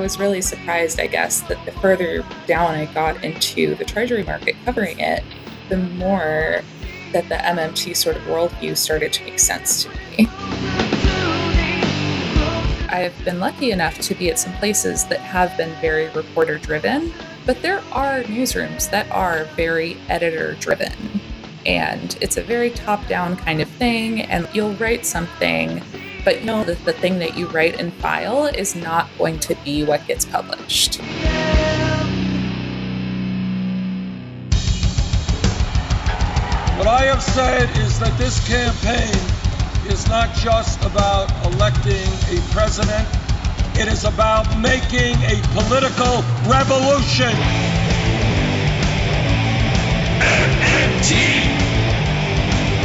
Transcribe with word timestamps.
was 0.00 0.18
really 0.18 0.40
surprised, 0.40 0.98
I 0.98 1.06
guess, 1.06 1.42
that 1.42 1.64
the 1.64 1.72
further 1.72 2.24
down 2.46 2.74
I 2.74 2.86
got 2.86 3.22
into 3.22 3.74
the 3.74 3.84
treasury 3.84 4.24
market 4.24 4.56
covering 4.64 4.98
it, 4.98 5.22
the 5.68 5.76
more 5.76 6.62
that 7.12 7.28
the 7.28 7.36
MMT 7.36 7.96
sort 7.96 8.16
of 8.16 8.22
worldview 8.22 8.76
started 8.76 9.12
to 9.12 9.24
make 9.24 9.38
sense 9.38 9.84
to 9.84 9.90
me. 9.90 10.28
I've 12.88 13.24
been 13.24 13.38
lucky 13.38 13.70
enough 13.70 13.98
to 14.00 14.14
be 14.14 14.30
at 14.30 14.38
some 14.38 14.52
places 14.54 15.04
that 15.06 15.20
have 15.20 15.56
been 15.56 15.72
very 15.80 16.08
reporter 16.10 16.58
driven, 16.58 17.12
but 17.46 17.62
there 17.62 17.80
are 17.92 18.22
newsrooms 18.24 18.90
that 18.90 19.10
are 19.10 19.44
very 19.56 19.96
editor 20.08 20.54
driven. 20.54 20.92
And 21.66 22.16
it's 22.20 22.36
a 22.36 22.42
very 22.42 22.70
top 22.70 23.06
down 23.06 23.36
kind 23.36 23.60
of 23.60 23.68
thing, 23.68 24.22
and 24.22 24.48
you'll 24.52 24.74
write 24.74 25.06
something 25.06 25.82
but 26.24 26.40
you 26.40 26.46
know 26.46 26.64
that 26.64 26.84
the 26.84 26.92
thing 26.92 27.18
that 27.18 27.36
you 27.36 27.46
write 27.48 27.80
and 27.80 27.92
file 27.94 28.46
is 28.46 28.74
not 28.74 29.08
going 29.18 29.38
to 29.40 29.54
be 29.64 29.84
what 29.84 30.06
gets 30.06 30.24
published. 30.24 31.00
What 36.76 36.88
I 36.88 37.04
have 37.04 37.22
said 37.22 37.68
is 37.78 37.98
that 38.00 38.16
this 38.16 38.40
campaign 38.48 39.12
is 39.92 40.08
not 40.08 40.34
just 40.36 40.82
about 40.84 41.30
electing 41.52 42.08
a 42.32 42.40
president, 42.52 43.06
it 43.78 43.88
is 43.88 44.04
about 44.04 44.46
making 44.58 45.16
a 45.24 45.40
political 45.52 46.22
revolution. 46.48 47.32
MMT. 50.20 51.10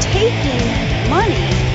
Taking 0.02 1.10
money 1.10 1.75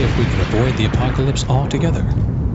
if 0.11 0.17
we 0.17 0.25
can 0.25 0.41
avoid 0.41 0.75
the 0.77 0.85
apocalypse 0.85 1.45
altogether. 1.47 2.03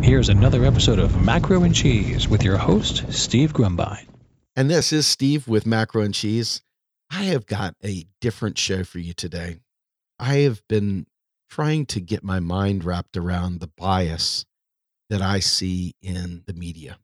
Here's 0.03 0.29
another 0.29 0.65
episode 0.65 0.99
of 0.99 1.25
Macro 1.25 1.63
and 1.63 1.75
Cheese 1.75 2.29
with 2.29 2.43
your 2.43 2.59
host, 2.59 3.11
Steve 3.11 3.55
Grumbine. 3.55 4.07
And 4.55 4.69
this 4.69 4.93
is 4.93 5.07
Steve 5.07 5.49
with 5.49 5.65
Macro 5.65 6.03
and 6.03 6.13
Cheese. 6.13 6.61
I 7.11 7.25
have 7.25 7.47
got 7.47 7.75
a 7.83 8.05
different 8.21 8.59
show 8.59 8.85
for 8.85 8.99
you 8.99 9.15
today. 9.15 9.61
I 10.19 10.37
have 10.39 10.61
been 10.69 11.07
trying 11.49 11.87
to 11.87 12.01
get 12.01 12.23
my 12.23 12.41
mind 12.41 12.85
wrapped 12.85 13.17
around 13.17 13.61
the 13.61 13.71
bias 13.79 14.45
that 15.09 15.23
I 15.23 15.41
see 15.41 15.95
in 16.03 16.43
the 16.47 16.53
media 16.53 16.99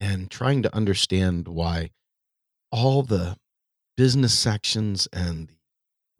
and 0.00 0.30
trying 0.30 0.62
to 0.62 0.74
understand 0.74 1.48
why 1.48 1.90
all 2.70 3.02
the 3.02 3.36
business 3.96 4.38
sections 4.38 5.08
and 5.12 5.50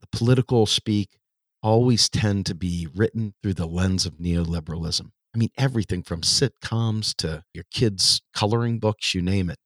the 0.01 0.09
political 0.09 0.67
speak 0.67 1.21
always 1.67 2.09
tend 2.09 2.47
to 2.47 2.55
be 2.55 2.87
written 2.95 3.35
through 3.43 3.55
the 3.55 3.67
lens 3.67 4.07
of 4.07 4.19
neoliberalism. 4.19 5.11
I 5.35 5.39
mean, 5.39 5.51
everything 5.59 6.05
from 6.05 6.21
sitcoms 6.21 7.13
to 7.17 7.43
your 7.53 7.65
kids' 7.73 8.23
coloring 8.33 8.79
books, 8.79 9.17
you 9.17 9.21
name 9.21 9.51
it. 9.51 9.59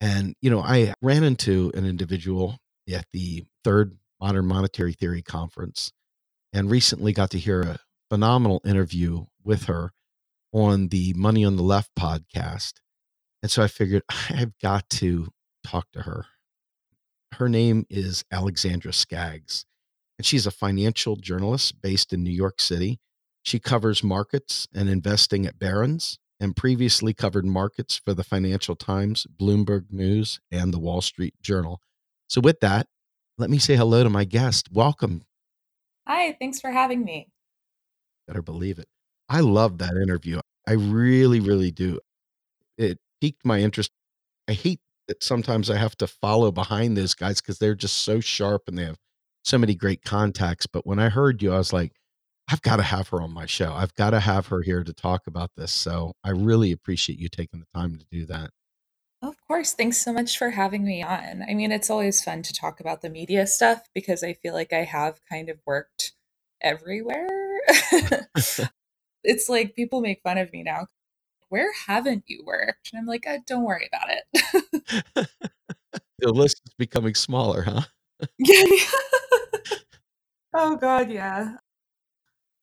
And, 0.00 0.34
you 0.40 0.50
know, 0.50 0.60
I 0.60 0.94
ran 1.00 1.22
into 1.22 1.70
an 1.76 1.86
individual 1.86 2.58
at 2.92 3.06
the 3.12 3.44
third 3.62 3.96
Modern 4.20 4.46
Monetary 4.46 4.92
Theory 4.92 5.22
conference 5.22 5.92
and 6.52 6.72
recently 6.72 7.12
got 7.12 7.30
to 7.30 7.38
hear 7.38 7.60
a 7.60 7.78
phenomenal 8.10 8.60
interview 8.64 9.26
with 9.44 9.66
her 9.66 9.92
on 10.52 10.88
the 10.88 11.14
Money 11.14 11.44
on 11.44 11.54
the 11.54 11.62
Left 11.62 11.92
podcast. 11.96 12.80
And 13.44 13.50
so 13.50 13.62
I 13.62 13.68
figured 13.68 14.02
I've 14.30 14.58
got 14.60 14.90
to 14.90 15.28
talk 15.64 15.86
to 15.92 16.02
her. 16.02 16.26
Her 17.34 17.48
name 17.48 17.86
is 17.88 18.24
Alexandra 18.32 18.92
Scaggs 18.92 19.66
and 20.18 20.26
she's 20.26 20.46
a 20.46 20.50
financial 20.50 21.16
journalist 21.16 21.80
based 21.80 22.12
in 22.12 22.22
New 22.22 22.32
York 22.32 22.60
City. 22.60 22.98
She 23.42 23.58
covers 23.58 24.02
markets 24.02 24.68
and 24.74 24.88
investing 24.88 25.46
at 25.46 25.58
Barron's 25.58 26.18
and 26.40 26.54
previously 26.54 27.14
covered 27.14 27.46
markets 27.46 27.96
for 28.04 28.14
the 28.14 28.24
Financial 28.24 28.76
Times, 28.76 29.26
Bloomberg 29.40 29.86
News, 29.90 30.40
and 30.50 30.72
the 30.72 30.78
Wall 30.78 31.00
Street 31.00 31.34
Journal. 31.40 31.80
So, 32.28 32.40
with 32.40 32.60
that, 32.60 32.88
let 33.38 33.50
me 33.50 33.58
say 33.58 33.76
hello 33.76 34.02
to 34.02 34.10
my 34.10 34.24
guest. 34.24 34.68
Welcome. 34.72 35.22
Hi, 36.06 36.36
thanks 36.38 36.60
for 36.60 36.70
having 36.70 37.04
me. 37.04 37.28
Better 38.26 38.42
believe 38.42 38.78
it. 38.78 38.88
I 39.28 39.40
love 39.40 39.78
that 39.78 39.96
interview. 39.96 40.40
I 40.66 40.72
really, 40.72 41.40
really 41.40 41.70
do. 41.70 42.00
It 42.76 42.98
piqued 43.20 43.44
my 43.44 43.60
interest. 43.60 43.90
I 44.48 44.52
hate 44.52 44.80
that 45.06 45.22
sometimes 45.22 45.70
I 45.70 45.76
have 45.76 45.96
to 45.98 46.06
follow 46.06 46.50
behind 46.50 46.96
those 46.96 47.14
guys 47.14 47.40
because 47.40 47.58
they're 47.58 47.74
just 47.74 47.98
so 47.98 48.20
sharp 48.20 48.64
and 48.68 48.78
they 48.78 48.84
have 48.84 48.98
so 49.44 49.58
many 49.58 49.74
great 49.74 50.02
contacts. 50.02 50.66
But 50.66 50.86
when 50.86 50.98
I 50.98 51.08
heard 51.08 51.42
you, 51.42 51.52
I 51.52 51.58
was 51.58 51.72
like, 51.72 51.92
I've 52.50 52.62
got 52.62 52.76
to 52.76 52.82
have 52.82 53.08
her 53.08 53.20
on 53.20 53.32
my 53.32 53.46
show. 53.46 53.72
I've 53.72 53.94
got 53.94 54.10
to 54.10 54.20
have 54.20 54.46
her 54.46 54.62
here 54.62 54.82
to 54.82 54.94
talk 54.94 55.26
about 55.26 55.50
this. 55.56 55.70
So 55.70 56.12
I 56.24 56.30
really 56.30 56.72
appreciate 56.72 57.18
you 57.18 57.28
taking 57.28 57.60
the 57.60 57.78
time 57.78 57.98
to 57.98 58.06
do 58.10 58.24
that. 58.26 58.50
Of 59.20 59.34
course. 59.46 59.74
Thanks 59.74 59.98
so 59.98 60.12
much 60.12 60.38
for 60.38 60.50
having 60.50 60.84
me 60.84 61.02
on. 61.02 61.44
I 61.48 61.54
mean, 61.54 61.72
it's 61.72 61.90
always 61.90 62.22
fun 62.22 62.42
to 62.42 62.52
talk 62.52 62.80
about 62.80 63.02
the 63.02 63.10
media 63.10 63.46
stuff 63.46 63.82
because 63.94 64.22
I 64.22 64.32
feel 64.32 64.54
like 64.54 64.72
I 64.72 64.84
have 64.84 65.20
kind 65.30 65.48
of 65.48 65.58
worked 65.66 66.12
everywhere. 66.62 67.28
it's 69.24 69.48
like 69.48 69.74
people 69.74 70.00
make 70.00 70.22
fun 70.22 70.38
of 70.38 70.52
me 70.52 70.62
now. 70.62 70.86
Where 71.48 71.72
haven't 71.86 72.24
you 72.28 72.44
worked? 72.46 72.90
And 72.92 73.00
I'm 73.00 73.06
like, 73.06 73.26
uh, 73.26 73.38
don't 73.46 73.64
worry 73.64 73.88
about 73.92 74.10
it. 74.10 75.28
the 76.18 76.32
list 76.32 76.60
is 76.66 76.74
becoming 76.74 77.14
smaller, 77.14 77.62
huh? 77.62 77.82
Yeah. 78.38 78.64
Oh 80.54 80.76
god, 80.76 81.10
yeah. 81.10 81.56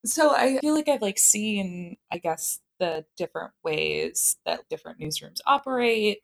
So 0.06 0.36
I 0.36 0.58
feel 0.60 0.76
like 0.76 0.88
I've 0.90 1.02
like 1.02 1.18
seen, 1.18 1.98
I 2.12 2.18
guess, 2.18 2.60
the 2.80 3.06
different 3.18 3.52
ways 3.64 4.38
that 4.46 4.68
different 4.70 5.00
newsrooms 5.00 5.40
operate 5.46 6.20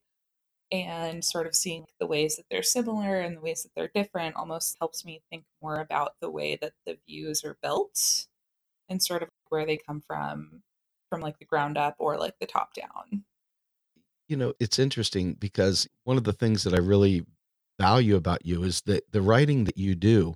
and 0.71 1.23
sort 1.23 1.47
of 1.47 1.55
seeing 1.55 1.85
the 1.99 2.07
ways 2.07 2.35
that 2.35 2.45
they're 2.49 2.63
similar 2.63 3.19
and 3.19 3.37
the 3.37 3.41
ways 3.41 3.63
that 3.63 3.71
they're 3.75 3.91
different 3.93 4.35
almost 4.35 4.77
helps 4.79 5.05
me 5.05 5.21
think 5.29 5.43
more 5.61 5.79
about 5.79 6.13
the 6.21 6.29
way 6.29 6.57
that 6.61 6.73
the 6.85 6.97
views 7.07 7.43
are 7.43 7.57
built 7.61 8.27
and 8.89 9.01
sort 9.01 9.23
of 9.23 9.29
where 9.49 9.65
they 9.65 9.77
come 9.77 10.01
from 10.01 10.61
from 11.09 11.21
like 11.21 11.39
the 11.39 11.45
ground 11.45 11.77
up 11.77 11.95
or 11.99 12.17
like 12.17 12.35
the 12.39 12.45
top 12.47 12.73
down. 12.73 13.23
You 14.27 14.37
know, 14.37 14.53
it's 14.59 14.79
interesting 14.79 15.33
because 15.33 15.87
one 16.05 16.17
of 16.17 16.23
the 16.23 16.33
things 16.33 16.63
that 16.63 16.73
I 16.73 16.77
really 16.77 17.25
value 17.81 18.15
about 18.15 18.45
you 18.45 18.61
is 18.61 18.81
that 18.81 19.11
the 19.11 19.23
writing 19.23 19.63
that 19.63 19.75
you 19.75 19.95
do 19.95 20.35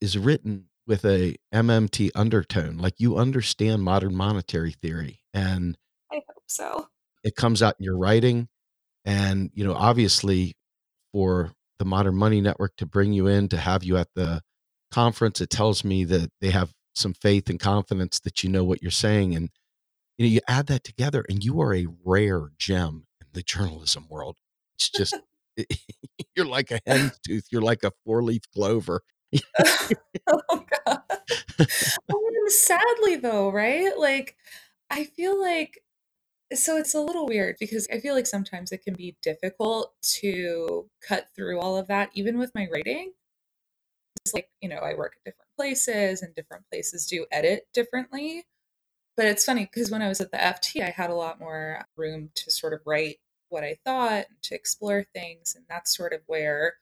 is 0.00 0.16
written 0.16 0.66
with 0.86 1.04
a 1.04 1.34
MMT 1.52 2.10
undertone. 2.14 2.78
Like 2.78 2.94
you 2.98 3.18
understand 3.18 3.82
modern 3.82 4.14
monetary 4.14 4.70
theory, 4.70 5.20
and 5.34 5.76
I 6.12 6.16
hope 6.16 6.44
so. 6.46 6.86
It 7.24 7.34
comes 7.34 7.62
out 7.62 7.74
in 7.80 7.84
your 7.84 7.98
writing, 7.98 8.48
and 9.04 9.50
you 9.54 9.64
know, 9.64 9.74
obviously, 9.74 10.54
for 11.12 11.52
the 11.80 11.84
Modern 11.84 12.14
Money 12.14 12.40
Network 12.40 12.76
to 12.76 12.86
bring 12.86 13.12
you 13.12 13.26
in 13.26 13.48
to 13.48 13.56
have 13.56 13.82
you 13.82 13.96
at 13.96 14.08
the 14.14 14.40
conference, 14.92 15.40
it 15.40 15.50
tells 15.50 15.84
me 15.84 16.04
that 16.04 16.30
they 16.40 16.50
have 16.50 16.72
some 16.94 17.12
faith 17.12 17.50
and 17.50 17.58
confidence 17.58 18.20
that 18.20 18.44
you 18.44 18.48
know 18.48 18.62
what 18.62 18.82
you're 18.82 18.90
saying, 18.92 19.34
and 19.34 19.50
you 20.16 20.26
know, 20.26 20.30
you 20.30 20.40
add 20.46 20.68
that 20.68 20.84
together, 20.84 21.24
and 21.28 21.42
you 21.42 21.60
are 21.60 21.74
a 21.74 21.88
rare 22.04 22.50
gem 22.56 23.06
in 23.20 23.26
the 23.32 23.42
journalism 23.42 24.06
world. 24.08 24.36
It's 24.76 24.90
just. 24.90 25.16
you're 26.36 26.46
like 26.46 26.70
a 26.70 26.80
hen's 26.86 27.18
tooth. 27.26 27.46
You're 27.50 27.62
like 27.62 27.84
a 27.84 27.92
four 28.04 28.22
leaf 28.22 28.42
clover. 28.54 29.02
oh 30.28 30.64
god. 30.86 31.02
Oh, 32.10 32.48
sadly 32.48 33.16
though, 33.16 33.50
right? 33.50 33.92
Like 33.98 34.36
I 34.90 35.04
feel 35.04 35.40
like 35.40 35.82
so 36.54 36.78
it's 36.78 36.94
a 36.94 37.00
little 37.00 37.26
weird 37.26 37.56
because 37.60 37.86
I 37.92 38.00
feel 38.00 38.14
like 38.14 38.26
sometimes 38.26 38.72
it 38.72 38.82
can 38.82 38.94
be 38.94 39.16
difficult 39.22 39.92
to 40.20 40.88
cut 41.06 41.26
through 41.36 41.60
all 41.60 41.76
of 41.76 41.88
that 41.88 42.10
even 42.14 42.38
with 42.38 42.54
my 42.54 42.66
writing. 42.72 43.12
It's 44.24 44.34
like, 44.34 44.48
you 44.60 44.68
know, 44.68 44.76
I 44.76 44.94
work 44.94 45.14
at 45.16 45.24
different 45.24 45.50
places 45.56 46.22
and 46.22 46.34
different 46.34 46.64
places 46.70 47.06
do 47.06 47.26
edit 47.30 47.66
differently. 47.74 48.44
But 49.16 49.26
it's 49.26 49.44
funny 49.44 49.64
because 49.72 49.90
when 49.90 50.02
I 50.02 50.08
was 50.08 50.20
at 50.20 50.30
the 50.30 50.38
FT, 50.38 50.82
I 50.82 50.90
had 50.90 51.10
a 51.10 51.14
lot 51.14 51.40
more 51.40 51.84
room 51.96 52.30
to 52.36 52.50
sort 52.50 52.72
of 52.72 52.80
write 52.86 53.18
what 53.48 53.64
I 53.64 53.78
thought, 53.84 54.26
to 54.42 54.54
explore 54.54 55.04
things. 55.14 55.54
And 55.56 55.64
that's 55.68 55.96
sort 55.96 56.12
of 56.12 56.20
where 56.26 56.74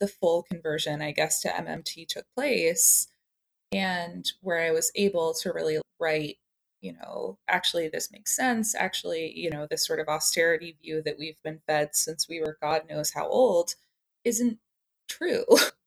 the 0.00 0.08
full 0.08 0.44
conversion, 0.44 1.02
I 1.02 1.12
guess, 1.12 1.40
to 1.42 1.48
MMT 1.48 2.08
took 2.08 2.24
place 2.34 3.08
and 3.72 4.26
where 4.40 4.60
I 4.60 4.70
was 4.70 4.90
able 4.94 5.34
to 5.34 5.52
really 5.52 5.80
write 5.98 6.38
you 6.80 6.94
know, 6.94 7.38
actually 7.48 7.88
this 7.88 8.10
makes 8.10 8.34
sense. 8.34 8.74
Actually, 8.74 9.32
you 9.36 9.50
know, 9.50 9.66
this 9.70 9.86
sort 9.86 10.00
of 10.00 10.08
austerity 10.08 10.76
view 10.82 11.02
that 11.02 11.18
we've 11.18 11.40
been 11.42 11.60
fed 11.66 11.90
since 11.94 12.28
we 12.28 12.40
were 12.40 12.58
God 12.60 12.82
knows 12.88 13.12
how 13.12 13.28
old 13.28 13.74
isn't 14.24 14.58
true. 15.08 15.44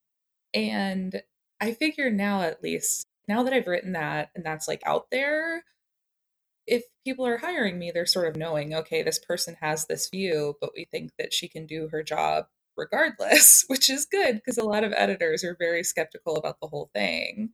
and 0.54 1.22
I 1.60 1.74
figure 1.74 2.10
now, 2.12 2.42
at 2.42 2.64
least, 2.64 3.06
now 3.28 3.44
that 3.44 3.54
I've 3.54 3.68
written 3.68 3.94
that 3.94 4.30
and 4.36 4.46
that's 4.46 4.68
like 4.68 4.82
out 4.86 5.08
there, 5.12 5.64
if 6.66 6.84
people 7.06 7.26
are 7.26 7.38
hiring 7.38 7.78
me, 7.78 7.92
they're 7.92 8.06
sort 8.06 8.28
of 8.28 8.36
knowing, 8.36 8.74
okay, 8.74 9.04
this 9.04 9.20
person 9.20 9.58
has 9.62 9.86
this 9.86 10.10
view, 10.10 10.56
but 10.62 10.72
we 10.76 10.86
think 10.86 11.12
that 11.20 11.34
she 11.34 11.48
can 11.48 11.66
do 11.66 11.90
her 11.92 12.04
job 12.04 12.46
regardless, 12.78 13.66
which 13.68 13.90
is 13.90 14.06
good 14.06 14.36
because 14.36 14.58
a 14.58 14.66
lot 14.66 14.84
of 14.84 14.94
editors 14.96 15.44
are 15.44 15.56
very 15.60 15.84
skeptical 15.84 16.38
about 16.38 16.60
the 16.62 16.68
whole 16.68 16.90
thing, 16.94 17.50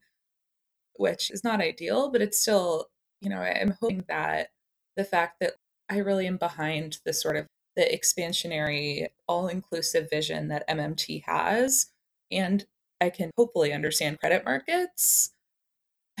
which 0.96 1.30
is 1.30 1.44
not 1.44 1.60
ideal, 1.60 2.10
but 2.10 2.22
it's 2.22 2.40
still, 2.40 2.86
you 3.20 3.28
know, 3.28 3.40
I'm 3.40 3.76
hoping 3.80 4.04
that 4.08 4.48
the 4.96 5.04
fact 5.04 5.40
that 5.40 5.54
I 5.88 5.98
really 5.98 6.26
am 6.26 6.36
behind 6.36 6.98
the 7.04 7.12
sort 7.12 7.36
of 7.36 7.46
the 7.76 7.82
expansionary, 7.82 9.08
all 9.26 9.48
inclusive 9.48 10.10
vision 10.10 10.48
that 10.48 10.68
MMT 10.68 11.24
has, 11.24 11.86
and 12.30 12.64
I 13.00 13.10
can 13.10 13.30
hopefully 13.36 13.72
understand 13.72 14.20
credit 14.20 14.44
markets 14.44 15.32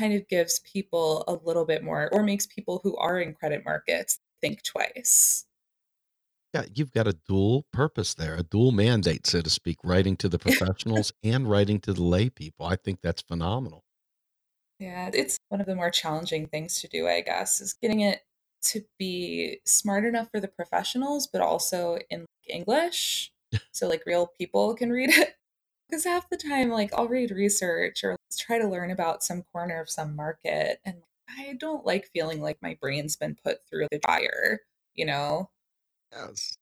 kind 0.00 0.14
of 0.14 0.26
gives 0.28 0.60
people 0.60 1.24
a 1.28 1.34
little 1.46 1.66
bit 1.66 1.84
more 1.84 2.08
or 2.12 2.22
makes 2.22 2.46
people 2.46 2.80
who 2.82 2.96
are 2.96 3.20
in 3.20 3.34
credit 3.34 3.64
markets 3.64 4.18
think 4.40 4.62
twice. 4.62 5.44
Yeah, 6.54 6.64
you've 6.74 6.92
got 6.92 7.06
a 7.06 7.16
dual 7.28 7.66
purpose 7.72 8.14
there, 8.14 8.34
a 8.34 8.42
dual 8.42 8.72
mandate, 8.72 9.26
so 9.26 9.40
to 9.40 9.50
speak, 9.50 9.76
writing 9.84 10.16
to 10.16 10.28
the 10.28 10.38
professionals 10.46 11.12
and 11.22 11.48
writing 11.48 11.78
to 11.80 11.92
the 11.92 12.02
lay 12.02 12.30
people. 12.30 12.66
I 12.66 12.76
think 12.76 13.00
that's 13.02 13.22
phenomenal. 13.22 13.84
Yeah, 14.78 15.10
it's 15.12 15.38
one 15.50 15.60
of 15.60 15.66
the 15.66 15.76
more 15.76 15.90
challenging 15.90 16.46
things 16.46 16.80
to 16.80 16.88
do, 16.88 17.06
I 17.06 17.20
guess, 17.20 17.60
is 17.60 17.74
getting 17.74 18.00
it 18.00 18.22
to 18.62 18.80
be 18.98 19.60
smart 19.66 20.04
enough 20.04 20.28
for 20.30 20.40
the 20.40 20.48
professionals, 20.48 21.28
but 21.30 21.42
also 21.42 21.98
in 22.08 22.24
English. 22.48 23.32
so 23.72 23.86
like 23.88 24.02
real 24.06 24.30
people 24.38 24.74
can 24.74 24.90
read 24.90 25.10
it. 25.10 25.36
Because 25.90 26.04
half 26.04 26.28
the 26.30 26.36
time, 26.36 26.70
like 26.70 26.92
I'll 26.94 27.08
read 27.08 27.32
research 27.32 28.04
or 28.04 28.16
try 28.38 28.58
to 28.58 28.68
learn 28.68 28.90
about 28.90 29.24
some 29.24 29.42
corner 29.52 29.80
of 29.80 29.90
some 29.90 30.14
market, 30.14 30.80
and 30.84 30.98
I 31.28 31.56
don't 31.58 31.84
like 31.84 32.10
feeling 32.12 32.40
like 32.40 32.58
my 32.62 32.76
brain's 32.80 33.16
been 33.16 33.36
put 33.42 33.58
through 33.68 33.88
the 33.90 34.00
fire, 34.06 34.60
you 34.94 35.04
know? 35.06 35.50
Yes. 36.12 36.56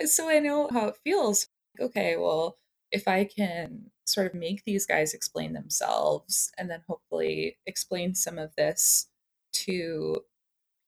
Uh, 0.00 0.06
so 0.06 0.28
I 0.28 0.38
know 0.38 0.68
how 0.72 0.88
it 0.88 0.96
feels. 1.04 1.48
Okay, 1.78 2.16
well, 2.16 2.58
if 2.90 3.06
I 3.08 3.24
can 3.24 3.90
sort 4.06 4.26
of 4.26 4.34
make 4.34 4.64
these 4.64 4.86
guys 4.86 5.14
explain 5.14 5.52
themselves 5.52 6.50
and 6.58 6.68
then 6.70 6.82
hopefully 6.88 7.58
explain 7.66 8.14
some 8.14 8.38
of 8.38 8.54
this 8.56 9.06
to 9.52 10.22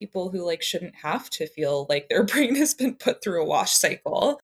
people 0.00 0.30
who 0.30 0.44
like 0.44 0.62
shouldn't 0.62 0.96
have 0.96 1.30
to 1.30 1.46
feel 1.46 1.86
like 1.88 2.08
their 2.08 2.24
brain 2.24 2.56
has 2.56 2.74
been 2.74 2.94
put 2.94 3.22
through 3.22 3.42
a 3.42 3.46
wash 3.46 3.72
cycle, 3.72 4.40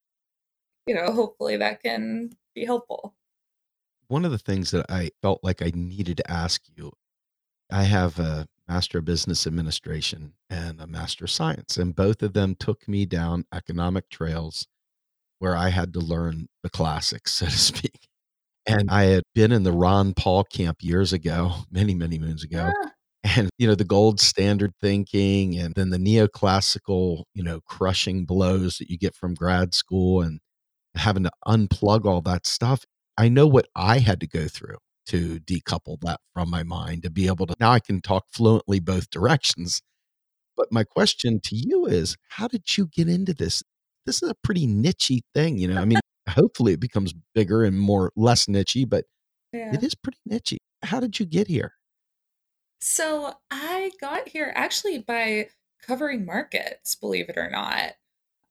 you 0.87 0.95
know, 0.95 1.13
hopefully 1.13 1.57
that 1.57 1.83
can 1.83 2.31
be 2.59 2.65
helpful. 2.67 3.15
One 4.09 4.25
of 4.25 4.31
the 4.31 4.39
things 4.39 4.71
that 4.71 4.87
I 4.89 5.11
felt 5.23 5.41
like 5.43 5.63
I 5.63 5.71
needed 5.75 6.17
to 6.19 6.31
ask 6.31 6.63
you, 6.77 6.93
I 7.71 7.85
have 7.85 8.19
a 8.19 8.47
master 8.67 8.99
of 8.99 9.05
business 9.05 9.47
administration 9.47 10.35
and 10.49 10.81
a 10.81 10.87
master 10.87 11.25
of 11.25 11.31
science, 11.31 11.77
and 11.77 11.95
both 11.95 12.23
of 12.23 12.33
them 12.33 12.57
took 12.59 12.89
me 12.89 13.07
down 13.07 13.45
economic 13.53 14.09
trails 14.09 14.67
where 15.39 15.57
I 15.57 15.69
had 15.69 15.93
to 15.95 16.01
learn 16.01 16.49
the 16.63 16.71
classics, 16.71 17.33
so 17.39 17.47
to 17.47 17.53
speak. 17.53 18.09
And 18.67 18.91
I 18.91 19.05
had 19.05 19.23
been 19.35 19.53
in 19.53 19.63
the 19.63 19.73
Ron 19.73 20.15
Paul 20.15 20.45
camp 20.45 20.79
years 20.81 21.13
ago, 21.13 21.53
many, 21.71 21.95
many 21.95 22.19
moons 22.19 22.45
ago. 22.45 22.71
Ah. 22.75 22.91
And, 23.25 23.51
you 23.59 23.67
know, 23.67 23.75
the 23.75 23.85
gold 23.85 24.21
standard 24.21 24.73
thinking 24.81 25.59
and 25.59 25.75
then 25.75 25.91
the 25.91 25.99
neoclassical, 25.99 27.25
you 27.35 27.43
know, 27.43 27.61
crushing 27.67 28.25
blows 28.25 28.79
that 28.79 28.89
you 28.89 28.97
get 28.97 29.15
from 29.15 29.35
grad 29.35 29.75
school 29.75 30.23
and 30.23 30.41
having 30.95 31.25
to 31.25 31.31
unplug 31.47 32.05
all 32.05 32.21
that 32.23 32.47
stuff. 32.47 32.85
I 33.17 33.29
know 33.29 33.47
what 33.47 33.67
I 33.75 33.99
had 33.99 34.21
to 34.21 34.27
go 34.27 34.47
through 34.49 34.77
to 35.07 35.41
decouple 35.41 35.99
that 36.03 36.21
from 36.35 36.51
my 36.51 36.63
mind 36.63 37.03
to 37.03 37.11
be 37.11 37.27
able 37.27 37.47
to 37.47 37.55
now 37.59 37.71
I 37.73 37.81
can 37.81 38.01
talk 38.01 38.27
fluently 38.31 38.79
both 38.79 39.11
directions. 39.11 39.81
But 40.57 40.71
my 40.71 40.85
question 40.85 41.41
to 41.45 41.57
you 41.57 41.87
is 41.87 42.17
how 42.31 42.49
did 42.49 42.77
you 42.77 42.87
get 42.87 43.09
into 43.09 43.33
this? 43.33 43.63
This 44.07 44.23
is 44.23 44.31
a 44.31 44.35
pretty 44.43 44.67
nichey 44.67 45.21
thing, 45.35 45.59
you 45.59 45.69
know. 45.69 45.81
I 45.81 45.85
mean, 45.85 46.01
hopefully 46.29 46.73
it 46.75 46.81
becomes 46.81 47.15
bigger 47.35 47.65
and 47.65 47.79
more 47.79 48.13
less 48.17 48.47
nichey, 48.47 48.89
but 48.89 49.05
Yeah. 49.53 49.73
it 49.75 49.83
is 49.83 49.95
pretty 49.95 50.19
nichey. 50.29 50.59
How 50.83 51.01
did 51.01 51.19
you 51.19 51.27
get 51.27 51.47
here? 51.49 51.73
So 52.81 53.35
I 53.51 53.91
got 54.01 54.29
here 54.29 54.53
actually 54.55 54.99
by 54.99 55.49
covering 55.83 56.25
markets, 56.25 56.95
believe 56.95 57.29
it 57.29 57.37
or 57.39 57.51
not. 57.51 57.95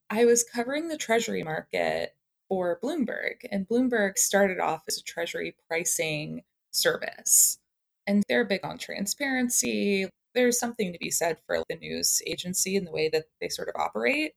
I 0.09 0.25
was 0.25 0.43
covering 0.43 0.87
the 0.87 0.97
treasury 0.97 1.43
market 1.43 2.15
for 2.49 2.79
Bloomberg, 2.83 3.45
and 3.51 3.67
Bloomberg 3.67 4.17
started 4.17 4.59
off 4.59 4.83
as 4.87 4.97
a 4.97 5.03
treasury 5.03 5.55
pricing 5.67 6.43
service. 6.71 7.59
And 8.05 8.23
they're 8.29 8.45
big 8.45 8.63
on 8.63 8.77
transparency. 8.77 10.09
There's 10.33 10.59
something 10.59 10.93
to 10.93 10.99
be 10.99 11.11
said 11.11 11.37
for 11.45 11.61
the 11.69 11.75
news 11.75 12.21
agency 12.25 12.77
and 12.77 12.87
the 12.87 12.91
way 12.91 13.09
that 13.09 13.25
they 13.41 13.49
sort 13.49 13.69
of 13.69 13.75
operate. 13.79 14.33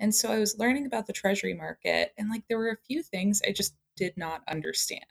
And 0.00 0.14
so 0.14 0.30
I 0.30 0.38
was 0.38 0.58
learning 0.58 0.86
about 0.86 1.06
the 1.06 1.12
treasury 1.12 1.54
market, 1.54 2.12
and 2.18 2.28
like 2.30 2.44
there 2.48 2.58
were 2.58 2.70
a 2.70 2.86
few 2.88 3.02
things 3.02 3.40
I 3.46 3.52
just 3.52 3.74
did 3.96 4.16
not 4.16 4.42
understand 4.48 5.04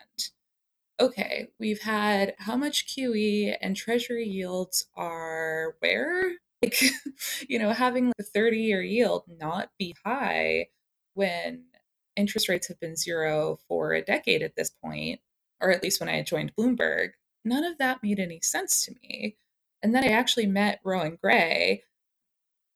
okay, 0.99 1.49
we've 1.59 1.81
had 1.81 2.33
how 2.37 2.55
much 2.55 2.87
QE 2.87 3.55
and 3.61 3.75
treasury 3.75 4.27
yields 4.27 4.87
are 4.95 5.75
where? 5.79 6.33
Like, 6.61 6.81
you 7.47 7.59
know, 7.59 7.71
having 7.71 8.11
the 8.17 8.23
30 8.23 8.57
year 8.57 8.81
yield 8.81 9.23
not 9.27 9.69
be 9.77 9.95
high 10.05 10.67
when 11.13 11.65
interest 12.15 12.49
rates 12.49 12.67
have 12.67 12.79
been 12.79 12.95
zero 12.95 13.59
for 13.67 13.93
a 13.93 14.01
decade 14.01 14.41
at 14.43 14.55
this 14.55 14.69
point, 14.69 15.19
or 15.61 15.71
at 15.71 15.83
least 15.83 15.99
when 15.99 16.09
I 16.09 16.17
had 16.17 16.27
joined 16.27 16.55
Bloomberg, 16.55 17.11
none 17.45 17.63
of 17.63 17.77
that 17.79 18.03
made 18.03 18.19
any 18.19 18.39
sense 18.41 18.85
to 18.85 18.93
me. 19.01 19.37
And 19.81 19.93
then 19.93 20.03
I 20.03 20.07
actually 20.09 20.45
met 20.47 20.79
Rohan 20.83 21.17
Grey 21.21 21.83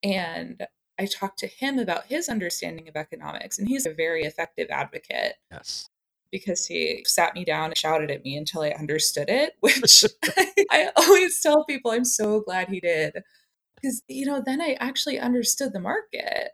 and 0.03 0.65
I 0.99 1.05
talked 1.05 1.39
to 1.39 1.47
him 1.47 1.79
about 1.79 2.07
his 2.07 2.27
understanding 2.29 2.87
of 2.87 2.95
economics, 2.95 3.59
and 3.59 3.67
he's 3.67 3.85
a 3.85 3.93
very 3.93 4.23
effective 4.23 4.67
advocate 4.71 5.35
Yes. 5.51 5.89
because 6.31 6.65
he 6.65 7.03
sat 7.05 7.35
me 7.35 7.45
down 7.45 7.65
and 7.65 7.77
shouted 7.77 8.09
at 8.09 8.23
me 8.23 8.35
until 8.35 8.61
I 8.61 8.69
understood 8.71 9.29
it, 9.29 9.53
which 9.59 10.05
I 10.71 10.89
always 10.95 11.39
tell 11.41 11.65
people 11.65 11.91
I'm 11.91 12.05
so 12.05 12.41
glad 12.41 12.69
he 12.69 12.79
did. 12.79 13.21
Because, 13.75 14.01
you 14.07 14.25
know, 14.25 14.41
then 14.43 14.59
I 14.59 14.73
actually 14.79 15.19
understood 15.19 15.71
the 15.71 15.79
market. 15.79 16.51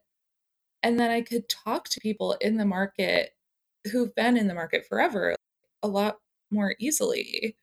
And 0.83 0.99
then 0.99 1.11
I 1.11 1.21
could 1.21 1.49
talk 1.49 1.89
to 1.89 2.01
people 2.01 2.33
in 2.41 2.57
the 2.57 2.65
market 2.65 3.31
who've 3.91 4.15
been 4.15 4.37
in 4.37 4.47
the 4.47 4.55
market 4.55 4.85
forever 4.87 5.35
a 5.83 5.89
lot 5.89 6.19
more 6.51 6.75
easily. 6.79 7.57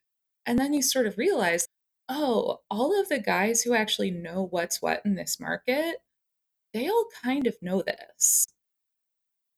And 0.47 0.59
then 0.59 0.75
you 0.75 0.83
sort 0.83 1.07
of 1.07 1.19
realize, 1.19 1.69
oh, 2.09 2.61
all 2.71 3.01
of 3.01 3.09
the 3.11 3.21
guys 3.21 3.63
who 3.63 3.75
actually 3.75 4.11
know 4.11 4.49
what's 4.51 4.83
what 4.83 5.03
in 5.05 5.17
this 5.17 5.41
market, 5.41 5.97
they 6.75 6.89
all 6.89 7.07
kind 7.23 7.47
of 7.47 7.57
know 7.63 7.83
this. 7.83 8.47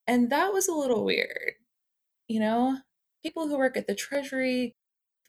And 0.07 0.31
that 0.31 0.53
was 0.53 0.69
a 0.69 0.75
little 0.75 1.05
weird 1.05 1.55
you 2.29 2.41
know 2.41 2.79
people 3.23 3.49
who 3.49 3.59
work 3.59 3.77
at 3.77 3.87
the 3.87 3.95
treasury 3.95 4.75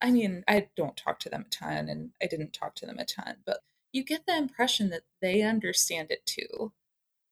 i 0.02 0.12
mean 0.12 0.44
i 0.48 0.68
don't 0.78 0.98
talk 0.98 1.20
to 1.20 1.30
them 1.30 1.46
a 1.48 1.50
ton 1.50 1.90
and 1.90 2.12
i 2.22 2.28
didn't 2.28 2.54
talk 2.54 2.76
to 2.76 2.86
them 2.86 3.00
a 3.00 3.06
ton 3.06 3.38
but 3.46 3.60
you 3.92 4.04
get 4.04 4.26
the 4.26 4.38
impression 4.38 4.90
that 4.90 5.04
they 5.22 5.42
understand 5.42 6.12
it 6.12 6.26
too 6.26 6.72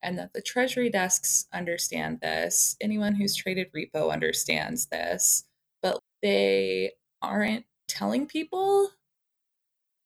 and 0.03 0.17
that 0.17 0.33
the 0.33 0.41
treasury 0.41 0.89
desks 0.89 1.47
understand 1.53 2.19
this 2.21 2.75
anyone 2.81 3.15
who's 3.15 3.35
traded 3.35 3.67
repo 3.73 4.11
understands 4.11 4.87
this 4.87 5.45
but 5.81 5.99
they 6.21 6.91
aren't 7.21 7.65
telling 7.87 8.25
people 8.25 8.89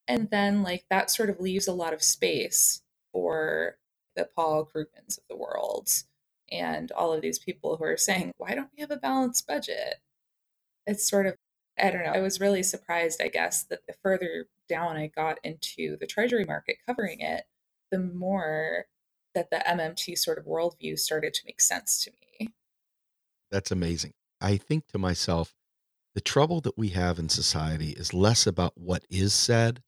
and 0.08 0.30
then 0.30 0.62
like 0.62 0.84
that 0.90 1.10
sort 1.10 1.30
of 1.30 1.40
leaves 1.40 1.66
a 1.66 1.72
lot 1.72 1.92
of 1.92 2.02
space 2.02 2.82
for 3.12 3.76
the 4.14 4.28
paul 4.34 4.64
krugmans 4.64 5.18
of 5.18 5.24
the 5.28 5.36
world 5.36 5.90
and 6.50 6.92
all 6.92 7.12
of 7.12 7.22
these 7.22 7.38
people 7.38 7.76
who 7.76 7.84
are 7.84 7.96
saying, 7.96 8.32
why 8.38 8.54
don't 8.54 8.70
we 8.76 8.80
have 8.80 8.90
a 8.90 8.96
balanced 8.96 9.46
budget? 9.46 9.96
It's 10.86 11.08
sort 11.08 11.26
of, 11.26 11.34
I 11.78 11.90
don't 11.90 12.04
know. 12.04 12.12
I 12.12 12.20
was 12.20 12.40
really 12.40 12.62
surprised, 12.62 13.20
I 13.22 13.28
guess, 13.28 13.64
that 13.64 13.80
the 13.86 13.94
further 14.02 14.46
down 14.68 14.96
I 14.96 15.08
got 15.08 15.38
into 15.44 15.96
the 15.98 16.06
treasury 16.06 16.44
market 16.44 16.76
covering 16.86 17.20
it, 17.20 17.44
the 17.90 17.98
more 17.98 18.86
that 19.36 19.50
the 19.50 19.62
MMT 19.68 20.18
sort 20.18 20.38
of 20.38 20.46
worldview 20.46 20.98
started 20.98 21.34
to 21.34 21.42
make 21.44 21.60
sense 21.60 22.02
to 22.02 22.10
me. 22.10 22.48
That's 23.52 23.70
amazing. 23.70 24.14
I 24.40 24.56
think 24.56 24.88
to 24.88 24.98
myself, 24.98 25.54
the 26.14 26.20
trouble 26.20 26.60
that 26.62 26.78
we 26.78 26.88
have 26.88 27.18
in 27.18 27.28
society 27.28 27.90
is 27.90 28.14
less 28.14 28.46
about 28.46 28.72
what 28.76 29.04
is 29.10 29.34
said 29.34 29.82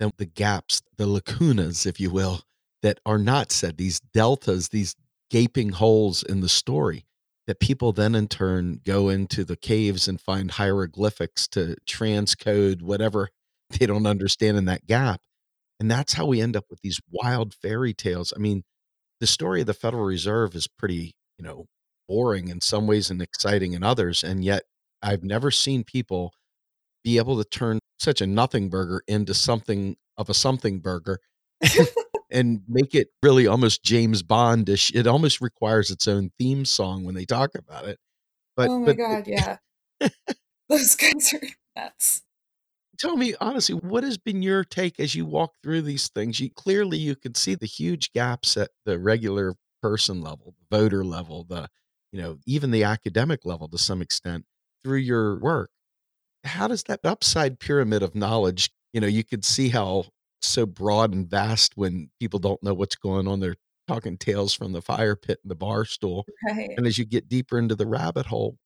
than 0.00 0.10
the 0.18 0.26
gaps, 0.26 0.82
the 0.96 1.06
lacunas, 1.06 1.86
if 1.86 2.00
you 2.00 2.10
will, 2.10 2.42
that 2.82 2.98
are 3.06 3.18
not 3.18 3.52
said, 3.52 3.76
these 3.76 4.00
deltas, 4.00 4.68
these 4.68 4.96
gaping 5.30 5.70
holes 5.70 6.22
in 6.24 6.40
the 6.40 6.48
story 6.48 7.06
that 7.46 7.60
people 7.60 7.92
then 7.92 8.14
in 8.14 8.28
turn 8.28 8.80
go 8.84 9.08
into 9.08 9.44
the 9.44 9.56
caves 9.56 10.08
and 10.08 10.20
find 10.20 10.52
hieroglyphics 10.52 11.46
to 11.48 11.76
transcode 11.86 12.82
whatever 12.82 13.28
they 13.78 13.86
don't 13.86 14.06
understand 14.06 14.56
in 14.56 14.64
that 14.64 14.86
gap. 14.86 15.20
And 15.78 15.90
that's 15.90 16.12
how 16.12 16.26
we 16.26 16.42
end 16.42 16.56
up 16.56 16.66
with 16.68 16.80
these 16.82 17.00
wild 17.10 17.54
fairy 17.54 17.94
tales. 17.94 18.32
I 18.36 18.38
mean, 18.38 18.64
the 19.20 19.26
story 19.26 19.60
of 19.60 19.66
the 19.66 19.74
Federal 19.74 20.04
Reserve 20.04 20.54
is 20.54 20.66
pretty, 20.66 21.12
you 21.38 21.44
know, 21.44 21.66
boring 22.08 22.48
in 22.48 22.60
some 22.60 22.86
ways 22.86 23.10
and 23.10 23.22
exciting 23.22 23.72
in 23.74 23.82
others. 23.82 24.24
And 24.24 24.44
yet 24.44 24.64
I've 25.02 25.22
never 25.22 25.50
seen 25.50 25.84
people 25.84 26.32
be 27.04 27.18
able 27.18 27.42
to 27.42 27.48
turn 27.48 27.78
such 27.98 28.20
a 28.20 28.26
nothing 28.26 28.68
burger 28.68 29.02
into 29.06 29.34
something 29.34 29.96
of 30.16 30.28
a 30.28 30.34
something 30.34 30.80
burger 30.80 31.18
and 32.30 32.62
make 32.68 32.94
it 32.94 33.08
really 33.22 33.46
almost 33.46 33.82
James 33.82 34.22
Bondish. 34.22 34.94
It 34.94 35.06
almost 35.06 35.40
requires 35.40 35.90
its 35.90 36.08
own 36.08 36.30
theme 36.38 36.64
song 36.64 37.04
when 37.04 37.14
they 37.14 37.24
talk 37.24 37.50
about 37.54 37.86
it. 37.86 37.98
But 38.56 38.68
oh 38.70 38.80
my 38.80 38.86
but 38.86 38.96
god, 38.96 39.26
yeah. 39.26 39.56
Those 40.68 40.94
guys 40.94 41.34
are 41.34 41.40
nuts. 41.76 42.22
Tell 43.00 43.16
me 43.16 43.34
honestly, 43.40 43.74
what 43.74 44.04
has 44.04 44.18
been 44.18 44.42
your 44.42 44.62
take 44.64 45.00
as 45.00 45.14
you 45.14 45.24
walk 45.24 45.54
through 45.62 45.82
these 45.82 46.08
things? 46.08 46.38
You 46.38 46.50
clearly 46.50 46.98
you 46.98 47.16
can 47.16 47.34
see 47.34 47.54
the 47.54 47.66
huge 47.66 48.12
gaps 48.12 48.56
at 48.56 48.70
the 48.84 48.98
regular 48.98 49.54
person 49.82 50.20
level, 50.20 50.54
the 50.58 50.76
voter 50.76 51.04
level, 51.04 51.44
the 51.48 51.68
you 52.12 52.20
know, 52.20 52.38
even 52.46 52.70
the 52.70 52.84
academic 52.84 53.44
level 53.44 53.68
to 53.68 53.78
some 53.78 54.02
extent 54.02 54.44
through 54.82 54.98
your 54.98 55.38
work. 55.38 55.70
How 56.44 56.68
does 56.68 56.82
that 56.84 57.00
upside 57.04 57.60
pyramid 57.60 58.02
of 58.02 58.14
knowledge, 58.14 58.70
you 58.92 59.00
know, 59.00 59.06
you 59.06 59.22
could 59.24 59.44
see 59.44 59.68
how 59.68 60.06
so 60.42 60.66
broad 60.66 61.12
and 61.12 61.28
vast 61.28 61.76
when 61.76 62.10
people 62.18 62.38
don't 62.38 62.62
know 62.62 62.74
what's 62.74 62.96
going 62.96 63.28
on. 63.28 63.40
They're 63.40 63.56
talking 63.88 64.16
tales 64.16 64.54
from 64.54 64.72
the 64.72 64.82
fire 64.82 65.16
pit 65.16 65.38
and 65.42 65.50
the 65.50 65.56
bar 65.56 65.84
stool. 65.84 66.24
Right. 66.48 66.70
And 66.76 66.86
as 66.86 66.98
you 66.98 67.04
get 67.04 67.28
deeper 67.28 67.58
into 67.58 67.74
the 67.74 67.86
rabbit 67.86 68.26
hole, 68.26 68.56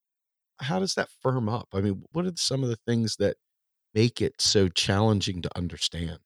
how 0.60 0.78
does 0.78 0.94
that 0.94 1.08
firm 1.20 1.48
up? 1.48 1.68
I 1.72 1.80
mean, 1.80 2.04
what 2.12 2.26
are 2.26 2.32
some 2.36 2.62
of 2.62 2.68
the 2.68 2.78
things 2.86 3.16
that 3.16 3.36
make 3.94 4.20
it 4.20 4.40
so 4.40 4.68
challenging 4.68 5.42
to 5.42 5.56
understand? 5.56 6.18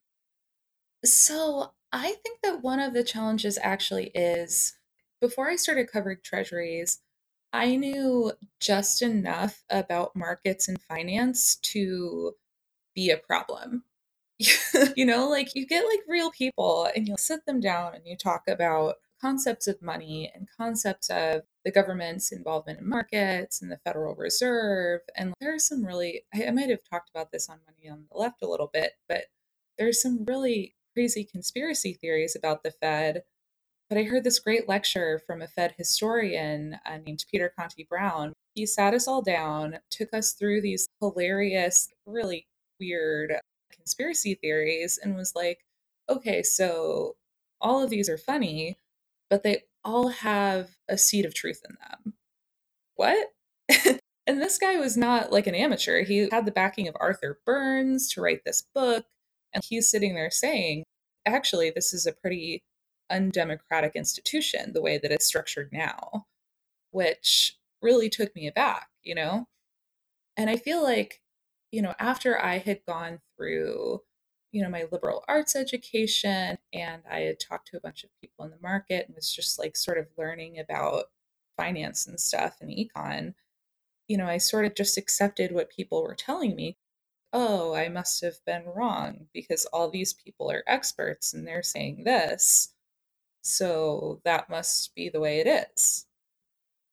So 1.04 1.72
I 1.92 2.16
think 2.22 2.40
that 2.42 2.62
one 2.62 2.80
of 2.80 2.92
the 2.92 3.04
challenges 3.04 3.58
actually 3.62 4.10
is 4.14 4.74
before 5.20 5.48
I 5.48 5.56
started 5.56 5.90
covering 5.90 6.18
treasuries, 6.22 7.00
I 7.52 7.76
knew 7.76 8.32
just 8.60 9.02
enough 9.02 9.64
about 9.70 10.14
markets 10.14 10.68
and 10.68 10.80
finance 10.80 11.56
to 11.56 12.34
be 12.94 13.10
a 13.10 13.16
problem. 13.16 13.84
you 14.96 15.04
know, 15.04 15.28
like 15.28 15.54
you 15.54 15.66
get 15.66 15.84
like 15.86 16.00
real 16.06 16.30
people 16.30 16.88
and 16.94 17.08
you'll 17.08 17.16
sit 17.16 17.44
them 17.46 17.60
down 17.60 17.94
and 17.94 18.06
you 18.06 18.16
talk 18.16 18.42
about 18.46 18.96
concepts 19.20 19.66
of 19.66 19.82
money 19.82 20.30
and 20.34 20.48
concepts 20.56 21.10
of 21.10 21.42
the 21.68 21.72
government's 21.72 22.32
involvement 22.32 22.80
in 22.80 22.88
markets 22.88 23.60
and 23.60 23.70
the 23.70 23.76
Federal 23.84 24.14
Reserve. 24.14 25.02
And 25.14 25.34
there 25.38 25.54
are 25.54 25.58
some 25.58 25.84
really, 25.84 26.22
I, 26.34 26.46
I 26.46 26.50
might 26.50 26.70
have 26.70 26.80
talked 26.88 27.10
about 27.10 27.30
this 27.30 27.50
on 27.50 27.58
Money 27.66 27.90
on 27.90 28.06
the 28.10 28.16
Left 28.16 28.40
a 28.40 28.48
little 28.48 28.70
bit, 28.72 28.92
but 29.06 29.24
there's 29.76 30.00
some 30.00 30.24
really 30.24 30.74
crazy 30.94 31.24
conspiracy 31.24 31.92
theories 31.92 32.34
about 32.34 32.62
the 32.62 32.70
Fed. 32.70 33.22
But 33.90 33.98
I 33.98 34.04
heard 34.04 34.24
this 34.24 34.38
great 34.38 34.66
lecture 34.66 35.20
from 35.26 35.42
a 35.42 35.46
Fed 35.46 35.74
historian 35.76 36.78
uh, 36.86 36.96
named 37.04 37.26
Peter 37.30 37.52
Conti 37.54 37.86
Brown. 37.86 38.32
He 38.54 38.64
sat 38.64 38.94
us 38.94 39.06
all 39.06 39.20
down, 39.20 39.78
took 39.90 40.14
us 40.14 40.32
through 40.32 40.62
these 40.62 40.88
hilarious, 41.00 41.90
really 42.06 42.46
weird 42.80 43.34
conspiracy 43.70 44.36
theories, 44.36 44.98
and 45.02 45.14
was 45.14 45.34
like, 45.34 45.66
okay, 46.08 46.42
so 46.42 47.16
all 47.60 47.84
of 47.84 47.90
these 47.90 48.08
are 48.08 48.16
funny, 48.16 48.78
but 49.28 49.42
they 49.42 49.64
all 49.88 50.08
have 50.08 50.76
a 50.86 50.98
seed 50.98 51.24
of 51.24 51.32
truth 51.32 51.62
in 51.66 51.76
them. 51.80 52.14
What? 52.94 53.28
and 54.26 54.40
this 54.40 54.58
guy 54.58 54.76
was 54.76 54.98
not 54.98 55.32
like 55.32 55.46
an 55.46 55.54
amateur. 55.54 56.04
He 56.04 56.28
had 56.30 56.44
the 56.44 56.52
backing 56.52 56.88
of 56.88 56.96
Arthur 57.00 57.40
Burns 57.46 58.08
to 58.10 58.20
write 58.20 58.44
this 58.44 58.64
book. 58.74 59.06
And 59.54 59.64
he's 59.66 59.90
sitting 59.90 60.14
there 60.14 60.30
saying, 60.30 60.84
actually, 61.24 61.70
this 61.70 61.94
is 61.94 62.06
a 62.06 62.12
pretty 62.12 62.62
undemocratic 63.10 63.96
institution, 63.96 64.74
the 64.74 64.82
way 64.82 64.98
that 64.98 65.10
it's 65.10 65.26
structured 65.26 65.70
now, 65.72 66.26
which 66.90 67.56
really 67.80 68.10
took 68.10 68.34
me 68.36 68.46
aback, 68.46 68.88
you 69.02 69.14
know? 69.14 69.46
And 70.36 70.50
I 70.50 70.56
feel 70.56 70.82
like, 70.82 71.22
you 71.72 71.80
know, 71.80 71.94
after 71.98 72.38
I 72.38 72.58
had 72.58 72.80
gone 72.86 73.20
through 73.36 74.02
you 74.52 74.62
know, 74.62 74.70
my 74.70 74.86
liberal 74.90 75.24
arts 75.28 75.54
education 75.54 76.58
and 76.72 77.02
I 77.10 77.20
had 77.20 77.40
talked 77.40 77.68
to 77.68 77.76
a 77.76 77.80
bunch 77.80 78.04
of 78.04 78.10
people 78.20 78.44
in 78.44 78.50
the 78.50 78.58
market 78.62 79.06
and 79.06 79.14
was 79.14 79.34
just 79.34 79.58
like 79.58 79.76
sort 79.76 79.98
of 79.98 80.06
learning 80.16 80.58
about 80.58 81.06
finance 81.56 82.06
and 82.06 82.18
stuff 82.18 82.56
and 82.60 82.70
econ, 82.70 83.34
you 84.08 84.16
know, 84.16 84.26
I 84.26 84.38
sort 84.38 84.64
of 84.64 84.74
just 84.74 84.96
accepted 84.96 85.52
what 85.52 85.70
people 85.70 86.02
were 86.02 86.14
telling 86.14 86.56
me. 86.56 86.78
Oh, 87.32 87.74
I 87.74 87.88
must 87.90 88.22
have 88.22 88.36
been 88.46 88.64
wrong 88.64 89.26
because 89.34 89.66
all 89.66 89.90
these 89.90 90.14
people 90.14 90.50
are 90.50 90.64
experts 90.66 91.34
and 91.34 91.46
they're 91.46 91.62
saying 91.62 92.04
this. 92.04 92.72
So 93.42 94.20
that 94.24 94.48
must 94.48 94.94
be 94.94 95.10
the 95.10 95.20
way 95.20 95.40
it 95.40 95.46
is. 95.46 96.06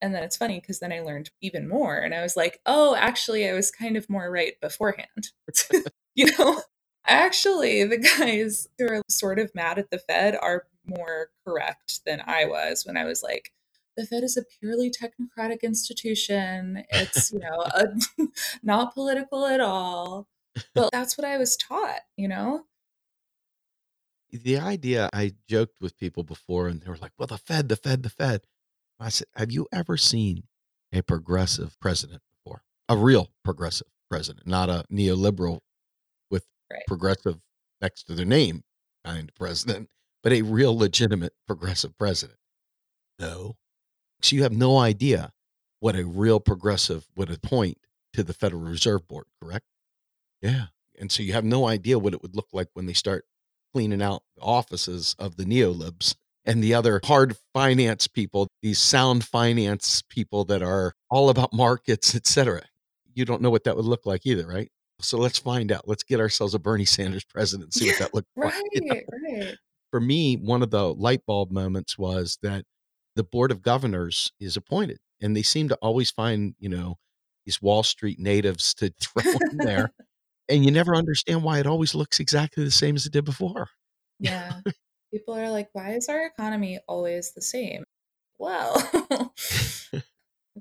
And 0.02 0.14
then 0.14 0.24
it's 0.24 0.38
funny 0.38 0.60
because 0.60 0.80
then 0.80 0.92
I 0.92 1.00
learned 1.00 1.32
even 1.42 1.70
more 1.70 1.98
and 1.98 2.14
I 2.14 2.22
was 2.22 2.36
like, 2.36 2.60
oh, 2.66 2.96
actually, 2.96 3.48
I 3.50 3.54
was 3.54 3.72
kind 3.72 3.96
of 3.96 4.10
more 4.10 4.30
right 4.30 4.60
beforehand. 4.62 5.32
you 6.16 6.28
know? 6.38 6.62
Actually, 7.08 7.84
the 7.84 7.98
guys 8.20 8.68
who 8.78 8.88
are 8.88 9.02
sort 9.10 9.40
of 9.40 9.54
mad 9.56 9.78
at 9.78 9.90
the 9.92 10.00
Fed 10.00 10.36
are 10.42 10.66
more 10.86 11.30
correct 11.46 12.02
than 12.06 12.22
I 12.26 12.46
was 12.46 12.86
when 12.86 12.98
I 12.98 13.06
was 13.06 13.24
like, 13.24 13.52
the 13.98 14.06
Fed 14.06 14.24
is 14.24 14.36
a 14.38 14.44
purely 14.60 14.92
technocratic 14.92 15.62
institution. 15.62 16.84
It's, 16.90 17.32
you 17.32 17.40
know, 17.40 17.62
a, 17.62 17.86
not 18.64 18.94
political 18.94 19.46
at 19.46 19.62
all. 19.62 20.28
But 20.74 20.90
that's 20.92 21.18
what 21.18 21.26
I 21.26 21.38
was 21.38 21.58
taught, 21.58 22.02
you 22.18 22.28
know? 22.28 22.66
The 24.32 24.58
idea 24.58 25.10
I 25.14 25.34
joked 25.48 25.80
with 25.82 25.98
people 25.98 26.24
before, 26.24 26.68
and 26.68 26.82
they 26.82 26.90
were 26.90 26.98
like, 26.98 27.12
well, 27.18 27.28
the 27.28 27.38
Fed, 27.38 27.70
the 27.70 27.76
Fed, 27.76 28.04
the 28.04 28.10
Fed. 28.10 28.42
I 29.00 29.10
said, 29.10 29.28
have 29.36 29.52
you 29.52 29.68
ever 29.72 29.98
seen 29.98 30.44
a 30.94 31.02
progressive 31.02 31.78
president 31.80 32.22
before? 32.30 32.64
A 32.88 32.98
real 32.98 33.32
progressive 33.44 33.88
president, 34.10 34.48
not 34.48 34.70
a 34.70 34.86
neoliberal 34.92 35.60
Right. 36.72 36.82
progressive 36.88 37.38
next 37.82 38.04
to 38.06 38.14
their 38.16 38.26
name 38.26 38.64
kind 39.04 39.30
of 39.30 39.36
president, 39.36 39.90
but 40.24 40.34
a 40.34 40.42
real 40.42 40.76
legitimate 40.76 41.34
progressive 41.46 41.98
president. 41.98 42.40
No. 43.20 43.56
So 44.22 44.36
you 44.36 44.44
have 44.44 44.54
no 44.54 44.80
idea 44.80 45.32
what 45.80 45.96
a 45.96 46.06
real 46.06 46.40
progressive 46.40 47.08
would 47.16 47.30
appoint 47.30 47.78
to 48.14 48.24
the 48.24 48.34
Federal 48.34 48.64
Reserve 48.64 49.08
Board, 49.08 49.26
correct? 49.42 49.66
Yeah. 50.42 50.68
And 50.98 51.12
so 51.12 51.22
you 51.22 51.34
have 51.34 51.44
no 51.44 51.68
idea 51.68 52.00
what 52.00 52.14
it 52.14 52.22
would 52.22 52.36
look 52.36 52.48
like 52.52 52.70
when 52.74 52.86
they 52.88 52.94
start 52.94 53.26
cleaning 53.74 54.02
out 54.02 54.24
the 54.36 54.42
offices 54.42 55.16
of 55.20 55.36
the 55.36 55.44
neolibs 55.44 56.16
and 56.46 56.64
the 56.64 56.74
other 56.74 57.00
hard 57.04 57.36
finance 57.54 58.08
people, 58.08 58.48
these 58.62 58.80
sound 58.80 59.24
finance 59.26 60.02
people 60.10 60.46
that 60.46 60.64
are 60.64 60.94
all 61.12 61.30
about 61.30 61.54
markets, 61.54 62.16
et 62.16 62.26
cetera. 62.26 62.62
You 63.14 63.26
don't 63.26 63.42
know 63.42 63.50
what 63.50 63.66
that 63.66 63.76
would 63.76 63.86
look 63.86 64.06
like 64.06 64.26
either, 64.26 64.48
right? 64.48 64.72
So 65.00 65.18
let's 65.18 65.40
find 65.40 65.72
out. 65.72 65.88
Let's 65.88 66.04
get 66.04 66.20
ourselves 66.20 66.54
a 66.54 66.60
Bernie 66.60 66.86
Sanders 66.86 67.24
president 67.24 67.66
and 67.66 67.74
see 67.84 67.90
what 67.90 68.00
that 68.00 68.14
looks 68.14 68.28
right, 68.36 68.54
like. 68.54 68.64
you 68.74 68.82
know? 68.82 69.02
right. 69.24 69.56
For 69.92 70.00
me, 70.00 70.36
one 70.36 70.62
of 70.62 70.72
the 70.72 70.94
light 70.94 71.26
bulb 71.26 71.52
moments 71.52 71.98
was 71.98 72.38
that 72.42 72.66
the 73.16 73.24
board 73.24 73.52
of 73.52 73.62
governors 73.62 74.32
is 74.40 74.58
appointed, 74.58 74.98
and 75.22 75.36
they 75.36 75.42
seem 75.42 75.70
to 75.70 75.76
always 75.76 76.12
find, 76.12 76.54
you 76.60 76.70
know, 76.70 76.98
these 77.46 77.62
Wall 77.62 77.84
Street 77.84 78.20
natives 78.20 78.74
to 78.76 78.92
throw 79.02 79.32
in 79.52 79.58
there, 79.58 79.92
and 80.50 80.66
you 80.66 80.72
never 80.72 80.96
understand 80.96 81.44
why 81.44 81.60
it 81.60 81.68
always 81.68 81.96
looks 81.96 82.20
exactly 82.20 82.64
the 82.64 82.72
same 82.72 82.96
as 82.96 83.06
it 83.06 83.14
did 83.14 83.26
before. 83.26 83.70
Yeah. 84.20 84.60
People 85.14 85.36
are 85.36 85.50
like, 85.50 85.70
why 85.74 85.94
is 85.94 86.10
our 86.10 86.26
economy 86.26 86.80
always 86.88 87.32
the 87.34 87.42
same? 87.42 87.86
Well, 88.38 88.76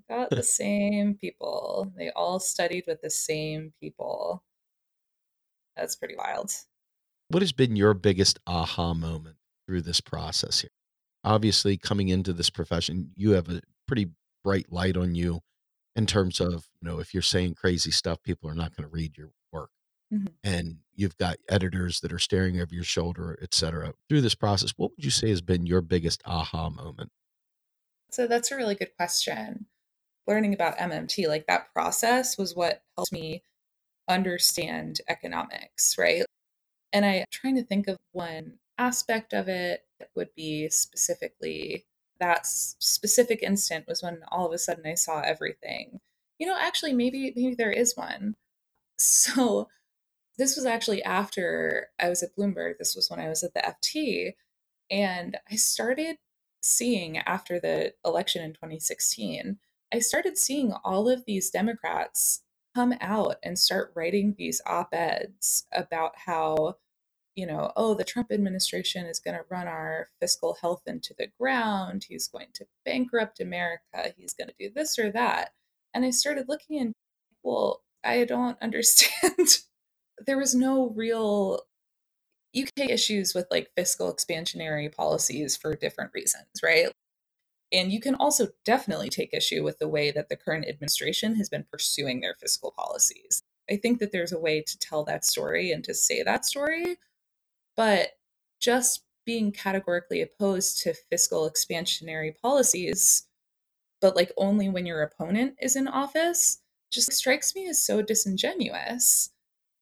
got 0.09 0.31
the 0.31 0.43
same 0.43 1.15
people. 1.15 1.93
They 1.97 2.11
all 2.11 2.41
studied 2.41 2.85
with 2.87 3.01
the 3.01 3.11
same 3.11 3.73
people. 3.81 4.43
That's 5.77 5.97
pretty 5.97 6.17
wild. 6.17 6.53
What 7.29 7.43
has 7.43 7.53
been 7.53 7.77
your 7.77 7.95
biggest 7.95 8.39
aha 8.47 8.95
moment 8.95 9.37
through 9.67 9.83
this 9.83 10.01
process 10.01 10.61
here? 10.61 10.71
Obviously, 11.25 11.77
coming 11.77 12.09
into 12.09 12.33
this 12.33 12.51
profession, 12.51 13.11
you 13.17 13.31
have 13.31 13.49
a 13.49 13.63
pretty 13.87 14.11
bright 14.43 14.71
light 14.71 14.97
on 14.97 15.15
you 15.15 15.41
in 15.97 16.07
terms 16.07 16.41
of, 16.41 16.69
you 16.81 16.89
know, 16.89 16.99
if 16.99 17.15
you're 17.15 17.23
saying 17.23 17.55
crazy 17.55 17.91
stuff, 17.91 18.23
people 18.23 18.51
are 18.51 18.55
not 18.55 18.77
going 18.77 18.89
to 18.89 18.93
read 18.93 19.17
your 19.17 19.31
work. 19.53 19.71
Mhm. 20.13 20.35
And 20.45 20.79
you've 20.95 21.17
got 21.17 21.39
editors 21.49 22.01
that 22.01 22.13
are 22.13 22.19
staring 22.19 22.61
over 22.61 22.75
your 22.75 22.85
shoulder, 22.85 23.39
et 23.41 23.55
cetera. 23.55 23.95
Through 24.09 24.21
this 24.21 24.35
process, 24.35 24.73
what 24.77 24.91
would 24.91 25.05
you 25.05 25.11
say 25.11 25.31
has 25.31 25.41
been 25.41 25.67
your 25.67 25.81
biggest 25.81 26.21
aha 26.27 26.69
moment? 26.69 27.11
So 28.11 28.27
that's 28.27 28.53
a 28.53 28.57
really 28.57 28.75
good 28.75 28.95
question. 28.97 29.67
Learning 30.27 30.55
about 30.55 30.79
MMT, 30.79 31.29
like 31.29 31.47
that 31.47 31.73
process 31.73 32.39
was 32.39 32.55
what 32.55 32.83
helped 32.97 33.13
me 33.13 33.43
understand 34.09 35.01
economics, 35.09 35.97
right? 35.99 36.25
And 36.93 37.05
I'm 37.05 37.25
trying 37.31 37.57
to 37.57 37.65
think 37.65 37.89
of 37.89 37.99
one 38.13 38.55
aspect 38.79 39.33
of 39.33 39.49
it 39.49 39.85
that 39.99 40.11
would 40.15 40.35
be 40.35 40.69
specifically 40.69 41.85
that 42.21 42.47
specific 42.47 43.43
instant 43.43 43.87
was 43.89 44.03
when 44.03 44.21
all 44.31 44.47
of 44.47 44.53
a 44.53 44.59
sudden 44.59 44.87
I 44.87 44.95
saw 44.95 45.21
everything. 45.21 46.01
You 46.39 46.47
know, 46.47 46.57
actually 46.59 46.93
maybe 46.93 47.33
maybe 47.37 47.55
there 47.55 47.73
is 47.73 47.97
one. 47.97 48.35
So 48.97 49.69
this 50.39 50.57
was 50.57 50.67
actually 50.67 51.03
after 51.03 51.89
I 52.01 52.09
was 52.09 52.23
at 52.23 52.37
Bloomberg. 52.37 52.79
This 52.79 52.95
was 52.95 53.11
when 53.11 53.19
I 53.21 53.29
was 53.29 53.43
at 53.43 53.55
the 53.55 53.61
FT. 53.61 54.35
And 54.91 55.37
I 55.51 55.57
started 55.57 56.17
seeing 56.63 57.19
after 57.19 57.59
the 57.59 57.95
election 58.05 58.43
in 58.43 58.53
2016, 58.53 59.59
I 59.95 60.01
started 60.01 60.37
seeing 60.37 60.73
all 60.85 61.09
of 61.09 61.25
these 61.25 61.51
Democrats 61.51 62.43
come 62.75 62.95
out 63.01 63.37
and 63.45 63.57
start 63.57 63.93
writing 63.95 64.35
these 64.37 64.61
op 64.67 64.93
eds 64.93 65.67
about 65.73 66.15
how, 66.27 66.79
you 67.37 67.47
know, 67.47 67.71
oh, 67.77 67.95
the 67.95 68.03
Trump 68.03 68.33
administration 68.33 69.07
is 69.07 69.21
going 69.21 69.37
to 69.37 69.45
run 69.49 69.69
our 69.69 70.09
fiscal 70.21 70.57
health 70.61 70.83
into 70.89 71.15
the 71.17 71.29
ground. 71.39 72.07
He's 72.09 72.27
going 72.27 72.49
to 72.55 72.67
bankrupt 72.85 73.39
America. 73.39 74.13
He's 74.17 74.35
going 74.35 74.49
to 74.49 74.55
do 74.59 74.69
this 74.75 74.99
or 74.99 75.13
that. 75.13 75.53
And 75.95 76.05
I 76.05 76.11
started 76.11 76.49
looking 76.49 76.81
and, 76.81 76.93
well, 77.45 77.83
I 78.03 78.25
don't 78.25 78.59
understand. 78.63 79.61
there 80.27 80.39
was 80.39 80.57
no 80.57 80.91
real 80.91 81.61
UK 82.61 82.91
issues 82.91 83.33
with 83.33 83.47
like 83.53 83.71
fiscal 83.77 84.13
expansionary 84.13 84.93
policies 84.93 85.57
for 85.57 85.77
different 85.77 86.11
reasons, 86.13 86.49
right? 86.65 86.89
And 87.75 87.91
you 87.91 88.01
can 88.01 88.15
also 88.15 88.49
definitely 88.65 89.09
take 89.09 89.35
issue 89.35 89.65
with 89.65 89.81
the 89.81 89.89
way 89.89 90.13
that 90.13 90.29
the 90.29 90.37
current 90.37 90.67
administration 90.69 91.35
has 91.35 91.49
been 91.49 91.67
pursuing 91.69 92.21
their 92.21 92.35
fiscal 92.35 92.71
policies. 92.71 93.43
I 93.69 93.77
think 93.77 93.99
that 93.99 94.13
there's 94.13 94.33
a 94.33 94.39
way 94.39 94.63
to 94.63 94.79
tell 94.79 95.05
that 95.05 95.25
story 95.25 95.73
and 95.73 95.83
to 95.85 95.93
say 95.93 96.23
that 96.23 96.45
story, 96.45 96.99
but 97.77 98.11
just 98.61 99.03
being 99.27 99.51
categorically 99.51 100.23
opposed 100.23 100.83
to 100.83 100.95
fiscal 101.11 101.51
expansionary 101.51 102.33
policies, 102.41 103.27
but 104.01 104.15
like 104.15 104.31
only 104.37 104.69
when 104.69 104.87
your 104.87 105.03
opponent 105.03 105.57
is 105.61 105.75
in 105.75 105.89
office, 105.89 106.61
just 106.93 107.13
strikes 107.13 107.57
me 107.57 107.67
as 107.69 107.85
so 107.85 108.03
disingenuous. 108.03 109.33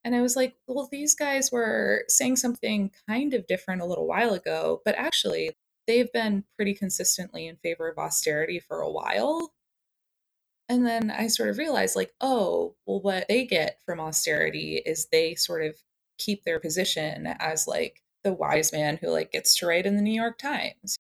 And 0.02 0.14
I 0.14 0.22
was 0.22 0.34
like, 0.34 0.54
well, 0.66 0.88
these 0.90 1.14
guys 1.14 1.52
were 1.52 2.04
saying 2.08 2.36
something 2.36 2.90
kind 3.06 3.34
of 3.34 3.46
different 3.46 3.82
a 3.82 3.86
little 3.86 4.06
while 4.06 4.32
ago, 4.32 4.80
but 4.84 4.94
actually, 4.94 5.50
they've 5.86 6.12
been 6.12 6.44
pretty 6.56 6.74
consistently 6.74 7.46
in 7.46 7.56
favor 7.56 7.88
of 7.88 7.98
austerity 7.98 8.60
for 8.60 8.80
a 8.80 8.90
while. 8.90 9.52
And 10.68 10.86
then 10.86 11.10
I 11.10 11.26
sort 11.26 11.50
of 11.50 11.58
realized, 11.58 11.96
like, 11.96 12.14
oh, 12.20 12.76
well, 12.86 13.00
what 13.00 13.26
they 13.28 13.44
get 13.44 13.78
from 13.84 14.00
austerity 14.00 14.80
is 14.86 15.06
they 15.06 15.34
sort 15.34 15.62
of 15.62 15.74
keep 16.18 16.44
their 16.44 16.60
position 16.60 17.26
as 17.26 17.66
like 17.66 18.02
the 18.24 18.32
wise 18.32 18.72
man 18.72 18.98
who 19.00 19.08
like 19.08 19.32
gets 19.32 19.56
to 19.56 19.66
write 19.66 19.86
in 19.86 19.96
the 19.96 20.02
New 20.02 20.14
York 20.14 20.38
Times. 20.38 20.96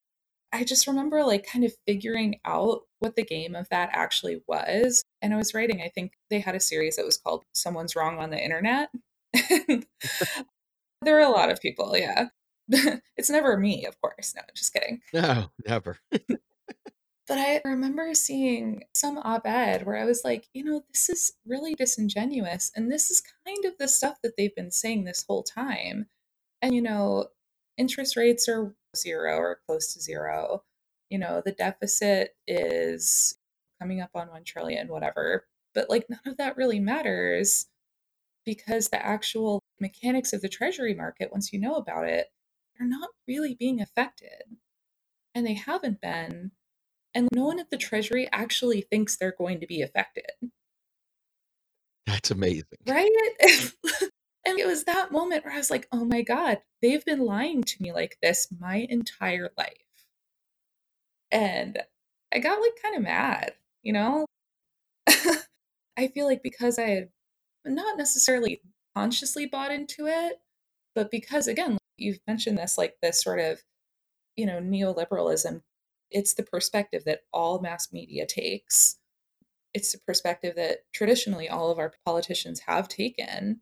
I 0.52 0.64
just 0.64 0.86
remember 0.86 1.24
like 1.24 1.46
kind 1.46 1.64
of 1.64 1.72
figuring 1.86 2.40
out 2.44 2.82
what 2.98 3.16
the 3.16 3.24
game 3.24 3.54
of 3.54 3.68
that 3.70 3.90
actually 3.92 4.42
was. 4.46 5.02
And 5.22 5.32
I 5.32 5.36
was 5.36 5.54
writing, 5.54 5.80
I 5.80 5.88
think 5.88 6.12
they 6.28 6.40
had 6.40 6.54
a 6.54 6.60
series 6.60 6.96
that 6.96 7.06
was 7.06 7.16
called 7.16 7.44
Someone's 7.54 7.96
Wrong 7.96 8.18
on 8.18 8.30
the 8.30 8.42
Internet. 8.42 8.90
there 9.32 11.14
were 11.14 11.20
a 11.20 11.30
lot 11.30 11.50
of 11.50 11.60
people, 11.60 11.96
yeah. 11.96 12.28
it's 13.16 13.30
never 13.30 13.56
me, 13.56 13.86
of 13.86 14.00
course. 14.00 14.34
No, 14.34 14.42
just 14.54 14.72
kidding. 14.72 15.00
No, 15.12 15.50
never. 15.66 15.98
but 16.10 17.38
I 17.38 17.60
remember 17.64 18.14
seeing 18.14 18.84
some 18.94 19.18
op 19.18 19.46
ed 19.46 19.86
where 19.86 19.96
I 19.96 20.04
was 20.04 20.22
like, 20.24 20.48
you 20.52 20.64
know, 20.64 20.82
this 20.92 21.08
is 21.08 21.32
really 21.46 21.74
disingenuous. 21.74 22.70
And 22.74 22.90
this 22.90 23.10
is 23.10 23.22
kind 23.46 23.64
of 23.64 23.78
the 23.78 23.88
stuff 23.88 24.18
that 24.22 24.36
they've 24.36 24.54
been 24.54 24.70
saying 24.70 25.04
this 25.04 25.24
whole 25.28 25.42
time. 25.42 26.06
And, 26.60 26.74
you 26.74 26.82
know, 26.82 27.28
interest 27.76 28.16
rates 28.16 28.48
are 28.48 28.74
zero 28.96 29.36
or 29.36 29.60
close 29.66 29.92
to 29.94 30.00
zero. 30.00 30.62
You 31.10 31.18
know, 31.18 31.42
the 31.44 31.52
deficit 31.52 32.36
is 32.46 33.36
coming 33.80 34.00
up 34.00 34.10
on 34.14 34.28
1 34.28 34.44
trillion, 34.44 34.88
whatever. 34.88 35.46
But 35.74 35.90
like 35.90 36.08
none 36.08 36.20
of 36.26 36.36
that 36.36 36.56
really 36.56 36.80
matters 36.80 37.66
because 38.44 38.88
the 38.88 39.04
actual 39.04 39.60
mechanics 39.80 40.32
of 40.32 40.40
the 40.40 40.48
treasury 40.48 40.94
market, 40.94 41.32
once 41.32 41.52
you 41.52 41.60
know 41.60 41.74
about 41.74 42.08
it, 42.08 42.28
are 42.82 42.88
not 42.88 43.10
really 43.28 43.54
being 43.54 43.80
affected. 43.80 44.58
And 45.34 45.46
they 45.46 45.54
haven't 45.54 46.00
been. 46.00 46.52
And 47.14 47.28
no 47.32 47.46
one 47.46 47.60
at 47.60 47.70
the 47.70 47.76
treasury 47.78 48.28
actually 48.32 48.82
thinks 48.82 49.16
they're 49.16 49.34
going 49.36 49.60
to 49.60 49.66
be 49.66 49.82
affected. 49.82 50.30
That's 52.06 52.30
amazing. 52.30 52.78
Right? 52.86 53.10
And 54.44 54.58
it 54.58 54.66
was 54.66 54.84
that 54.84 55.12
moment 55.12 55.44
where 55.44 55.54
I 55.54 55.58
was 55.58 55.70
like, 55.70 55.86
oh 55.92 56.04
my 56.04 56.22
God, 56.22 56.58
they've 56.80 57.04
been 57.04 57.24
lying 57.24 57.62
to 57.62 57.82
me 57.82 57.92
like 57.92 58.18
this 58.22 58.48
my 58.58 58.86
entire 58.90 59.50
life. 59.56 59.76
And 61.30 61.78
I 62.34 62.40
got 62.40 62.60
like 62.60 62.72
kind 62.82 62.96
of 62.96 63.02
mad, 63.02 63.52
you 63.82 63.92
know? 63.92 64.26
I 65.06 66.08
feel 66.12 66.26
like 66.26 66.42
because 66.42 66.78
I 66.78 66.88
had 66.88 67.08
not 67.64 67.96
necessarily 67.96 68.62
consciously 68.96 69.46
bought 69.46 69.70
into 69.70 70.06
it, 70.06 70.40
but 70.94 71.10
because 71.10 71.46
again, 71.46 71.78
you've 71.96 72.20
mentioned 72.26 72.58
this 72.58 72.78
like 72.78 72.96
this 73.02 73.20
sort 73.20 73.40
of, 73.40 73.60
you 74.36 74.46
know, 74.46 74.60
neoliberalism, 74.60 75.62
it's 76.10 76.34
the 76.34 76.42
perspective 76.42 77.04
that 77.06 77.20
all 77.32 77.60
mass 77.60 77.92
media 77.92 78.26
takes. 78.26 78.98
It's 79.74 79.92
the 79.92 79.98
perspective 80.06 80.56
that 80.56 80.80
traditionally 80.92 81.48
all 81.48 81.70
of 81.70 81.78
our 81.78 81.94
politicians 82.04 82.60
have 82.66 82.88
taken 82.88 83.60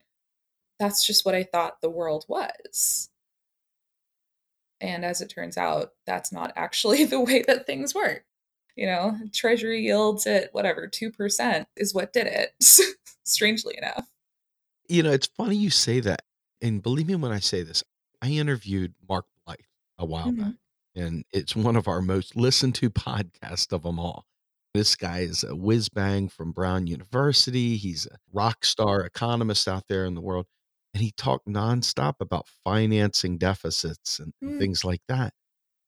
that's 0.80 1.06
just 1.06 1.24
what 1.24 1.34
I 1.36 1.44
thought 1.44 1.80
the 1.80 1.90
world 1.90 2.24
was. 2.26 3.10
And 4.80 5.04
as 5.04 5.20
it 5.20 5.28
turns 5.28 5.58
out, 5.58 5.92
that's 6.06 6.32
not 6.32 6.52
actually 6.56 7.04
the 7.04 7.20
way 7.20 7.44
that 7.46 7.66
things 7.66 7.94
work. 7.94 8.24
You 8.76 8.86
know, 8.86 9.18
treasury 9.34 9.82
yields 9.82 10.26
at 10.26 10.48
whatever, 10.52 10.88
2% 10.88 11.66
is 11.76 11.94
what 11.94 12.14
did 12.14 12.26
it, 12.26 12.54
strangely 13.24 13.76
enough. 13.76 14.08
You 14.88 15.02
know, 15.02 15.10
it's 15.10 15.26
funny 15.26 15.56
you 15.56 15.70
say 15.70 16.00
that. 16.00 16.22
And 16.62 16.82
believe 16.82 17.06
me 17.06 17.14
when 17.14 17.30
I 17.30 17.40
say 17.40 17.62
this, 17.62 17.84
I 18.22 18.30
interviewed 18.30 18.94
Mark 19.08 19.26
Blyth 19.46 19.56
a 19.98 20.04
while 20.04 20.28
mm-hmm. 20.28 20.42
back, 20.42 20.54
and 20.94 21.24
it's 21.32 21.56
one 21.56 21.76
of 21.76 21.88
our 21.88 22.02
most 22.02 22.36
listened 22.36 22.74
to 22.76 22.90
podcasts 22.90 23.72
of 23.72 23.82
them 23.82 23.98
all. 23.98 24.24
This 24.72 24.94
guy 24.94 25.20
is 25.20 25.42
a 25.42 25.56
whiz 25.56 25.88
bang 25.88 26.28
from 26.28 26.52
Brown 26.52 26.86
University. 26.86 27.76
He's 27.76 28.06
a 28.06 28.16
rock 28.32 28.64
star 28.64 29.00
economist 29.00 29.66
out 29.66 29.84
there 29.88 30.04
in 30.04 30.14
the 30.14 30.20
world 30.20 30.46
and 30.94 31.02
he 31.02 31.12
talked 31.12 31.46
nonstop 31.46 32.14
about 32.20 32.48
financing 32.64 33.38
deficits 33.38 34.18
and 34.18 34.32
mm. 34.42 34.58
things 34.58 34.84
like 34.84 35.02
that. 35.08 35.32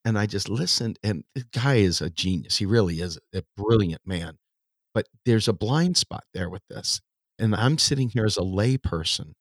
And 0.04 0.18
I 0.18 0.26
just 0.26 0.48
listened, 0.48 0.98
and 1.02 1.24
the 1.34 1.44
guy 1.52 1.76
is 1.76 2.00
a 2.00 2.10
genius. 2.10 2.56
He 2.56 2.66
really 2.66 3.00
is 3.00 3.18
a 3.34 3.42
brilliant 3.56 4.02
man. 4.04 4.38
But 4.94 5.06
there's 5.24 5.48
a 5.48 5.52
blind 5.52 5.96
spot 5.96 6.24
there 6.34 6.50
with 6.50 6.62
this. 6.68 7.00
And 7.38 7.54
I'm 7.54 7.78
sitting 7.78 8.10
here 8.10 8.24
as 8.24 8.36
a 8.36 8.42
layperson, 8.42 9.32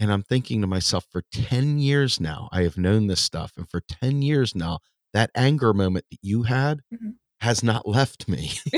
and 0.00 0.12
I'm 0.12 0.22
thinking 0.22 0.60
to 0.60 0.66
myself, 0.66 1.06
for 1.10 1.22
10 1.32 1.78
years 1.78 2.20
now, 2.20 2.48
I 2.52 2.62
have 2.62 2.76
known 2.76 3.06
this 3.06 3.20
stuff. 3.20 3.52
And 3.56 3.68
for 3.68 3.80
10 3.80 4.22
years 4.22 4.54
now, 4.54 4.80
that 5.12 5.30
anger 5.34 5.72
moment 5.72 6.06
that 6.10 6.18
you 6.22 6.42
had 6.44 6.80
mm-hmm. 6.92 7.10
has 7.40 7.62
not 7.62 7.86
left 7.86 8.28
me. 8.28 8.52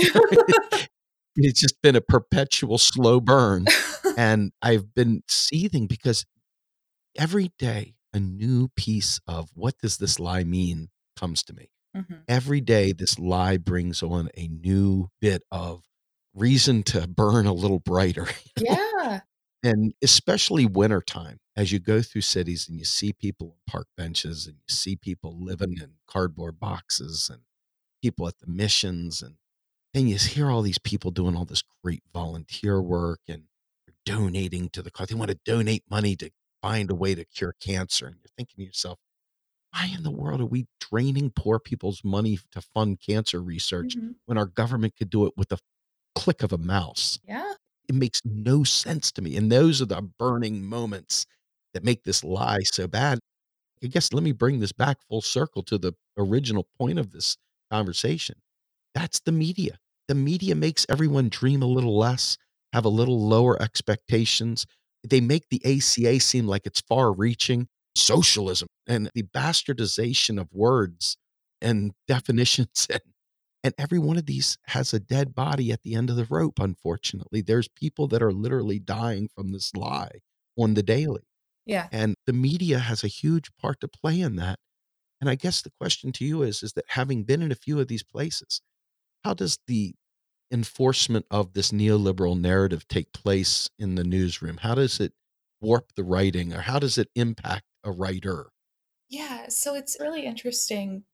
it's 1.37 1.61
just 1.61 1.81
been 1.83 1.97
a 1.97 2.01
perpetual 2.01 2.79
slow 2.79 3.21
burn. 3.21 3.67
and 4.17 4.53
I've 4.63 4.95
been 4.95 5.23
seething 5.29 5.87
because 5.87 6.27
every 7.17 7.53
day 7.59 7.95
a 8.13 8.21
new 8.21 8.69
piece 8.77 9.21
of 9.27 9.51
what 9.55 9.79
does 9.79 9.99
this 9.99 10.19
lie 10.21 10.45
mean 10.45 10.89
comes 11.19 11.43
to 11.45 11.55
me. 11.55 11.71
Mm-hmm. 11.97 12.15
Every 12.29 12.61
day 12.61 12.93
this 12.93 13.19
lie 13.19 13.57
brings 13.57 14.03
on 14.03 14.29
a 14.37 14.49
new 14.49 15.09
bit 15.21 15.43
of 15.51 15.85
reason 16.35 16.83
to 16.85 17.07
burn 17.07 17.47
a 17.47 17.53
little 17.53 17.81
brighter. 17.81 18.27
Yeah. 18.59 19.21
And 19.67 19.95
especially 20.01 20.65
wintertime, 20.65 21.41
as 21.57 21.73
you 21.73 21.79
go 21.81 22.01
through 22.01 22.21
cities 22.21 22.69
and 22.69 22.79
you 22.79 22.85
see 22.85 23.13
people 23.13 23.49
on 23.49 23.73
park 23.73 23.89
benches 23.97 24.47
and 24.47 24.57
you 24.57 24.73
see 24.73 24.95
people 24.95 25.37
living 25.39 25.75
in 25.81 25.95
cardboard 26.07 26.61
boxes 26.61 27.29
and 27.33 27.43
people 28.01 28.29
at 28.29 28.39
the 28.39 28.47
missions 28.47 29.23
and 29.23 29.35
and 29.93 30.11
you 30.11 30.17
hear 30.17 30.51
all 30.51 30.61
these 30.61 30.79
people 30.79 31.11
doing 31.11 31.35
all 31.35 31.47
this 31.47 31.65
great 31.83 32.03
volunteer 32.13 32.83
work 32.83 33.21
and 33.27 33.45
donating 34.05 34.69
to 34.69 34.83
the 34.83 34.91
cause. 34.91 35.09
They 35.09 35.15
want 35.15 35.31
to 35.31 35.39
donate 35.45 35.85
money 35.91 36.15
to 36.17 36.31
find 36.61 36.91
a 36.91 36.95
way 36.95 37.15
to 37.15 37.25
cure 37.25 37.55
cancer. 37.59 38.07
And 38.07 38.17
you're 38.17 38.31
thinking 38.37 38.57
to 38.59 38.65
yourself, 38.65 38.99
why 39.73 39.91
in 39.97 40.03
the 40.03 40.11
world 40.11 40.43
are 40.43 40.47
we 40.47 40.67
draining 40.81 41.31
poor 41.31 41.59
people's 41.59 42.03
money 42.05 42.39
to 42.53 42.61
fund 42.61 43.01
cancer 43.01 43.43
research 43.43 43.97
mm-hmm. 43.97 44.13
when 44.27 44.37
our 44.37 44.45
government 44.45 44.95
could 44.99 45.09
do 45.09 45.25
it 45.25 45.33
with 45.35 45.49
the 45.49 45.59
click 46.15 46.43
of 46.43 46.53
a 46.53 46.59
mouse? 46.59 47.19
Yeah. 47.27 47.55
It 47.89 47.95
makes 47.95 48.21
no 48.25 48.65
sense 48.65 49.13
to 49.13 49.23
me. 49.23 49.37
And 49.37 49.51
those 49.51 49.81
are 49.81 49.87
the 49.87 50.03
burning 50.03 50.65
moments 50.65 51.27
that 51.75 51.85
make 51.85 52.05
this 52.05 52.25
lie 52.25 52.61
so 52.65 52.87
bad. 52.89 53.19
I 53.85 53.89
guess 53.89 54.13
let 54.13 54.23
me 54.25 54.33
bring 54.33 54.61
this 54.61 54.73
back 54.73 54.99
full 55.09 55.23
circle 55.23 55.63
to 55.65 55.79
the 55.79 55.95
original 56.19 56.69
point 56.79 56.99
of 56.99 57.13
this 57.13 57.37
conversation. 57.71 58.37
That's 58.95 59.21
the 59.21 59.33
media. 59.33 59.79
The 60.09 60.15
media 60.15 60.55
makes 60.55 60.87
everyone 60.89 61.29
dream 61.29 61.63
a 61.63 61.67
little 61.67 61.99
less, 61.99 62.39
have 62.73 62.85
a 62.85 62.91
little 62.91 63.29
lower 63.29 63.61
expectations. 63.63 64.67
They 65.09 65.21
make 65.21 65.49
the 65.51 65.63
ACA 65.65 66.21
seem 66.21 66.47
like 66.49 66.67
it's 66.67 66.81
far 66.83 67.13
reaching 67.13 67.69
socialism 67.97 68.69
and 68.87 69.11
the 69.15 69.25
bastardization 69.25 70.41
of 70.41 70.49
words 70.53 71.17
and 71.61 71.93
definitions. 72.09 72.87
And, 72.91 73.03
and 73.65 73.75
every 73.79 73.99
one 73.99 74.17
of 74.17 74.27
these 74.27 74.59
has 74.67 74.95
a 74.95 75.01
dead 75.01 75.35
body 75.35 75.73
at 75.73 75.83
the 75.83 75.95
end 75.95 76.11
of 76.11 76.17
the 76.17 76.27
rope, 76.27 76.59
unfortunately. 76.61 77.41
There's 77.43 77.69
people 77.69 78.07
that 78.09 78.23
are 78.23 78.33
literally 78.33 78.79
dying 78.79 79.29
from 79.29 79.53
this 79.53 79.75
lie. 79.75 80.21
on 80.59 80.75
the 80.75 80.83
daily. 80.83 81.23
Yeah. 81.67 81.89
And 81.93 82.15
the 82.27 82.33
media 82.33 82.79
has 82.79 83.05
a 83.05 83.09
huge 83.09 83.55
part 83.57 83.81
to 83.81 83.89
play 83.89 84.21
in 84.21 84.37
that. 84.37 84.59
And 85.21 85.31
I 85.31 85.35
guess 85.35 85.63
the 85.63 85.71
question 85.81 86.13
to 86.13 86.25
you 86.25 86.43
is 86.43 86.63
is 86.63 86.75
that 86.75 86.85
having 86.89 87.25
been 87.25 87.43
in 87.43 87.53
a 87.53 87.57
few 87.57 87.81
of 87.81 87.89
these 87.89 88.03
places, 88.05 88.61
how 89.25 89.35
does 89.35 89.59
the 89.67 89.95
enforcement 90.53 91.27
of 91.31 91.55
this 91.55 91.73
neoliberal 91.73 92.39
narrative 92.41 92.89
take 92.89 93.13
place 93.13 93.71
in 93.79 93.95
the 93.97 94.05
newsroom? 94.05 94.59
How 94.59 94.75
does 94.77 95.01
it 95.01 95.15
warp 95.61 95.93
the 95.95 96.05
writing 96.05 96.53
or 96.55 96.61
how 96.63 96.79
does 96.79 96.99
it 96.99 97.11
impact 97.17 97.67
a 97.85 97.93
writer? 97.93 98.51
Yeah, 99.09 99.49
so 99.49 99.75
it's 99.75 99.97
really 100.01 100.25
interesting 100.27 101.05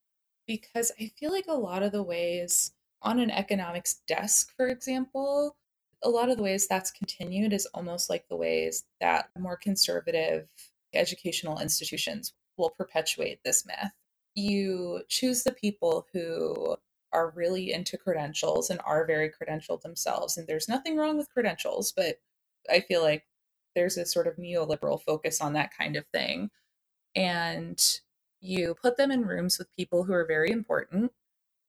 because 0.46 0.92
I 1.00 1.10
feel 1.18 1.30
like 1.32 1.46
a 1.48 1.54
lot 1.54 1.82
of 1.82 1.92
the 1.92 2.02
ways 2.02 2.72
on 3.02 3.18
an 3.18 3.30
economics 3.30 4.00
desk, 4.06 4.52
for 4.56 4.68
example, 4.68 5.56
a 6.02 6.08
lot 6.08 6.30
of 6.30 6.36
the 6.36 6.42
ways 6.42 6.66
that's 6.66 6.90
continued 6.90 7.52
is 7.52 7.66
almost 7.74 8.10
like 8.10 8.28
the 8.28 8.36
ways 8.36 8.84
that 9.00 9.30
more 9.38 9.56
conservative 9.56 10.48
educational 10.94 11.58
institutions 11.58 12.34
will 12.56 12.70
perpetuate 12.70 13.40
this 13.44 13.64
myth. 13.66 13.92
You 14.34 15.02
choose 15.08 15.42
the 15.42 15.52
people 15.52 16.06
who 16.12 16.76
are 17.12 17.30
really 17.30 17.72
into 17.72 17.98
credentials 17.98 18.70
and 18.70 18.80
are 18.84 19.06
very 19.06 19.30
credentialed 19.30 19.82
themselves. 19.82 20.36
And 20.38 20.46
there's 20.46 20.68
nothing 20.68 20.96
wrong 20.96 21.16
with 21.16 21.32
credentials, 21.32 21.92
but 21.92 22.20
I 22.70 22.80
feel 22.80 23.02
like 23.02 23.24
there's 23.74 23.96
a 23.96 24.06
sort 24.06 24.26
of 24.26 24.36
neoliberal 24.36 25.02
focus 25.02 25.40
on 25.40 25.52
that 25.54 25.76
kind 25.76 25.96
of 25.96 26.06
thing. 26.06 26.50
And 27.14 27.78
you 28.42 28.74
put 28.74 28.96
them 28.96 29.10
in 29.10 29.24
rooms 29.24 29.58
with 29.58 29.74
people 29.76 30.04
who 30.04 30.12
are 30.12 30.26
very 30.26 30.50
important 30.50 31.12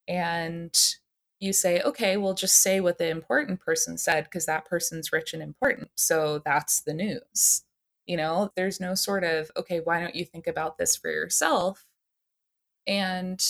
and 0.08 0.96
you 1.40 1.54
say, 1.54 1.82
okay, 1.82 2.18
well, 2.18 2.34
just 2.34 2.62
say 2.62 2.80
what 2.80 2.98
the 2.98 3.10
important 3.10 3.60
person 3.60 3.98
said 3.98 4.24
because 4.24 4.46
that 4.46 4.66
person's 4.66 5.12
rich 5.12 5.34
and 5.34 5.44
important. 5.44 5.92
So 5.96 6.42
that's 6.44 6.82
the 6.82 6.94
news. 6.94 7.64
You 8.08 8.18
know, 8.18 8.52
there's 8.56 8.80
no 8.80 8.96
sort 8.96 9.24
of, 9.24 9.52
okay, 9.56 9.80
why 9.84 10.00
don't 10.00 10.16
you 10.16 10.26
think 10.26 10.48
about 10.48 10.78
this 10.78 10.96
for 10.96 11.12
yourself? 11.12 11.86
And, 12.88 13.42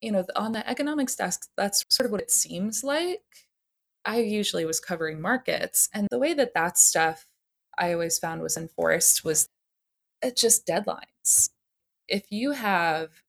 you 0.00 0.12
know, 0.12 0.24
on 0.36 0.52
the 0.52 0.68
economics 0.68 1.16
desk, 1.16 1.48
that's 1.56 1.84
sort 1.88 2.06
of 2.06 2.12
what 2.12 2.20
it 2.20 2.30
seems 2.30 2.84
like. 2.84 3.22
I 4.04 4.18
usually 4.18 4.64
was 4.64 4.78
covering 4.78 5.20
markets. 5.20 5.88
And 5.92 6.06
the 6.10 6.18
way 6.18 6.34
that 6.34 6.54
that 6.54 6.78
stuff 6.78 7.26
I 7.78 7.92
always 7.92 8.18
found 8.18 8.42
was 8.42 8.56
enforced 8.56 9.24
was 9.24 9.48
it's 10.22 10.40
just 10.40 10.66
deadlines. 10.66 11.50
If 12.08 12.26
you 12.30 12.52
have 12.52 13.22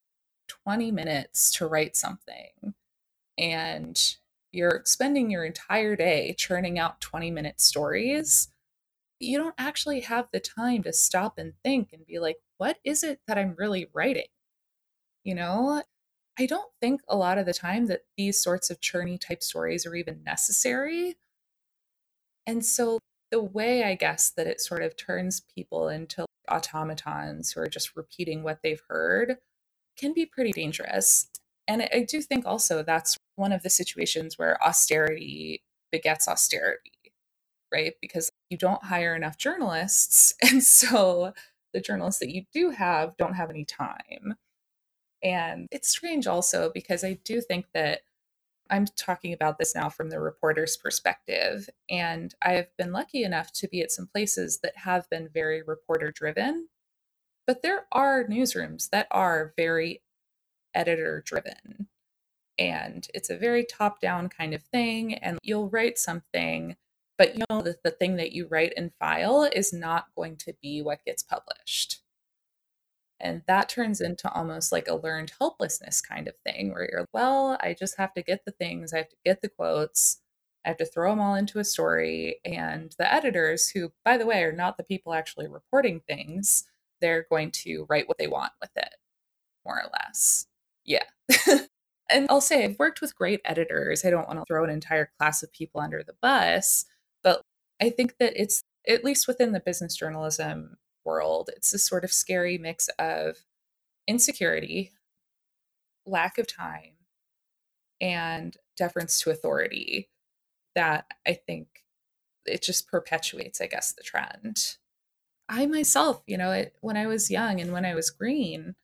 20 0.47 0.91
minutes 0.91 1.51
to 1.53 1.67
write 1.67 1.95
something, 1.95 2.73
and 3.37 4.15
you're 4.51 4.81
spending 4.85 5.29
your 5.29 5.45
entire 5.45 5.95
day 5.95 6.35
churning 6.37 6.79
out 6.79 7.01
20 7.01 7.31
minute 7.31 7.61
stories, 7.61 8.49
you 9.19 9.37
don't 9.37 9.55
actually 9.57 10.01
have 10.01 10.27
the 10.31 10.39
time 10.39 10.83
to 10.83 10.93
stop 10.93 11.37
and 11.37 11.53
think 11.63 11.89
and 11.93 12.05
be 12.05 12.19
like, 12.19 12.37
what 12.57 12.77
is 12.83 13.03
it 13.03 13.19
that 13.27 13.37
I'm 13.37 13.55
really 13.57 13.87
writing? 13.93 14.27
You 15.23 15.35
know, 15.35 15.83
I 16.39 16.45
don't 16.45 16.71
think 16.81 17.01
a 17.07 17.17
lot 17.17 17.37
of 17.37 17.45
the 17.45 17.53
time 17.53 17.87
that 17.87 18.01
these 18.15 18.39
sorts 18.39 18.69
of 18.69 18.79
churny 18.79 19.19
type 19.19 19.43
stories 19.43 19.85
are 19.85 19.95
even 19.95 20.23
necessary. 20.23 21.17
And 22.45 22.65
so 22.65 22.99
the 23.31 23.43
way 23.43 23.83
I 23.83 23.95
guess 23.95 24.29
that 24.31 24.47
it 24.47 24.61
sort 24.61 24.83
of 24.83 24.95
turns 24.95 25.41
people 25.53 25.89
into 25.89 26.26
automatons 26.49 27.51
who 27.51 27.61
are 27.61 27.69
just 27.69 27.95
repeating 27.95 28.43
what 28.43 28.59
they've 28.63 28.81
heard 28.87 29.37
can 29.97 30.13
be 30.13 30.25
pretty 30.25 30.51
dangerous. 30.51 31.27
And 31.67 31.87
I 31.93 32.05
do 32.07 32.21
think 32.21 32.45
also 32.45 32.83
that's 32.83 33.17
one 33.35 33.51
of 33.51 33.63
the 33.63 33.69
situations 33.69 34.37
where 34.37 34.61
austerity 34.63 35.63
begets 35.91 36.27
austerity, 36.27 36.91
right? 37.73 37.93
Because 38.01 38.29
you 38.49 38.57
don't 38.57 38.83
hire 38.83 39.15
enough 39.15 39.37
journalists. 39.37 40.33
And 40.49 40.63
so 40.63 41.33
the 41.73 41.81
journalists 41.81 42.19
that 42.19 42.33
you 42.33 42.45
do 42.53 42.69
have 42.71 43.17
don't 43.17 43.33
have 43.33 43.49
any 43.49 43.65
time. 43.65 44.35
And 45.23 45.67
it's 45.71 45.89
strange 45.89 46.27
also 46.27 46.71
because 46.73 47.03
I 47.03 47.19
do 47.25 47.41
think 47.41 47.65
that 47.73 48.01
I'm 48.69 48.85
talking 48.95 49.33
about 49.33 49.57
this 49.57 49.75
now 49.75 49.89
from 49.89 50.09
the 50.09 50.19
reporter's 50.19 50.77
perspective. 50.77 51.69
And 51.89 52.33
I've 52.41 52.75
been 52.77 52.91
lucky 52.91 53.23
enough 53.23 53.51
to 53.53 53.67
be 53.67 53.81
at 53.81 53.91
some 53.91 54.07
places 54.07 54.59
that 54.63 54.77
have 54.77 55.09
been 55.09 55.29
very 55.33 55.61
reporter 55.61 56.11
driven. 56.11 56.69
But 57.45 57.61
there 57.61 57.85
are 57.91 58.25
newsrooms 58.25 58.89
that 58.89 59.07
are 59.11 59.53
very 59.55 60.01
editor 60.73 61.23
driven 61.25 61.87
and 62.59 63.07
it's 63.13 63.29
a 63.29 63.37
very 63.37 63.65
top 63.65 63.99
down 63.99 64.29
kind 64.29 64.53
of 64.53 64.63
thing 64.63 65.13
and 65.15 65.39
you'll 65.41 65.69
write 65.69 65.97
something 65.97 66.75
but 67.17 67.35
you 67.35 67.43
know 67.49 67.61
that 67.61 67.81
the 67.83 67.91
thing 67.91 68.15
that 68.17 68.31
you 68.31 68.47
write 68.47 68.73
and 68.77 68.91
file 68.99 69.43
is 69.43 69.73
not 69.73 70.07
going 70.15 70.35
to 70.35 70.53
be 70.61 70.81
what 70.81 71.03
gets 71.05 71.23
published 71.23 72.01
and 73.19 73.41
that 73.47 73.69
turns 73.69 74.01
into 74.01 74.31
almost 74.31 74.71
like 74.71 74.87
a 74.87 74.95
learned 74.95 75.31
helplessness 75.39 76.01
kind 76.01 76.27
of 76.27 76.35
thing 76.45 76.71
where 76.71 76.87
you're 76.91 77.05
well 77.13 77.57
i 77.61 77.75
just 77.77 77.97
have 77.97 78.13
to 78.13 78.21
get 78.21 78.43
the 78.45 78.51
things 78.51 78.93
i 78.93 78.97
have 78.97 79.09
to 79.09 79.15
get 79.25 79.41
the 79.41 79.49
quotes 79.49 80.19
i 80.65 80.69
have 80.69 80.77
to 80.77 80.85
throw 80.85 81.11
them 81.11 81.19
all 81.19 81.35
into 81.35 81.59
a 81.59 81.63
story 81.63 82.39
and 82.45 82.95
the 82.97 83.11
editors 83.11 83.69
who 83.69 83.91
by 84.05 84.17
the 84.17 84.25
way 84.25 84.43
are 84.43 84.51
not 84.51 84.77
the 84.77 84.83
people 84.83 85.13
actually 85.13 85.47
reporting 85.47 86.01
things 86.07 86.65
they're 87.01 87.25
going 87.29 87.51
to 87.51 87.85
write 87.89 88.07
what 88.07 88.17
they 88.17 88.27
want 88.27 88.51
with 88.61 88.71
it 88.75 88.95
more 89.65 89.81
or 89.81 89.89
less 89.99 90.47
yeah 90.85 91.03
And 92.09 92.27
I'll 92.29 92.41
say 92.41 92.63
I've 92.63 92.79
worked 92.79 93.01
with 93.01 93.15
great 93.15 93.41
editors. 93.43 94.05
I 94.05 94.09
don't 94.09 94.27
want 94.27 94.39
to 94.39 94.45
throw 94.47 94.63
an 94.63 94.69
entire 94.69 95.11
class 95.19 95.43
of 95.43 95.51
people 95.51 95.81
under 95.81 96.03
the 96.03 96.15
bus, 96.21 96.85
but 97.23 97.41
I 97.81 97.89
think 97.89 98.15
that 98.19 98.33
it's 98.35 98.63
at 98.87 99.03
least 99.03 99.27
within 99.27 99.51
the 99.51 99.59
business 99.59 99.95
journalism 99.95 100.77
world, 101.07 101.51
it's 101.57 101.71
this 101.71 101.87
sort 101.87 102.05
of 102.05 102.13
scary 102.13 102.59
mix 102.59 102.89
of 102.99 103.37
insecurity, 104.07 104.93
lack 106.05 106.37
of 106.37 106.47
time, 106.47 106.93
and 108.01 108.57
deference 108.77 109.21
to 109.21 109.31
authority 109.31 110.09
that 110.75 111.07
I 111.27 111.33
think 111.33 111.69
it 112.45 112.61
just 112.63 112.89
perpetuates, 112.89 113.61
I 113.61 113.67
guess, 113.67 113.93
the 113.93 114.03
trend. 114.03 114.77
I 115.49 115.65
myself, 115.67 116.23
you 116.27 116.37
know, 116.37 116.51
it, 116.51 116.75
when 116.81 116.97
I 116.97 117.07
was 117.07 117.31
young 117.31 117.61
and 117.61 117.73
when 117.73 117.85
I 117.85 117.95
was 117.95 118.09
green, 118.11 118.75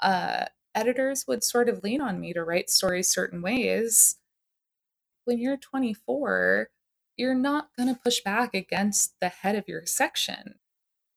uh, 0.00 0.46
editors 0.74 1.26
would 1.28 1.44
sort 1.44 1.68
of 1.68 1.84
lean 1.84 2.00
on 2.00 2.20
me 2.20 2.32
to 2.34 2.44
write 2.44 2.70
stories 2.70 3.08
certain 3.08 3.42
ways. 3.42 4.16
When 5.24 5.38
you're 5.38 5.56
24, 5.58 6.70
you're 7.16 7.34
not 7.34 7.70
going 7.76 7.94
to 7.94 8.00
push 8.00 8.20
back 8.22 8.54
against 8.54 9.14
the 9.20 9.28
head 9.28 9.56
of 9.56 9.68
your 9.68 9.86
section. 9.86 10.56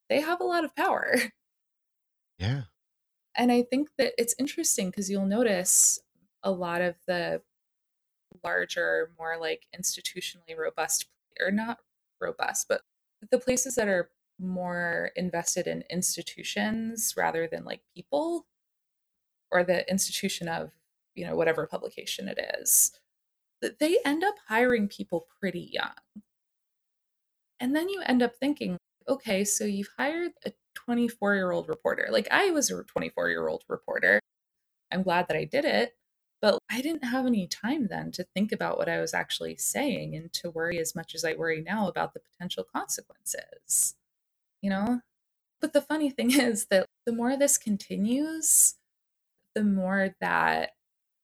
They 0.08 0.20
have 0.20 0.40
a 0.40 0.44
lot 0.44 0.64
of 0.64 0.74
power. 0.74 1.14
Yeah. 2.40 2.62
And 3.36 3.50
I 3.50 3.62
think 3.62 3.88
that 3.98 4.12
it's 4.16 4.36
interesting 4.38 4.90
because 4.90 5.10
you'll 5.10 5.26
notice 5.26 5.98
a 6.44 6.52
lot 6.52 6.80
of 6.80 6.94
the 7.08 7.42
larger, 8.44 9.10
more 9.18 9.36
like 9.40 9.66
institutionally 9.76 10.56
robust, 10.56 11.06
or 11.40 11.50
not 11.50 11.78
robust, 12.20 12.66
but 12.68 12.82
the 13.30 13.38
places 13.40 13.74
that 13.74 13.88
are 13.88 14.10
more 14.38 15.10
invested 15.16 15.66
in 15.66 15.82
institutions 15.90 17.14
rather 17.16 17.48
than 17.48 17.64
like 17.64 17.80
people 17.94 18.46
or 19.50 19.64
the 19.64 19.88
institution 19.90 20.48
of 20.48 20.70
you 21.14 21.26
know 21.26 21.34
whatever 21.34 21.66
publication 21.66 22.28
it 22.28 22.38
is 22.60 22.92
that 23.60 23.80
they 23.80 23.98
end 24.04 24.22
up 24.22 24.36
hiring 24.46 24.86
people 24.86 25.26
pretty 25.40 25.70
young 25.72 26.22
and 27.58 27.74
then 27.74 27.88
you 27.88 28.00
end 28.06 28.22
up 28.22 28.36
thinking 28.36 28.78
okay 29.08 29.44
so 29.44 29.64
you've 29.64 29.90
hired 29.98 30.32
a 30.44 30.52
24 30.74 31.34
year 31.34 31.50
old 31.50 31.68
reporter 31.68 32.08
like 32.10 32.28
i 32.30 32.50
was 32.50 32.70
a 32.70 32.82
24 32.84 33.28
year 33.28 33.48
old 33.48 33.64
reporter 33.68 34.20
i'm 34.92 35.02
glad 35.02 35.26
that 35.28 35.36
i 35.36 35.44
did 35.44 35.64
it 35.64 35.92
but 36.40 36.58
i 36.70 36.80
didn't 36.80 37.04
have 37.04 37.26
any 37.26 37.46
time 37.46 37.88
then 37.88 38.10
to 38.12 38.24
think 38.34 38.52
about 38.52 38.78
what 38.78 38.88
i 38.88 39.00
was 39.00 39.14
actually 39.14 39.56
saying 39.56 40.14
and 40.14 40.32
to 40.32 40.50
worry 40.50 40.78
as 40.78 40.94
much 40.94 41.14
as 41.14 41.24
i 41.24 41.34
worry 41.34 41.62
now 41.62 41.88
about 41.88 42.14
the 42.14 42.20
potential 42.20 42.64
consequences 42.74 43.94
you 44.62 44.70
know 44.70 45.00
but 45.60 45.72
the 45.72 45.80
funny 45.80 46.10
thing 46.18 46.30
is 46.30 46.66
that 46.66 46.86
the 47.06 47.12
more 47.12 47.36
this 47.36 47.58
continues 47.58 48.74
the 49.54 49.64
more 49.64 50.14
that 50.20 50.70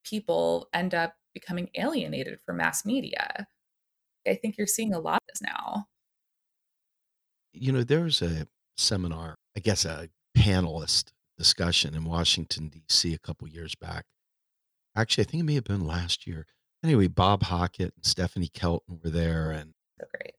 people 0.04 0.68
end 0.72 0.94
up 0.94 1.14
becoming 1.32 1.68
alienated 1.74 2.38
from 2.44 2.58
mass 2.58 2.84
media. 2.84 3.46
I 4.26 4.34
think 4.34 4.56
you're 4.56 4.66
seeing 4.66 4.94
a 4.94 5.00
lot 5.00 5.16
of 5.16 5.28
this 5.28 5.42
now. 5.42 5.86
You 7.54 7.72
know, 7.72 7.84
there 7.84 8.02
was 8.02 8.20
a 8.20 8.46
seminar, 8.76 9.36
I 9.56 9.60
guess 9.60 9.84
a 9.84 10.08
panelist 10.36 11.12
discussion 11.38 11.94
in 11.94 12.04
Washington, 12.04 12.68
D.C. 12.68 13.14
a 13.14 13.18
couple 13.18 13.48
years 13.48 13.74
back. 13.74 14.04
Actually, 14.96 15.24
I 15.24 15.30
think 15.30 15.40
it 15.42 15.46
may 15.46 15.54
have 15.54 15.64
been 15.64 15.86
last 15.86 16.26
year. 16.26 16.46
Anyway, 16.82 17.06
Bob 17.06 17.44
Hockett 17.44 17.94
and 17.96 18.04
Stephanie 18.04 18.50
Kelton 18.52 19.00
were 19.02 19.10
there. 19.10 19.50
And 19.50 19.74
so 20.00 20.06
great. 20.14 20.34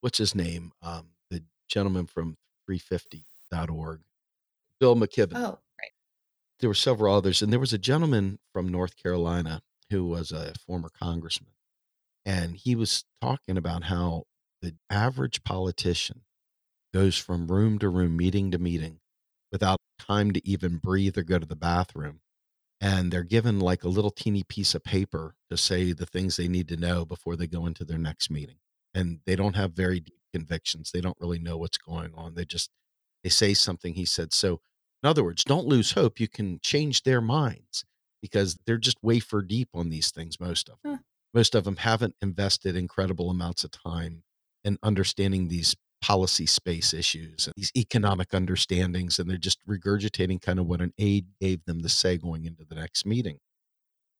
What's 0.00 0.18
his 0.18 0.34
name? 0.34 0.72
Um, 0.82 1.08
the 1.30 1.42
gentleman 1.68 2.06
from 2.06 2.36
350.org, 2.70 4.00
Bill 4.78 4.96
McKibben. 4.96 5.36
Oh, 5.36 5.58
right. 5.80 5.92
there 6.60 6.70
were 6.70 6.74
several 6.74 7.14
others, 7.14 7.42
and 7.42 7.52
there 7.52 7.60
was 7.60 7.72
a 7.72 7.78
gentleman 7.78 8.38
from 8.52 8.68
North 8.68 8.96
Carolina 8.96 9.62
who 9.90 10.04
was 10.06 10.32
a 10.32 10.52
former 10.66 10.90
congressman, 10.90 11.52
and 12.24 12.56
he 12.56 12.74
was 12.74 13.04
talking 13.20 13.56
about 13.56 13.84
how 13.84 14.24
the 14.60 14.74
average 14.88 15.44
politician 15.44 16.22
goes 16.92 17.16
from 17.16 17.50
room 17.50 17.78
to 17.78 17.88
room, 17.88 18.16
meeting 18.16 18.50
to 18.50 18.58
meeting, 18.58 19.00
without 19.50 19.78
time 19.98 20.32
to 20.32 20.46
even 20.48 20.76
breathe 20.78 21.16
or 21.16 21.22
go 21.22 21.38
to 21.38 21.46
the 21.46 21.56
bathroom. 21.56 22.20
And 22.80 23.12
they're 23.12 23.22
given 23.22 23.60
like 23.60 23.84
a 23.84 23.88
little 23.88 24.10
teeny 24.10 24.42
piece 24.42 24.74
of 24.74 24.82
paper 24.82 25.36
to 25.50 25.56
say 25.56 25.92
the 25.92 26.06
things 26.06 26.36
they 26.36 26.48
need 26.48 26.68
to 26.68 26.76
know 26.76 27.04
before 27.04 27.36
they 27.36 27.46
go 27.46 27.66
into 27.66 27.84
their 27.84 27.98
next 27.98 28.30
meeting. 28.30 28.56
And 28.92 29.20
they 29.24 29.36
don't 29.36 29.56
have 29.56 29.72
very 29.72 30.00
deep 30.00 30.18
convictions. 30.34 30.90
They 30.90 31.00
don't 31.00 31.16
really 31.20 31.38
know 31.38 31.56
what's 31.56 31.78
going 31.78 32.12
on. 32.16 32.34
They 32.34 32.44
just 32.44 32.70
they 33.22 33.30
say 33.30 33.54
something 33.54 33.94
he 33.94 34.04
said. 34.04 34.32
So 34.32 34.60
in 35.02 35.08
other 35.08 35.22
words, 35.24 35.44
don't 35.44 35.66
lose 35.66 35.92
hope. 35.92 36.18
You 36.18 36.28
can 36.28 36.58
change 36.62 37.02
their 37.02 37.20
minds 37.20 37.84
because 38.20 38.58
they're 38.66 38.78
just 38.78 39.02
wafer 39.02 39.42
deep 39.42 39.68
on 39.74 39.90
these 39.90 40.10
things, 40.10 40.40
most 40.40 40.68
of 40.68 40.76
them. 40.82 40.94
Huh. 40.94 41.02
Most 41.34 41.54
of 41.54 41.64
them 41.64 41.76
haven't 41.76 42.14
invested 42.20 42.76
incredible 42.76 43.30
amounts 43.30 43.64
of 43.64 43.70
time 43.70 44.22
in 44.64 44.78
understanding 44.82 45.48
these 45.48 45.74
policy 46.02 46.46
space 46.46 46.92
issues 46.92 47.46
and 47.46 47.54
these 47.56 47.72
economic 47.76 48.34
understandings, 48.34 49.18
and 49.18 49.30
they're 49.30 49.38
just 49.38 49.66
regurgitating 49.66 50.42
kind 50.42 50.58
of 50.58 50.66
what 50.66 50.82
an 50.82 50.92
aide 50.98 51.26
gave 51.40 51.64
them 51.64 51.80
to 51.80 51.88
say 51.88 52.18
going 52.18 52.44
into 52.44 52.64
the 52.68 52.74
next 52.74 53.06
meeting. 53.06 53.38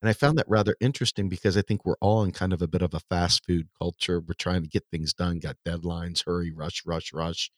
And 0.00 0.08
I 0.08 0.14
found 0.14 0.38
that 0.38 0.48
rather 0.48 0.74
interesting 0.80 1.28
because 1.28 1.56
I 1.56 1.62
think 1.62 1.84
we're 1.84 1.96
all 2.00 2.24
in 2.24 2.32
kind 2.32 2.52
of 2.52 2.62
a 2.62 2.66
bit 2.66 2.82
of 2.82 2.94
a 2.94 3.00
fast 3.00 3.44
food 3.46 3.68
culture. 3.78 4.20
We're 4.20 4.34
trying 4.38 4.62
to 4.62 4.68
get 4.68 4.84
things 4.90 5.12
done, 5.12 5.38
got 5.38 5.56
deadlines, 5.66 6.24
hurry, 6.24 6.50
rush, 6.50 6.82
rush, 6.86 7.12
rush. 7.12 7.50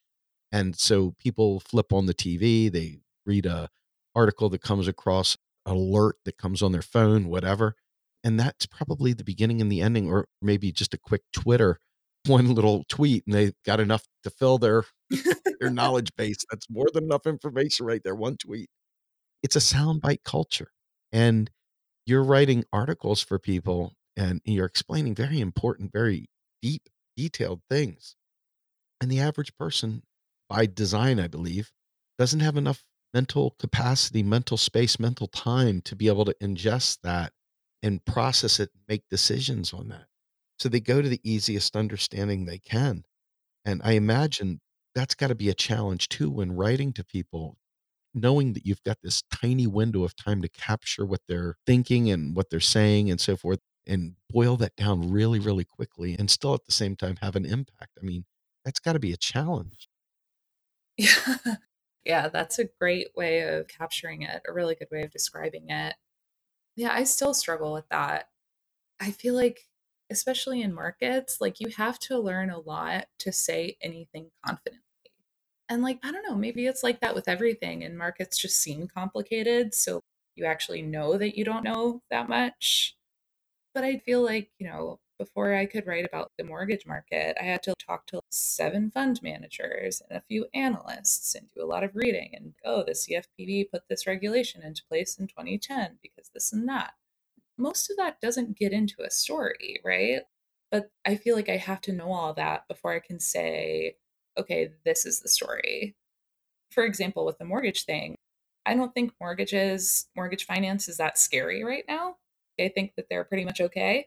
And 0.53 0.77
so 0.77 1.15
people 1.19 1.61
flip 1.61 1.93
on 1.93 2.07
the 2.07 2.15
TV, 2.15 2.71
they 2.71 2.99
read 3.25 3.47
a 3.47 3.69
article 4.15 4.49
that 4.51 4.61
comes 4.61 4.89
across 4.89 5.37
alert 5.67 6.17
that 6.25 6.37
comes 6.39 6.63
on 6.63 6.73
their 6.73 6.83
phone, 6.83 7.29
whatever. 7.29 7.77
And 8.23 8.39
that's 8.39 8.67
probably 8.67 9.13
the 9.13 9.25
beginning 9.25 9.61
and 9.61 9.71
the 9.71 9.81
ending, 9.81 10.09
or 10.09 10.27
maybe 10.41 10.73
just 10.73 10.95
a 10.95 10.99
quick 10.99 11.23
Twitter, 11.33 11.79
one 12.27 12.55
little 12.55 12.85
tweet, 12.89 13.25
and 13.27 13.35
they 13.35 13.53
got 13.65 13.81
enough 13.81 14.05
to 14.23 14.31
fill 14.31 14.59
their 14.59 14.85
their 15.61 15.71
knowledge 15.71 16.11
base. 16.17 16.39
That's 16.51 16.69
more 16.71 16.87
than 16.93 17.05
enough 17.05 17.27
information 17.27 17.87
right 17.87 18.01
there. 18.05 18.15
One 18.15 18.37
tweet. 18.37 18.69
It's 19.43 19.57
a 19.57 19.61
soundbite 19.61 20.25
culture. 20.25 20.69
And 21.13 21.51
you're 22.07 22.25
writing 22.25 22.65
articles 22.73 23.23
for 23.23 23.39
people 23.39 23.93
and 24.17 24.41
you're 24.45 24.67
explaining 24.67 25.15
very 25.15 25.41
important, 25.41 25.93
very 25.93 26.29
deep, 26.63 26.89
detailed 27.17 27.61
things. 27.69 28.17
And 29.01 29.11
the 29.11 29.21
average 29.21 29.57
person, 29.57 30.03
by 30.49 30.67
design, 30.67 31.19
I 31.19 31.29
believe, 31.29 31.73
doesn't 32.19 32.41
have 32.41 32.57
enough 32.57 32.85
mental 33.13 33.55
capacity, 33.59 34.23
mental 34.23 34.57
space, 34.57 34.99
mental 34.99 35.27
time 35.29 35.81
to 35.83 35.97
be 35.97 36.09
able 36.09 36.25
to 36.25 36.35
ingest 36.43 36.99
that 37.03 37.33
and 37.83 38.05
process 38.05 38.59
it, 38.61 38.71
make 38.89 39.03
decisions 39.11 39.73
on 39.73 39.89
that. 39.89 40.07
So 40.59 40.69
they 40.69 40.81
go 40.81 41.03
to 41.03 41.09
the 41.09 41.21
easiest 41.25 41.77
understanding 41.77 42.45
they 42.45 42.59
can. 42.59 43.05
And 43.65 43.81
I 43.85 43.93
imagine 43.93 44.61
that's 44.95 45.15
got 45.15 45.29
to 45.29 45.35
be 45.35 45.49
a 45.49 45.55
challenge 45.55 46.09
too 46.09 46.31
when 46.31 46.53
writing 46.53 46.93
to 46.95 47.05
people, 47.05 47.57
knowing 48.15 48.53
that 48.55 48.67
you've 48.67 48.83
got 48.85 48.99
this 49.03 49.23
tiny 49.33 49.67
window 49.67 50.05
of 50.05 50.17
time 50.17 50.43
to 50.43 50.49
capture 50.49 51.07
what 51.07 51.21
they're 51.29 51.57
thinking 51.67 52.11
and 52.11 52.37
what 52.37 52.51
they're 52.51 52.61
saying 52.61 53.11
and 53.11 53.21
so 53.21 53.37
forth, 53.37 53.61
and 53.87 54.17
boil 54.31 54.57
that 54.57 54.77
down 54.77 55.11
really, 55.11 55.39
really 55.39 55.65
quickly 55.65 56.15
and 56.19 56.31
still 56.31 56.55
at 56.55 56.65
the 56.67 56.73
same 56.73 56.97
time 56.97 57.17
have 57.23 57.37
an 57.37 57.45
impact. 57.45 57.99
I 58.01 58.05
mean, 58.05 58.25
that's 58.65 58.81
got 58.81 58.95
to 58.95 58.99
be 59.01 59.13
a 59.13 59.17
challenge. 59.17 59.89
Yeah. 60.97 61.37
Yeah, 62.07 62.29
that's 62.29 62.59
a 62.59 62.67
great 62.79 63.09
way 63.17 63.41
of 63.41 63.67
capturing 63.67 64.23
it, 64.23 64.43
a 64.47 64.53
really 64.53 64.75
good 64.75 64.89
way 64.93 65.05
of 65.05 65.11
describing 65.11 65.71
it. 65.71 65.95
Yeah, 66.77 66.93
I 66.93 67.05
still 67.05 67.35
struggle 67.35 67.73
with 67.73 67.89
that. 67.91 68.29
I 69.01 69.13
feel 69.13 69.35
like, 69.35 69.69
especially 70.15 70.63
in 70.63 70.73
markets, 70.73 71.41
like 71.41 71.61
you 71.61 71.69
have 71.77 71.99
to 71.99 72.19
learn 72.19 72.49
a 72.49 72.61
lot 72.61 73.07
to 73.19 73.33
say 73.33 73.77
anything 73.83 74.31
confidently. 74.47 74.81
And 75.69 75.83
like, 75.83 75.99
I 76.05 76.13
don't 76.13 76.27
know, 76.27 76.37
maybe 76.37 76.67
it's 76.67 76.85
like 76.85 77.01
that 77.01 77.15
with 77.15 77.29
everything, 77.29 77.83
and 77.83 77.99
markets 77.99 78.39
just 78.39 78.61
seem 78.61 78.87
complicated. 78.87 79.75
So 79.75 80.01
you 80.37 80.45
actually 80.45 80.83
know 80.83 81.19
that 81.19 81.37
you 81.37 81.45
don't 81.45 81.65
know 81.65 82.03
that 82.11 82.29
much. 82.29 82.97
But 83.75 83.83
I 83.83 83.99
feel 83.99 84.23
like, 84.23 84.51
you 84.59 84.69
know, 84.69 85.01
before 85.19 85.55
I 85.55 85.67
could 85.67 85.87
write 85.87 86.05
about 86.05 86.31
the 86.39 86.45
mortgage 86.45 86.87
market, 86.87 87.37
I 87.41 87.45
had 87.45 87.63
to 87.65 87.75
talk 87.85 88.07
to 88.07 88.21
seven 88.31 88.91
fund 88.91 89.21
managers 89.23 90.01
and 90.09 90.17
a 90.17 90.23
few 90.29 90.47
analysts 90.55 91.35
and 91.35 91.49
do 91.55 91.63
a 91.63 91.67
lot 91.67 91.85
of 91.85 91.97
reading 91.97 92.31
and 92.35 92.55
oh, 92.65 92.85
the 92.85 92.93
CFPB 92.93 93.71
put 93.71 93.83
this 93.89 94.07
regulation 94.07 94.63
into 94.63 94.83
place 94.89 95.19
in 95.19 95.27
2010 95.27 95.99
because 96.03 96.31
this 96.33 96.53
and 96.53 96.69
that. 96.69 96.95
Most 97.59 97.91
of 97.91 97.97
that 97.97 98.21
doesn't 98.21 98.59
get 98.59 98.73
into 98.73 99.03
a 99.03 99.11
story, 99.11 99.81
right? 99.85 100.23
But 100.71 100.91
I 101.07 101.17
feel 101.17 101.37
like 101.37 101.49
I 101.49 101.57
have 101.57 101.81
to 101.83 101.93
know 101.93 102.13
all 102.13 102.35
that 102.35 102.67
before 102.69 102.93
I 102.93 103.01
can 103.01 103.21
say, 103.21 103.97
okay, 104.39 104.71
this 104.85 105.07
is 105.07 105.21
the 105.21 105.29
story. 105.29 105.95
For 106.71 106.85
example, 106.85 107.25
with 107.25 107.39
the 107.39 107.45
mortgage 107.45 107.85
thing, 107.85 108.17
I 108.67 108.75
don't 108.75 108.93
think 108.95 109.13
mortgages, 109.21 110.09
mortgage 110.17 110.47
finance 110.47 110.89
is 110.89 110.97
that 110.97 111.19
scary 111.19 111.65
right 111.65 111.85
now. 111.89 112.17
I 112.61 112.69
think 112.69 112.95
that 112.97 113.07
they're 113.11 113.25
pretty 113.25 113.45
much 113.45 113.61
okay 113.61 114.07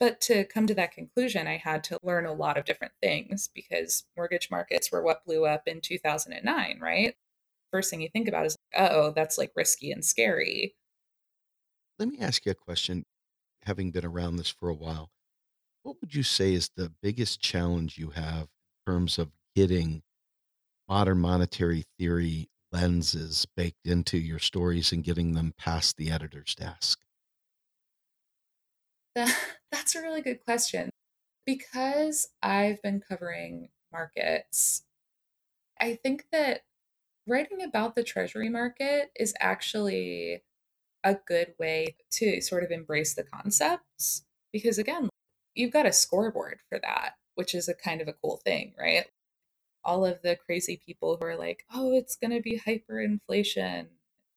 but 0.00 0.20
to 0.22 0.44
come 0.44 0.66
to 0.66 0.74
that 0.74 0.92
conclusion, 0.92 1.46
I 1.46 1.56
had 1.56 1.84
to 1.84 1.98
learn 2.02 2.26
a 2.26 2.32
lot 2.32 2.58
of 2.58 2.64
different 2.64 2.92
things 3.02 3.48
because 3.54 4.04
mortgage 4.16 4.50
markets 4.50 4.90
were 4.90 5.02
what 5.02 5.24
blew 5.24 5.46
up 5.46 5.62
in 5.66 5.80
2009, 5.80 6.78
right? 6.80 7.14
First 7.72 7.90
thing 7.90 8.00
you 8.02 8.08
think 8.10 8.28
about 8.28 8.46
is, 8.46 8.56
oh, 8.76 9.12
that's 9.12 9.38
like 9.38 9.52
risky 9.56 9.92
and 9.92 10.04
scary. 10.04 10.74
Let 11.98 12.08
me 12.08 12.18
ask 12.18 12.44
you 12.46 12.52
a 12.52 12.54
question. 12.54 13.04
Having 13.62 13.92
been 13.92 14.04
around 14.04 14.36
this 14.36 14.50
for 14.50 14.68
a 14.68 14.74
while, 14.74 15.10
what 15.82 16.00
would 16.00 16.14
you 16.14 16.22
say 16.22 16.54
is 16.54 16.70
the 16.76 16.92
biggest 17.02 17.40
challenge 17.40 17.98
you 17.98 18.10
have 18.10 18.44
in 18.86 18.92
terms 18.92 19.18
of 19.18 19.32
getting 19.56 20.02
modern 20.88 21.18
monetary 21.20 21.84
theory 21.98 22.50
lenses 22.72 23.46
baked 23.56 23.86
into 23.86 24.18
your 24.18 24.38
stories 24.40 24.92
and 24.92 25.04
getting 25.04 25.34
them 25.34 25.54
past 25.58 25.96
the 25.96 26.10
editor's 26.10 26.54
desk? 26.54 27.00
That's 29.14 29.94
a 29.94 30.00
really 30.02 30.22
good 30.22 30.44
question. 30.44 30.90
Because 31.46 32.28
I've 32.42 32.82
been 32.82 33.00
covering 33.00 33.70
markets, 33.92 34.84
I 35.80 35.96
think 35.96 36.26
that 36.32 36.62
writing 37.26 37.62
about 37.62 37.94
the 37.94 38.04
treasury 38.04 38.48
market 38.48 39.12
is 39.16 39.34
actually 39.40 40.42
a 41.04 41.14
good 41.14 41.54
way 41.58 41.96
to 42.10 42.40
sort 42.40 42.64
of 42.64 42.70
embrace 42.70 43.14
the 43.14 43.22
concepts 43.22 44.24
because 44.52 44.78
again 44.78 45.08
you've 45.54 45.72
got 45.72 45.86
a 45.86 45.92
scoreboard 45.92 46.58
for 46.68 46.78
that 46.80 47.12
which 47.34 47.54
is 47.54 47.68
a 47.68 47.74
kind 47.74 48.00
of 48.00 48.08
a 48.08 48.14
cool 48.14 48.40
thing 48.44 48.72
right? 48.78 49.06
All 49.86 50.06
of 50.06 50.22
the 50.22 50.36
crazy 50.36 50.80
people 50.86 51.18
who 51.18 51.26
are 51.26 51.36
like 51.36 51.64
oh 51.72 51.92
it's 51.92 52.16
going 52.16 52.30
to 52.30 52.40
be 52.40 52.60
hyperinflation 52.66 53.86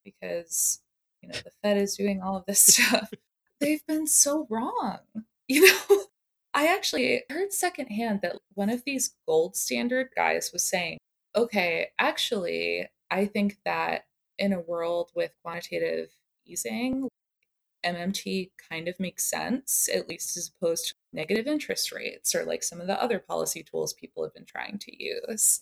because 0.03 0.81
you 1.21 1.29
know 1.29 1.35
the 1.43 1.51
fed 1.63 1.77
is 1.77 1.95
doing 1.95 2.21
all 2.21 2.37
of 2.37 2.45
this 2.45 2.61
stuff. 2.65 3.11
They've 3.59 3.85
been 3.87 4.07
so 4.07 4.45
wrong 4.49 4.99
you 5.47 5.65
know? 5.65 6.03
I 6.53 6.67
actually 6.67 7.23
heard 7.29 7.53
secondhand 7.53 8.21
that 8.23 8.37
one 8.53 8.69
of 8.69 8.83
these 8.83 9.15
gold 9.27 9.55
standard 9.55 10.09
guys 10.15 10.51
was 10.51 10.63
saying 10.63 10.97
okay 11.37 11.89
actually 11.99 12.87
i 13.11 13.25
think 13.25 13.57
that 13.63 14.05
in 14.39 14.51
a 14.51 14.59
world 14.59 15.11
with 15.15 15.31
quantitative 15.43 16.09
easing, 16.47 17.09
MMT 17.85 18.51
kind 18.69 18.87
of 18.87 18.99
makes 18.99 19.29
sense, 19.29 19.89
at 19.93 20.09
least 20.09 20.35
as 20.37 20.49
opposed 20.49 20.87
to 20.87 20.93
negative 21.13 21.47
interest 21.47 21.91
rates 21.91 22.33
or 22.35 22.43
like 22.43 22.63
some 22.63 22.81
of 22.81 22.87
the 22.87 23.01
other 23.01 23.19
policy 23.19 23.63
tools 23.63 23.93
people 23.93 24.23
have 24.23 24.33
been 24.33 24.45
trying 24.45 24.77
to 24.79 25.03
use. 25.03 25.61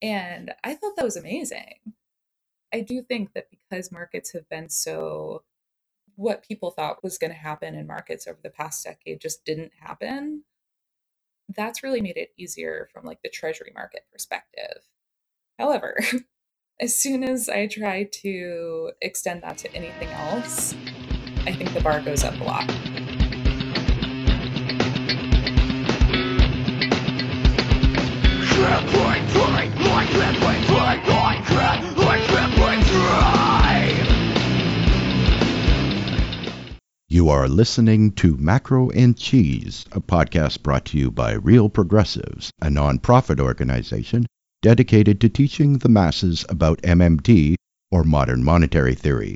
And 0.00 0.54
I 0.62 0.74
thought 0.74 0.96
that 0.96 1.04
was 1.04 1.16
amazing. 1.16 1.94
I 2.72 2.80
do 2.80 3.02
think 3.02 3.32
that 3.34 3.48
because 3.50 3.90
markets 3.90 4.32
have 4.32 4.48
been 4.48 4.68
so, 4.68 5.42
what 6.16 6.44
people 6.46 6.70
thought 6.70 7.02
was 7.02 7.18
going 7.18 7.32
to 7.32 7.36
happen 7.36 7.74
in 7.74 7.86
markets 7.86 8.26
over 8.26 8.38
the 8.42 8.50
past 8.50 8.84
decade 8.84 9.20
just 9.20 9.44
didn't 9.44 9.72
happen. 9.80 10.44
That's 11.56 11.82
really 11.82 12.02
made 12.02 12.18
it 12.18 12.32
easier 12.36 12.88
from 12.92 13.04
like 13.04 13.22
the 13.22 13.30
treasury 13.30 13.72
market 13.74 14.04
perspective. 14.12 14.82
However, 15.58 15.98
as 16.80 16.94
soon 16.94 17.24
as 17.24 17.48
I 17.48 17.66
try 17.66 18.04
to 18.04 18.92
extend 19.00 19.42
that 19.42 19.58
to 19.58 19.74
anything 19.74 20.08
else, 20.10 20.74
I 21.44 21.52
think 21.52 21.74
the 21.74 21.80
bar 21.80 22.00
goes 22.00 22.22
up 22.22 22.38
a 22.40 22.44
lot. 22.44 22.70
You 37.10 37.30
are 37.30 37.48
listening 37.48 38.12
to 38.12 38.36
Macro 38.36 38.90
and 38.90 39.16
Cheese, 39.16 39.84
a 39.90 40.00
podcast 40.00 40.62
brought 40.62 40.84
to 40.86 40.98
you 40.98 41.10
by 41.10 41.32
Real 41.32 41.68
Progressives, 41.68 42.52
a 42.62 42.66
nonprofit 42.66 43.40
organization 43.40 44.26
dedicated 44.62 45.20
to 45.20 45.28
teaching 45.28 45.78
the 45.78 45.88
masses 45.88 46.44
about 46.48 46.82
MMT, 46.82 47.56
or 47.90 48.04
modern 48.04 48.44
monetary 48.44 48.94
theory. 48.94 49.34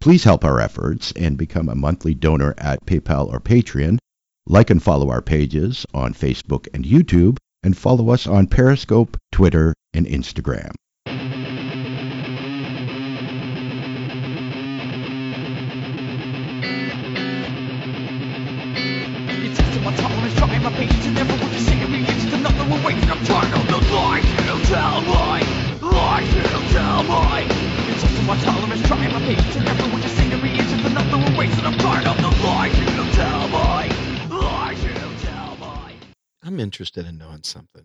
Please 0.00 0.24
help 0.24 0.44
our 0.44 0.60
efforts 0.60 1.12
and 1.12 1.38
become 1.38 1.68
a 1.68 1.74
monthly 1.74 2.14
donor 2.14 2.54
at 2.58 2.84
PayPal 2.84 3.32
or 3.32 3.40
Patreon. 3.40 3.98
Like 4.46 4.68
and 4.68 4.82
follow 4.82 5.10
our 5.10 5.22
pages 5.22 5.86
on 5.94 6.12
Facebook 6.12 6.68
and 6.74 6.84
YouTube, 6.84 7.38
and 7.62 7.76
follow 7.76 8.10
us 8.10 8.26
on 8.26 8.46
Periscope, 8.46 9.16
Twitter, 9.32 9.72
and 9.94 10.06
Instagram. 10.06 10.72
I'm 36.42 36.60
interested 36.60 37.06
in 37.06 37.16
knowing 37.16 37.42
something. 37.42 37.84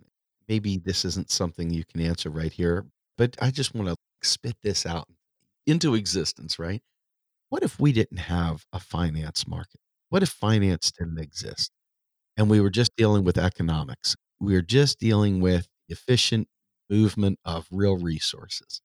Maybe 0.50 0.80
this 0.80 1.06
isn't 1.06 1.32
something 1.32 1.70
you 1.70 1.86
can 1.86 2.02
answer 2.02 2.30
right 2.30 2.52
here, 2.52 2.88
but 3.18 3.38
I 3.42 3.52
just 3.52 3.74
want 3.74 3.88
to 3.88 3.96
spit 4.22 4.58
this 4.64 4.86
out 4.86 5.08
into 5.66 5.96
existence, 5.96 6.60
right? 6.60 6.82
What 7.48 7.64
if 7.64 7.80
we 7.80 7.94
didn't 7.94 8.18
have 8.18 8.66
a 8.74 8.80
finance 8.82 9.48
market? 9.48 9.80
What 10.10 10.24
if 10.24 10.30
finance 10.30 10.92
didn't 10.92 11.20
exist 11.20 11.72
and 12.36 12.50
we 12.50 12.60
were 12.60 12.70
just 12.70 12.92
dealing 12.98 13.24
with 13.24 13.38
economics? 13.38 14.14
We 14.42 14.56
were 14.56 14.62
just 14.62 15.00
dealing 15.00 15.40
with 15.40 15.70
efficient 15.88 16.50
movement 16.90 17.40
of 17.46 17.66
real 17.72 17.96
resources. 17.96 18.82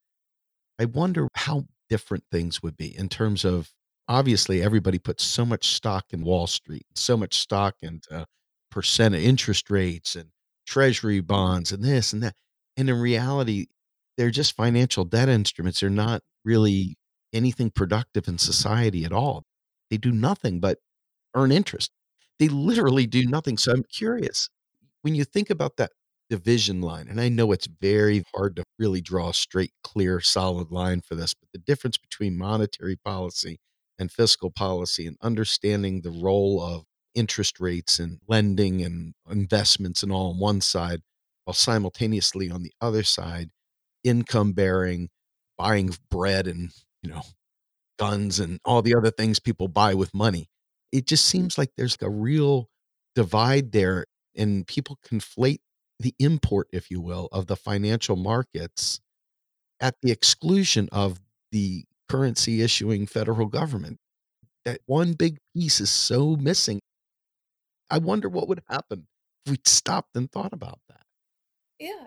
I 0.78 0.84
wonder 0.84 1.26
how 1.34 1.64
different 1.94 2.24
things 2.28 2.60
would 2.60 2.76
be 2.76 2.98
in 2.98 3.08
terms 3.08 3.44
of 3.44 3.72
obviously 4.08 4.60
everybody 4.60 4.98
puts 4.98 5.22
so 5.22 5.46
much 5.46 5.68
stock 5.68 6.06
in 6.10 6.24
Wall 6.24 6.48
Street, 6.48 6.84
so 6.96 7.16
much 7.16 7.38
stock 7.38 7.76
into 7.82 8.12
uh, 8.12 8.24
percent 8.68 9.14
of 9.14 9.20
interest 9.20 9.70
rates 9.70 10.16
and 10.16 10.30
treasury 10.66 11.20
bonds 11.20 11.70
and 11.70 11.84
this 11.84 12.12
and 12.12 12.20
that. 12.20 12.34
And 12.76 12.90
in 12.90 12.98
reality, 12.98 13.66
they're 14.16 14.32
just 14.32 14.56
financial 14.56 15.04
debt 15.04 15.28
instruments. 15.28 15.78
They're 15.78 15.88
not 15.88 16.22
really 16.44 16.96
anything 17.32 17.70
productive 17.70 18.26
in 18.26 18.38
society 18.38 19.04
at 19.04 19.12
all. 19.12 19.44
They 19.88 19.96
do 19.96 20.10
nothing 20.10 20.58
but 20.58 20.78
earn 21.36 21.52
interest. 21.52 21.92
They 22.40 22.48
literally 22.48 23.06
do 23.06 23.24
nothing. 23.24 23.56
So 23.56 23.70
I'm 23.70 23.84
curious 23.84 24.50
when 25.02 25.14
you 25.14 25.22
think 25.22 25.48
about 25.48 25.76
that 25.76 25.92
division 26.30 26.80
line, 26.80 27.08
and 27.08 27.20
I 27.20 27.28
know 27.28 27.52
it's 27.52 27.68
very 27.80 28.24
hard 28.34 28.56
to 28.56 28.64
really 28.78 29.00
draw 29.00 29.30
a 29.30 29.34
straight, 29.34 29.72
clear, 29.82 30.20
solid 30.20 30.70
line 30.70 31.00
for 31.00 31.14
this, 31.14 31.34
but 31.34 31.48
the 31.52 31.58
difference 31.58 31.98
between 31.98 32.38
monetary 32.38 32.96
policy 32.96 33.58
and 33.98 34.10
fiscal 34.10 34.50
policy 34.50 35.06
and 35.06 35.16
understanding 35.22 36.00
the 36.00 36.10
role 36.10 36.62
of 36.62 36.84
interest 37.14 37.60
rates 37.60 37.98
and 37.98 38.18
lending 38.26 38.82
and 38.82 39.14
investments 39.30 40.02
and 40.02 40.10
all 40.10 40.32
on 40.32 40.38
one 40.38 40.60
side, 40.60 41.00
while 41.44 41.54
simultaneously 41.54 42.50
on 42.50 42.62
the 42.62 42.72
other 42.80 43.02
side, 43.02 43.50
income 44.02 44.52
bearing, 44.52 45.10
buying 45.56 45.94
bread 46.10 46.46
and, 46.46 46.70
you 47.02 47.10
know, 47.10 47.22
guns 47.98 48.40
and 48.40 48.58
all 48.64 48.82
the 48.82 48.94
other 48.96 49.10
things 49.10 49.38
people 49.38 49.68
buy 49.68 49.94
with 49.94 50.12
money. 50.14 50.48
It 50.90 51.06
just 51.06 51.26
seems 51.26 51.56
like 51.58 51.70
there's 51.76 51.96
a 52.00 52.10
real 52.10 52.68
divide 53.14 53.72
there 53.72 54.06
and 54.36 54.66
people 54.66 54.98
conflate 55.06 55.58
the 55.98 56.14
import, 56.18 56.68
if 56.72 56.90
you 56.90 57.00
will, 57.00 57.28
of 57.32 57.46
the 57.46 57.56
financial 57.56 58.16
markets 58.16 59.00
at 59.80 59.96
the 60.02 60.10
exclusion 60.10 60.88
of 60.92 61.20
the 61.52 61.84
currency 62.08 62.62
issuing 62.62 63.06
federal 63.06 63.46
government. 63.46 63.98
That 64.64 64.80
one 64.86 65.12
big 65.12 65.38
piece 65.54 65.80
is 65.80 65.90
so 65.90 66.36
missing. 66.36 66.80
I 67.90 67.98
wonder 67.98 68.28
what 68.28 68.48
would 68.48 68.62
happen 68.68 69.06
if 69.44 69.52
we 69.52 69.58
stopped 69.64 70.16
and 70.16 70.30
thought 70.30 70.52
about 70.52 70.80
that. 70.88 71.02
Yeah. 71.78 72.06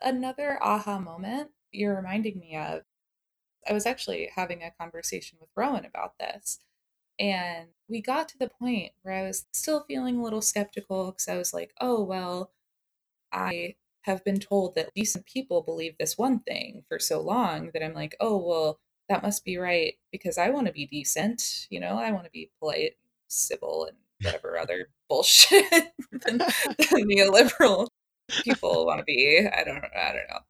Another 0.00 0.58
aha 0.62 0.98
moment 0.98 1.50
you're 1.70 1.96
reminding 1.96 2.38
me 2.38 2.56
of. 2.56 2.82
I 3.68 3.72
was 3.72 3.86
actually 3.86 4.30
having 4.34 4.62
a 4.62 4.72
conversation 4.72 5.38
with 5.40 5.50
Rohan 5.54 5.84
about 5.84 6.18
this. 6.18 6.58
And 7.18 7.68
we 7.88 8.00
got 8.00 8.28
to 8.30 8.38
the 8.38 8.48
point 8.48 8.92
where 9.02 9.14
I 9.14 9.22
was 9.22 9.46
still 9.52 9.84
feeling 9.84 10.16
a 10.18 10.22
little 10.22 10.42
skeptical 10.42 11.12
because 11.12 11.28
I 11.28 11.36
was 11.36 11.52
like, 11.54 11.72
oh, 11.80 12.02
well, 12.02 12.50
I 13.32 13.76
have 14.02 14.24
been 14.24 14.40
told 14.40 14.74
that 14.74 14.94
decent 14.94 15.26
people 15.26 15.62
believe 15.62 15.94
this 15.98 16.18
one 16.18 16.40
thing 16.40 16.84
for 16.88 16.98
so 16.98 17.20
long 17.20 17.70
that 17.72 17.84
I'm 17.84 17.94
like, 17.94 18.16
oh, 18.20 18.36
well, 18.36 18.80
that 19.08 19.22
must 19.22 19.44
be 19.44 19.56
right 19.56 19.94
because 20.10 20.38
I 20.38 20.50
want 20.50 20.66
to 20.66 20.72
be 20.72 20.86
decent. 20.86 21.66
You 21.70 21.80
know, 21.80 21.98
I 21.98 22.10
want 22.12 22.24
to 22.24 22.30
be 22.30 22.50
polite, 22.58 22.96
civil, 23.28 23.86
and 23.86 23.96
whatever 24.22 24.58
other 24.58 24.88
bullshit 25.08 25.64
than, 26.12 26.38
than 26.38 27.08
neoliberal 27.08 27.88
people 28.42 28.86
want 28.86 28.98
to 28.98 29.04
be. 29.04 29.46
I 29.46 29.64
don't 29.64 29.84
I 29.84 30.12
don't 30.12 30.28
know. 30.30 30.40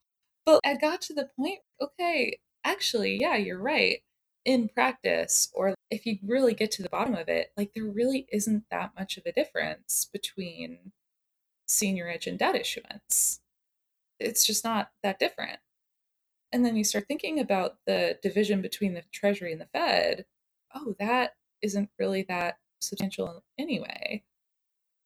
But 0.44 0.60
I 0.64 0.74
got 0.74 1.00
to 1.02 1.14
the 1.14 1.30
point, 1.36 1.60
okay, 1.80 2.38
actually, 2.64 3.18
yeah, 3.20 3.36
you're 3.36 3.60
right. 3.60 4.00
In 4.44 4.68
practice, 4.68 5.48
or 5.54 5.74
if 5.88 6.04
you 6.04 6.18
really 6.20 6.52
get 6.52 6.72
to 6.72 6.82
the 6.82 6.88
bottom 6.88 7.14
of 7.14 7.28
it, 7.28 7.52
like 7.56 7.72
there 7.74 7.84
really 7.84 8.26
isn't 8.32 8.64
that 8.72 8.90
much 8.98 9.16
of 9.16 9.22
a 9.24 9.32
difference 9.32 10.08
between 10.12 10.90
seigniorage 11.72 12.26
and 12.26 12.38
debt 12.38 12.54
issuance. 12.54 13.40
It's 14.20 14.46
just 14.46 14.64
not 14.64 14.90
that 15.02 15.18
different. 15.18 15.58
And 16.52 16.64
then 16.64 16.76
you 16.76 16.84
start 16.84 17.06
thinking 17.08 17.40
about 17.40 17.78
the 17.86 18.18
division 18.22 18.60
between 18.60 18.94
the 18.94 19.02
Treasury 19.12 19.52
and 19.52 19.60
the 19.60 19.68
Fed. 19.72 20.26
Oh, 20.74 20.94
that 20.98 21.32
isn't 21.62 21.90
really 21.98 22.22
that 22.28 22.58
substantial 22.80 23.42
anyway. 23.58 24.22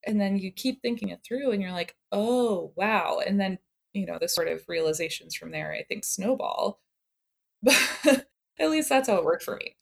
And 0.07 0.21
then 0.21 0.39
you 0.39 0.51
keep 0.51 0.83
thinking 0.83 1.09
it 1.09 1.21
through 1.25 1.53
and 1.53 1.63
you're 1.63 1.73
like, 1.73 1.97
oh, 2.13 2.73
wow. 2.77 3.21
And 3.25 3.41
then, 3.41 3.59
you 3.93 4.07
know, 4.07 4.19
the 4.21 4.29
sort 4.29 4.49
of 4.49 4.65
realizations 4.69 5.35
from 5.35 5.51
there, 5.53 5.73
I 5.73 5.85
think, 5.85 6.05
snowball. 6.05 6.81
But 8.59 8.65
at 8.65 8.71
least 8.71 8.89
that's 8.89 9.09
how 9.09 9.17
it 9.17 9.25
worked 9.25 9.43
for 9.43 9.57
me. 9.57 9.77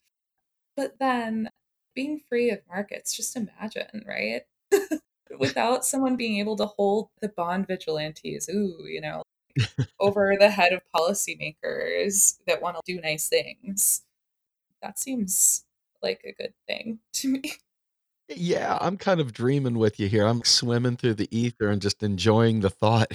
But 0.75 0.99
then 0.99 1.49
being 1.95 2.19
free 2.27 2.49
of 2.49 2.59
markets, 2.67 3.15
just 3.15 3.37
imagine, 3.37 4.03
right? 4.05 4.41
Without 5.37 5.85
someone 5.85 6.15
being 6.15 6.39
able 6.39 6.55
to 6.57 6.65
hold 6.65 7.09
the 7.21 7.29
bond 7.29 7.67
vigilantes, 7.67 8.49
ooh, 8.49 8.85
you 8.85 9.01
know, 9.01 9.23
over 9.99 10.35
the 10.39 10.49
head 10.49 10.73
of 10.73 10.81
policymakers 10.95 12.37
that 12.47 12.61
want 12.61 12.77
to 12.77 12.81
do 12.85 13.01
nice 13.01 13.27
things. 13.27 14.03
That 14.81 14.99
seems 14.99 15.65
like 16.01 16.21
a 16.25 16.33
good 16.33 16.53
thing 16.67 16.99
to 17.13 17.29
me. 17.29 17.53
Yeah, 18.27 18.77
I'm 18.81 18.97
kind 18.97 19.19
of 19.19 19.33
dreaming 19.33 19.77
with 19.77 19.99
you 19.99 20.07
here. 20.07 20.25
I'm 20.25 20.43
swimming 20.43 20.97
through 20.97 21.13
the 21.15 21.37
ether 21.37 21.69
and 21.69 21.81
just 21.81 22.01
enjoying 22.01 22.61
the 22.61 22.71
thought. 22.71 23.11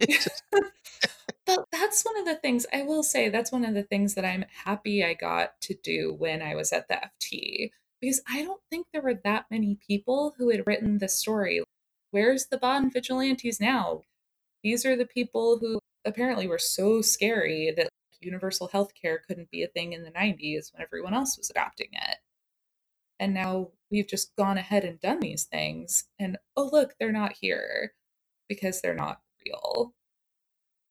Just- 0.00 0.42
but 1.46 1.66
that's 1.72 2.02
one 2.04 2.18
of 2.18 2.24
the 2.24 2.36
things 2.36 2.66
I 2.72 2.82
will 2.82 3.02
say 3.02 3.28
that's 3.28 3.52
one 3.52 3.64
of 3.64 3.74
the 3.74 3.82
things 3.82 4.14
that 4.14 4.24
I'm 4.24 4.44
happy 4.64 5.04
I 5.04 5.14
got 5.14 5.60
to 5.62 5.74
do 5.74 6.14
when 6.14 6.42
I 6.42 6.54
was 6.54 6.72
at 6.72 6.88
the 6.88 6.94
FT 6.94 7.70
because 8.00 8.22
I 8.28 8.42
don't 8.42 8.60
think 8.70 8.86
there 8.92 9.02
were 9.02 9.20
that 9.24 9.46
many 9.50 9.78
people 9.86 10.34
who 10.38 10.50
had 10.50 10.66
written 10.66 10.98
the 10.98 11.08
story. 11.08 11.62
Where's 12.10 12.46
the 12.46 12.58
bond 12.58 12.92
vigilantes 12.92 13.60
now? 13.60 14.02
These 14.62 14.84
are 14.86 14.96
the 14.96 15.06
people 15.06 15.58
who 15.58 15.78
apparently 16.04 16.46
were 16.46 16.58
so 16.58 17.02
scary 17.02 17.72
that 17.76 17.88
universal 18.20 18.68
health 18.68 18.92
care 19.00 19.18
couldn't 19.26 19.50
be 19.50 19.62
a 19.62 19.68
thing 19.68 19.92
in 19.92 20.02
the 20.02 20.10
90s 20.10 20.72
when 20.72 20.82
everyone 20.82 21.14
else 21.14 21.38
was 21.38 21.50
adopting 21.50 21.88
it. 21.92 22.16
And 23.18 23.34
now 23.34 23.70
we've 23.90 24.08
just 24.08 24.34
gone 24.36 24.58
ahead 24.58 24.84
and 24.84 25.00
done 25.00 25.20
these 25.20 25.44
things. 25.44 26.06
And 26.18 26.38
oh, 26.56 26.68
look, 26.72 26.94
they're 26.98 27.12
not 27.12 27.34
here 27.40 27.92
because 28.48 28.80
they're 28.80 28.94
not 28.94 29.20
real. 29.46 29.94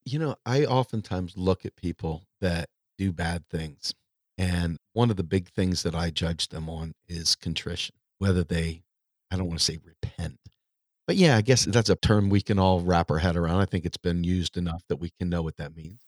you 0.06 0.19
know, 0.19 0.36
I 0.45 0.65
oftentimes 0.65 1.38
look 1.38 1.65
at 1.65 1.76
people 1.76 2.24
that 2.41 2.69
do 2.98 3.12
bad 3.12 3.48
things. 3.50 3.93
And 4.39 4.78
one 4.93 5.10
of 5.12 5.17
the 5.17 5.23
big 5.23 5.49
things 5.49 5.84
that 5.84 5.93
I 5.93 6.10
judge 6.12 6.47
them 6.47 6.69
on 6.69 6.93
is 7.10 7.36
contrition, 7.36 7.95
whether 8.19 8.41
they, 8.43 8.84
I 9.30 9.36
don't 9.36 9.47
want 9.47 9.60
to 9.60 9.65
say 9.65 9.78
repent, 9.84 10.39
but 11.06 11.17
yeah, 11.17 11.36
I 11.36 11.41
guess 11.41 11.65
that's 11.65 11.89
a 11.89 11.95
term 11.97 12.30
we 12.30 12.41
can 12.41 12.58
all 12.58 12.80
wrap 12.80 13.12
our 13.12 13.17
head 13.17 13.36
around. 13.36 13.60
I 13.60 13.65
think 13.65 13.86
it's 13.86 13.97
been 13.97 14.23
used 14.23 14.56
enough 14.56 14.83
that 14.87 14.96
we 14.96 15.10
can 15.19 15.27
know 15.29 15.42
what 15.42 15.58
that 15.58 15.75
means. 15.75 16.02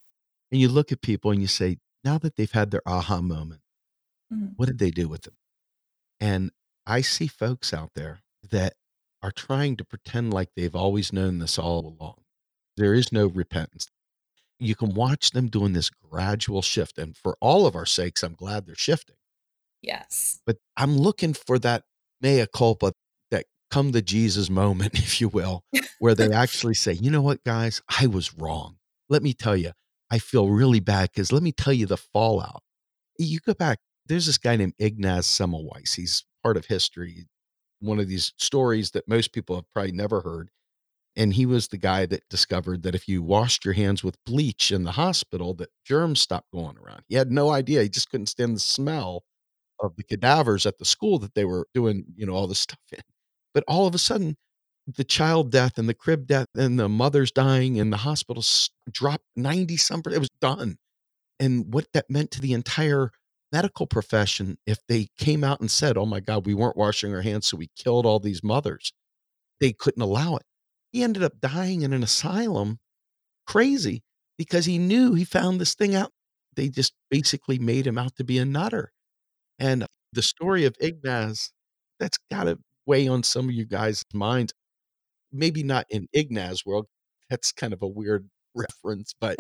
And 0.49 0.61
you 0.61 0.69
look 0.69 0.91
at 0.93 1.01
people 1.01 1.31
and 1.31 1.41
you 1.41 1.47
say, 1.47 1.77
now 2.05 2.17
that 2.19 2.37
they've 2.37 2.51
had 2.51 2.71
their 2.71 2.81
aha 2.85 3.19
moment, 3.21 3.61
Mhm. 4.33 4.53
what 4.55 4.67
did 4.67 4.79
they 4.79 4.91
do 4.91 5.09
with 5.09 5.23
them? 5.23 5.35
And 6.21 6.51
I 6.85 7.01
see 7.01 7.27
folks 7.27 7.73
out 7.73 7.95
there 7.95 8.21
that 8.49 8.77
are 9.21 9.31
trying 9.31 9.75
to 9.77 9.83
pretend 9.83 10.33
like 10.33 10.53
they've 10.55 10.75
always 10.75 11.11
known 11.11 11.39
this 11.39 11.59
all 11.59 11.85
along. 11.85 12.23
There 12.77 12.93
is 12.93 13.11
no 13.11 13.27
repentance. 13.27 13.87
You 14.61 14.75
can 14.75 14.93
watch 14.93 15.31
them 15.31 15.47
doing 15.47 15.73
this 15.73 15.89
gradual 15.89 16.61
shift. 16.61 16.97
And 16.97 17.17
for 17.17 17.35
all 17.41 17.65
of 17.65 17.75
our 17.75 17.85
sakes, 17.85 18.21
I'm 18.23 18.35
glad 18.35 18.65
they're 18.65 18.75
shifting. 18.75 19.15
Yes. 19.81 20.39
But 20.45 20.57
I'm 20.77 20.97
looking 20.97 21.33
for 21.33 21.57
that 21.59 21.83
mea 22.21 22.45
culpa, 22.53 22.93
that 23.31 23.45
come 23.71 23.91
to 23.91 24.01
Jesus 24.01 24.49
moment, 24.49 24.93
if 24.93 25.19
you 25.19 25.29
will, 25.29 25.63
where 25.99 26.15
they 26.15 26.31
actually 26.31 26.75
say, 26.75 26.93
you 26.93 27.09
know 27.09 27.21
what, 27.21 27.43
guys, 27.43 27.81
I 27.99 28.07
was 28.07 28.35
wrong. 28.35 28.77
Let 29.09 29.23
me 29.23 29.33
tell 29.33 29.57
you, 29.57 29.71
I 30.11 30.19
feel 30.19 30.49
really 30.49 30.79
bad 30.79 31.09
because 31.11 31.31
let 31.31 31.43
me 31.43 31.51
tell 31.51 31.73
you 31.73 31.85
the 31.85 31.97
fallout. 31.97 32.61
You 33.17 33.39
go 33.39 33.53
back, 33.53 33.79
there's 34.05 34.25
this 34.25 34.37
guy 34.37 34.55
named 34.55 34.73
Ignaz 34.77 35.25
Semmelweis. 35.25 35.95
He's 35.95 36.25
part 36.43 36.57
of 36.57 36.65
history, 36.65 37.27
one 37.79 37.99
of 37.99 38.07
these 38.07 38.33
stories 38.37 38.91
that 38.91 39.07
most 39.07 39.33
people 39.33 39.55
have 39.55 39.69
probably 39.73 39.91
never 39.91 40.21
heard. 40.21 40.49
And 41.15 41.33
he 41.33 41.45
was 41.45 41.67
the 41.67 41.77
guy 41.77 42.05
that 42.05 42.27
discovered 42.29 42.83
that 42.83 42.95
if 42.95 43.07
you 43.07 43.21
washed 43.21 43.65
your 43.65 43.73
hands 43.73 44.03
with 44.03 44.23
bleach 44.25 44.71
in 44.71 44.83
the 44.83 44.93
hospital, 44.93 45.53
that 45.55 45.69
germs 45.85 46.21
stopped 46.21 46.51
going 46.53 46.77
around. 46.77 47.01
He 47.09 47.15
had 47.15 47.31
no 47.31 47.49
idea. 47.51 47.83
He 47.83 47.89
just 47.89 48.09
couldn't 48.09 48.27
stand 48.27 48.55
the 48.55 48.61
smell 48.61 49.23
of 49.81 49.95
the 49.97 50.03
cadavers 50.03 50.65
at 50.65 50.77
the 50.77 50.85
school 50.85 51.19
that 51.19 51.33
they 51.35 51.45
were 51.45 51.67
doing, 51.73 52.05
you 52.15 52.25
know, 52.25 52.33
all 52.33 52.47
this 52.47 52.59
stuff 52.61 52.79
in. 52.91 53.01
But 53.53 53.63
all 53.67 53.87
of 53.87 53.95
a 53.95 53.99
sudden, 53.99 54.37
the 54.87 55.03
child 55.03 55.51
death 55.51 55.77
and 55.77 55.87
the 55.87 55.93
crib 55.93 56.27
death 56.27 56.47
and 56.55 56.79
the 56.79 56.89
mothers 56.89 57.31
dying 57.31 57.75
in 57.75 57.89
the 57.89 57.97
hospitals 57.97 58.69
dropped 58.91 59.25
90 59.35 59.77
some 59.77 60.01
it 60.11 60.19
was 60.19 60.29
done 60.41 60.77
and 61.39 61.73
what 61.73 61.87
that 61.93 62.09
meant 62.09 62.31
to 62.31 62.41
the 62.41 62.53
entire 62.53 63.11
medical 63.51 63.85
profession 63.87 64.57
if 64.65 64.79
they 64.87 65.07
came 65.17 65.43
out 65.43 65.59
and 65.61 65.69
said 65.71 65.97
oh 65.97 66.05
my 66.05 66.19
god 66.19 66.45
we 66.45 66.53
weren't 66.53 66.77
washing 66.77 67.13
our 67.13 67.21
hands 67.21 67.47
so 67.47 67.57
we 67.57 67.69
killed 67.77 68.05
all 68.05 68.19
these 68.19 68.43
mothers 68.43 68.91
they 69.61 69.73
couldn't 69.73 70.01
allow 70.03 70.35
it 70.35 70.43
he 70.91 71.03
ended 71.03 71.23
up 71.23 71.39
dying 71.39 71.81
in 71.81 71.93
an 71.93 72.03
asylum 72.03 72.79
crazy 73.47 74.03
because 74.37 74.65
he 74.65 74.77
knew 74.77 75.13
he 75.13 75.23
found 75.23 75.59
this 75.59 75.75
thing 75.75 75.95
out 75.95 76.11
they 76.55 76.67
just 76.67 76.93
basically 77.09 77.57
made 77.57 77.87
him 77.87 77.97
out 77.97 78.15
to 78.15 78.23
be 78.23 78.37
a 78.37 78.45
nutter 78.45 78.91
and 79.59 79.85
the 80.13 80.21
story 80.21 80.65
of 80.65 80.75
ignaz 80.79 81.51
that's 81.99 82.17
got 82.29 82.43
to 82.43 82.59
weigh 82.85 83.07
on 83.07 83.23
some 83.23 83.47
of 83.47 83.55
you 83.55 83.65
guys 83.65 84.03
minds 84.13 84.53
maybe 85.31 85.63
not 85.63 85.85
in 85.89 86.07
Ignaz 86.13 86.65
world. 86.65 86.87
That's 87.29 87.51
kind 87.51 87.73
of 87.73 87.81
a 87.81 87.87
weird 87.87 88.29
reference, 88.55 89.13
but 89.19 89.37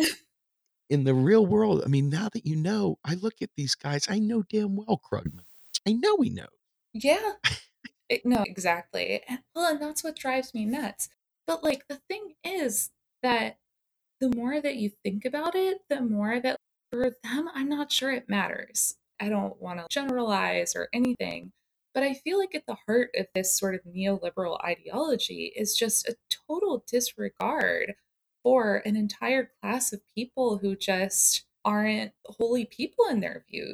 in 0.89 1.03
the 1.03 1.13
real 1.13 1.45
world, 1.45 1.83
I 1.85 1.87
mean, 1.87 2.09
now 2.09 2.29
that 2.33 2.45
you 2.45 2.55
know, 2.55 2.97
I 3.03 3.15
look 3.15 3.35
at 3.41 3.49
these 3.55 3.75
guys, 3.75 4.07
I 4.09 4.19
know 4.19 4.43
damn 4.43 4.75
well 4.75 5.01
Krugman. 5.11 5.45
I 5.87 5.93
know 5.93 6.17
he 6.21 6.29
knows. 6.29 6.47
Yeah. 6.93 7.33
No, 8.25 8.43
exactly. 8.45 9.21
Well, 9.55 9.71
and 9.71 9.81
that's 9.81 10.03
what 10.03 10.17
drives 10.17 10.53
me 10.53 10.65
nuts. 10.65 11.07
But 11.51 11.65
like 11.65 11.85
the 11.89 11.99
thing 12.07 12.35
is 12.45 12.91
that 13.23 13.57
the 14.21 14.33
more 14.33 14.61
that 14.61 14.77
you 14.77 14.89
think 15.03 15.25
about 15.25 15.53
it, 15.53 15.79
the 15.89 15.99
more 15.99 16.39
that 16.39 16.55
for 16.93 17.13
them, 17.25 17.49
I'm 17.53 17.67
not 17.67 17.91
sure 17.91 18.09
it 18.09 18.29
matters. 18.29 18.95
I 19.19 19.27
don't 19.27 19.61
want 19.61 19.79
to 19.79 19.85
generalize 19.89 20.77
or 20.77 20.87
anything, 20.93 21.51
but 21.93 22.03
I 22.03 22.13
feel 22.13 22.39
like 22.39 22.55
at 22.55 22.67
the 22.67 22.77
heart 22.87 23.09
of 23.17 23.25
this 23.35 23.53
sort 23.53 23.75
of 23.75 23.81
neoliberal 23.83 24.63
ideology 24.63 25.51
is 25.53 25.75
just 25.75 26.07
a 26.07 26.15
total 26.47 26.85
disregard 26.89 27.95
for 28.43 28.81
an 28.85 28.95
entire 28.95 29.51
class 29.61 29.91
of 29.91 29.99
people 30.15 30.59
who 30.59 30.77
just 30.77 31.43
aren't 31.65 32.13
holy 32.27 32.63
people 32.63 33.07
in 33.09 33.19
their 33.19 33.43
view. 33.51 33.73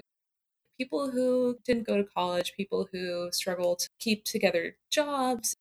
People 0.80 1.12
who 1.12 1.60
didn't 1.64 1.86
go 1.86 1.98
to 1.98 2.04
college, 2.04 2.54
people 2.58 2.88
who 2.92 3.30
struggle 3.32 3.76
to 3.76 3.88
keep 4.00 4.24
together 4.26 4.78
jobs. 4.90 5.56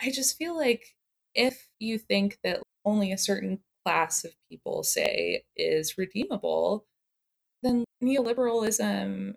I 0.00 0.12
just 0.12 0.38
feel 0.38 0.56
like 0.56 0.95
if 1.36 1.68
you 1.78 1.98
think 1.98 2.38
that 2.42 2.62
only 2.84 3.12
a 3.12 3.18
certain 3.18 3.60
class 3.84 4.24
of 4.24 4.32
people, 4.50 4.82
say, 4.82 5.44
is 5.56 5.96
redeemable, 5.98 6.86
then 7.62 7.84
neoliberalism, 8.02 9.34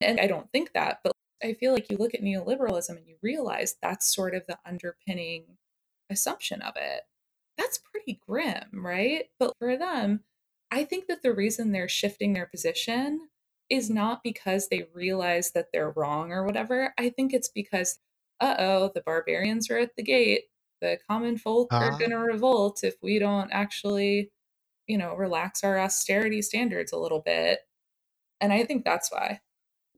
and 0.00 0.20
I 0.20 0.26
don't 0.26 0.50
think 0.52 0.72
that, 0.74 1.00
but 1.02 1.12
I 1.42 1.54
feel 1.54 1.72
like 1.72 1.90
you 1.90 1.96
look 1.96 2.14
at 2.14 2.22
neoliberalism 2.22 2.90
and 2.90 3.06
you 3.06 3.16
realize 3.22 3.76
that's 3.80 4.14
sort 4.14 4.34
of 4.34 4.46
the 4.46 4.58
underpinning 4.66 5.44
assumption 6.10 6.60
of 6.60 6.74
it. 6.76 7.02
That's 7.56 7.78
pretty 7.78 8.20
grim, 8.26 8.68
right? 8.72 9.26
But 9.38 9.54
for 9.58 9.76
them, 9.76 10.24
I 10.70 10.84
think 10.84 11.06
that 11.08 11.22
the 11.22 11.32
reason 11.32 11.72
they're 11.72 11.88
shifting 11.88 12.32
their 12.32 12.46
position 12.46 13.28
is 13.70 13.88
not 13.88 14.22
because 14.22 14.68
they 14.68 14.88
realize 14.94 15.52
that 15.52 15.68
they're 15.72 15.90
wrong 15.90 16.32
or 16.32 16.44
whatever. 16.44 16.92
I 16.98 17.10
think 17.10 17.32
it's 17.32 17.48
because, 17.48 17.98
uh 18.40 18.56
oh, 18.58 18.90
the 18.94 19.02
barbarians 19.02 19.70
are 19.70 19.78
at 19.78 19.96
the 19.96 20.02
gate. 20.02 20.44
The 20.80 20.98
common 21.08 21.36
folk 21.38 21.72
are 21.72 21.92
Ah. 21.92 21.98
going 21.98 22.10
to 22.10 22.18
revolt 22.18 22.82
if 22.84 22.94
we 23.02 23.18
don't 23.18 23.50
actually, 23.52 24.30
you 24.86 24.98
know, 24.98 25.14
relax 25.14 25.62
our 25.64 25.78
austerity 25.78 26.42
standards 26.42 26.92
a 26.92 26.98
little 26.98 27.20
bit. 27.20 27.60
And 28.40 28.52
I 28.52 28.64
think 28.64 28.84
that's 28.84 29.10
why. 29.12 29.40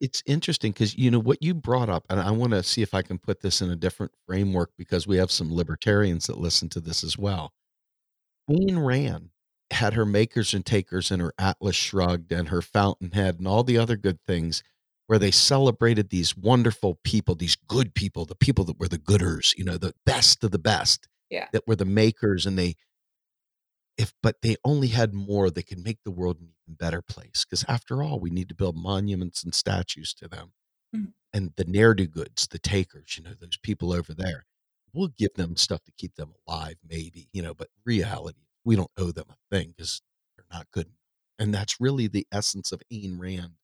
It's 0.01 0.23
interesting 0.27 0.73
because 0.73 0.97
you 0.97 1.13
know 1.13 1.21
what 1.21 1.41
you 1.43 1.55
brought 1.55 1.89
up, 1.89 2.05
and 2.11 2.19
I 2.19 2.33
want 2.33 2.53
to 2.53 2.63
see 2.65 2.83
if 2.83 2.93
I 2.93 3.03
can 3.03 3.19
put 3.19 3.41
this 3.41 3.63
in 3.63 3.71
a 3.71 3.77
different 3.77 4.13
framework 4.27 4.73
because 4.77 5.07
we 5.07 5.17
have 5.19 5.31
some 5.31 5.55
libertarians 5.55 6.27
that 6.27 6.39
listen 6.39 6.69
to 6.71 6.81
this 6.81 7.05
as 7.05 7.17
well. 7.17 7.53
Ayn 8.51 8.85
Rand 8.85 9.31
had 9.71 9.95
her 9.95 10.05
makers 10.05 10.53
and 10.55 10.67
takers 10.67 11.13
and 11.13 11.23
her 11.23 11.33
Atlas 11.39 11.77
Shrugged 11.77 12.33
and 12.33 12.49
her 12.49 12.61
Fountainhead 12.61 13.39
and 13.39 13.47
all 13.47 13.63
the 13.63 13.79
other 13.79 13.97
good 13.97 14.19
things 14.27 14.65
where 15.13 15.19
they 15.19 15.31
celebrated 15.31 16.09
these 16.09 16.35
wonderful 16.35 16.99
people, 17.05 17.35
these 17.35 17.55
good 17.69 17.95
people, 17.95 18.25
the 18.25 18.35
people 18.35 18.65
that 18.65 18.81
were 18.81 18.89
the 18.89 18.97
gooders, 18.97 19.55
you 19.59 19.63
know, 19.63 19.77
the 19.77 19.93
best 20.07 20.43
of 20.43 20.53
the 20.53 20.59
best 20.59 21.07
Yeah. 21.29 21.49
that 21.53 21.67
were 21.67 21.77
the 21.77 21.85
makers 21.85 22.47
and 22.47 22.59
they 22.59 22.77
if 23.99 24.15
but 24.23 24.41
they 24.41 24.57
only 24.65 24.89
had 24.89 25.13
more 25.13 25.51
they 25.51 25.63
could 25.63 25.79
make 25.85 25.99
the 26.03 26.11
world 26.11 26.41
an 26.41 26.55
even 26.65 26.77
better 26.77 27.03
place 27.03 27.45
because 27.45 27.63
after 27.69 28.03
all 28.03 28.19
we 28.19 28.31
need 28.31 28.49
to 28.49 28.55
build 28.55 28.75
monuments 28.75 29.45
and 29.45 29.55
statues 29.55 30.15
to 30.15 30.27
them 30.29 30.55
Mhm. 30.95 31.13
and 31.35 31.53
the 31.57 31.65
ne'er-do-goods 31.67 32.49
the 32.49 32.59
takers 32.59 33.19
you 33.19 33.23
know 33.23 33.35
those 33.35 33.59
people 33.63 33.93
over 33.93 34.15
there 34.15 34.47
we'll 34.95 35.09
give 35.09 35.35
them 35.35 35.57
stuff 35.57 35.85
to 35.85 35.93
keep 35.99 36.15
them 36.15 36.33
alive 36.49 36.77
maybe 36.89 37.29
you 37.35 37.43
know 37.43 37.53
but 37.55 37.69
reality 37.85 38.47
we 38.65 38.77
don't 38.77 38.91
owe 38.97 39.13
them 39.13 39.27
a 39.29 39.37
thing 39.55 39.75
because 39.77 40.01
they're 40.37 40.47
not 40.51 40.71
good 40.71 40.91
and 41.39 41.53
that's 41.55 41.81
really 41.81 42.07
the 42.07 42.27
essence 42.33 42.73
of 42.73 42.83
Ayn 42.91 43.19
Rand 43.19 43.55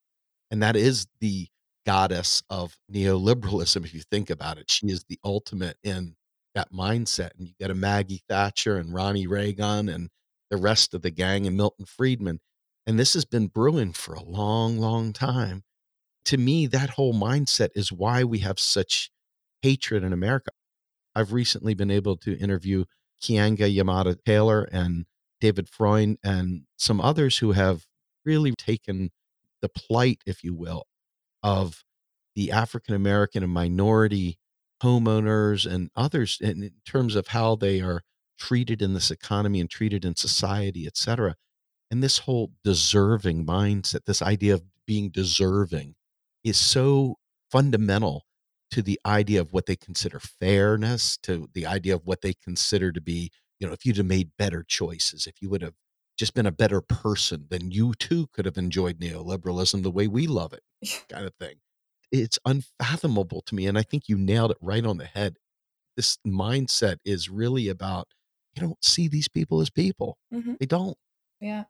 and 0.51 0.63
that 0.63 0.77
is 0.77 1.07
the 1.21 1.49
goddess 1.87 2.43
of 2.51 2.77
neoliberalism 2.93 3.85
if 3.85 3.95
you 3.95 4.03
think 4.11 4.31
about 4.31 4.59
it. 4.59 4.71
She 4.71 4.89
is 4.89 5.05
the 5.09 5.19
ultimate 5.25 5.79
in 5.83 6.17
that 6.55 6.73
mindset 6.73 7.31
and 7.39 7.47
you 7.47 7.55
get 7.59 7.71
a 7.71 7.75
maggie 7.75 8.23
thatcher 8.29 8.77
and 8.77 8.93
ronnie 8.93 9.27
reagan 9.27 9.89
and 9.89 10.09
the 10.51 10.57
rest 10.57 10.93
of 10.93 11.03
the 11.03 11.11
gang 11.11 11.47
and 11.47 11.57
milton 11.57 11.85
friedman 11.85 12.41
and 12.87 12.99
this 12.99 13.15
has 13.15 13.25
been 13.25 13.49
brewing 13.49 13.93
for 13.93 14.15
a 14.15 14.23
long 14.23 14.79
long 14.79 15.13
time. 15.13 15.63
To 16.25 16.37
me 16.37 16.67
that 16.67 16.91
whole 16.91 17.15
mindset 17.15 17.69
is 17.75 17.93
why 17.93 18.25
we 18.25 18.39
have 18.41 18.59
such 18.59 19.11
hatred 19.63 20.03
in 20.03 20.13
america. 20.13 20.51
I've 21.15 21.33
recently 21.33 21.75
been 21.75 21.91
able 21.91 22.17
to 22.19 22.37
interview 22.39 22.85
Keeanga-Yamahtta 23.23 24.25
Taylor 24.25 24.69
and 24.73 25.05
david 25.41 25.69
freund 25.69 26.19
and 26.25 26.63
some 26.77 27.01
others 27.01 27.39
who 27.39 27.53
have 27.53 27.85
really 28.25 28.53
taken 28.59 29.11
the 29.63 29.69
plight 29.69 30.21
if 30.27 30.45
you 30.45 30.55
will 30.55 30.85
of 31.43 31.85
the 32.35 32.51
African 32.53 32.95
American 32.95 33.43
and 33.43 33.53
minority 33.53 34.39
homeowners 34.83 35.71
and 35.71 35.91
others 35.97 36.39
in, 36.41 36.63
in 36.63 36.73
terms 36.87 37.17
of 37.17 37.29
how 37.29 37.57
they 37.57 37.81
are 37.81 38.03
treated 38.39 38.81
in 38.81 38.95
this 38.95 39.11
economy 39.11 39.61
and 39.61 39.69
treated 39.69 40.05
in 40.05 40.15
society, 40.15 40.87
et 40.87 40.97
cetera. 40.97 41.35
And 41.91 42.03
this 42.03 42.19
whole 42.19 42.53
deserving 42.63 43.45
mindset, 43.45 44.05
this 44.05 44.23
idea 44.23 44.55
of 44.55 44.63
being 44.87 45.11
deserving, 45.11 45.95
is 46.45 46.57
so 46.57 47.17
fundamental 47.51 48.25
to 48.71 48.83
the 48.83 49.01
idea 49.05 49.41
of 49.41 49.53
what 49.53 49.67
they 49.67 49.77
consider 49.77 50.21
fairness, 50.21 51.17
to 51.23 51.49
the 51.55 51.67
idea 51.67 51.95
of 51.95 52.03
what 52.05 52.21
they 52.21 52.35
consider 52.35 52.93
to 52.93 53.01
be, 53.01 53.33
you 53.59 53.67
know, 53.67 53.73
if 53.73 53.85
you'd 53.85 53.97
have 53.97 54.07
made 54.07 54.31
better 54.39 54.63
choices, 54.63 55.27
if 55.27 55.41
you 55.41 55.49
would 55.51 55.63
have 55.63 55.75
just 56.19 56.35
been 56.35 56.47
a 56.47 56.53
better 56.53 56.81
person, 56.81 57.47
then 57.51 57.71
you 57.71 57.95
too 57.95 58.29
could 58.33 58.45
have 58.47 58.59
enjoyed 58.59 58.99
neoliberalism 59.01 59.83
the 59.83 59.91
way 59.91 60.09
we 60.09 60.27
love 60.27 60.53
it, 60.53 60.63
kind 61.09 61.27
of 61.27 61.35
thing. 61.41 61.61
It's 62.13 62.39
unfathomable 62.45 63.43
to 63.43 63.55
me. 63.55 63.67
And 63.67 63.79
I 63.79 63.83
think 63.83 64.09
you 64.09 64.19
nailed 64.19 64.51
it 64.53 64.59
right 64.61 64.85
on 64.85 64.99
the 64.99 65.07
head. 65.07 65.39
This 65.97 66.19
mindset 66.27 66.99
is 67.05 67.29
really 67.29 67.69
about 67.69 68.09
you 68.55 68.63
don't 68.63 68.85
see 68.85 69.09
these 69.09 69.29
people 69.29 69.61
as 69.61 69.71
people. 69.71 70.19
Mhm. 70.33 70.59
They 70.61 70.67
don't. 70.67 70.97
Yeah. 71.41 71.65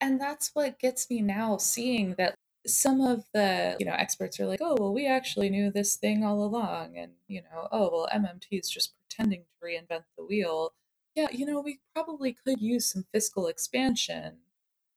And 0.00 0.20
that's 0.20 0.54
what 0.54 0.78
gets 0.78 1.10
me 1.10 1.22
now 1.22 1.58
seeing 1.58 2.14
that 2.16 2.36
some 2.66 3.00
of 3.00 3.26
the, 3.34 3.76
you 3.80 3.86
know, 3.86 3.92
experts 3.94 4.40
are 4.40 4.46
like, 4.46 4.60
"Oh, 4.62 4.76
well, 4.78 4.94
we 4.94 5.06
actually 5.06 5.50
knew 5.50 5.70
this 5.70 5.96
thing 5.96 6.24
all 6.24 6.44
along." 6.44 6.98
And, 6.98 7.14
you 7.28 7.42
know, 7.42 7.68
"Oh, 7.72 7.90
well, 7.92 8.08
MMT 8.12 8.58
is 8.58 8.70
just 8.70 8.94
pretending 8.96 9.44
to 9.44 9.66
reinvent 9.66 10.04
the 10.18 10.24
wheel." 10.26 10.74
Yeah, 11.18 11.28
you 11.32 11.46
know, 11.46 11.60
we 11.60 11.80
probably 11.96 12.32
could 12.32 12.60
use 12.60 12.88
some 12.88 13.04
fiscal 13.12 13.48
expansion. 13.48 14.38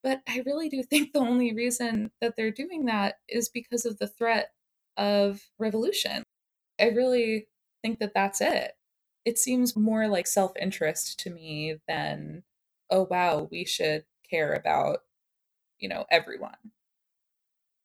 But 0.04 0.22
I 0.28 0.44
really 0.46 0.70
do 0.70 0.84
think 0.90 1.14
the 1.14 1.20
only 1.20 1.54
reason 1.54 2.12
that 2.22 2.36
they're 2.38 2.52
doing 2.52 2.86
that 2.86 3.20
is 3.28 3.50
because 3.50 3.86
of 3.86 3.98
the 3.98 4.08
threat 4.08 4.52
of 4.98 5.42
revolution. 5.58 6.22
I 6.80 6.90
really 6.90 7.48
think 7.84 8.00
that 8.00 8.14
that's 8.14 8.42
it. 8.42 8.74
It 9.26 9.40
seems 9.40 9.76
more 9.76 10.08
like 10.08 10.28
self 10.28 10.52
interest 10.62 11.20
to 11.22 11.32
me 11.32 11.78
than, 11.88 12.44
oh, 12.92 13.08
wow, 13.10 13.48
we 13.52 13.66
should 13.66 14.06
care 14.30 14.54
about, 14.54 15.00
you 15.80 15.90
know, 15.90 16.06
everyone. 16.12 16.72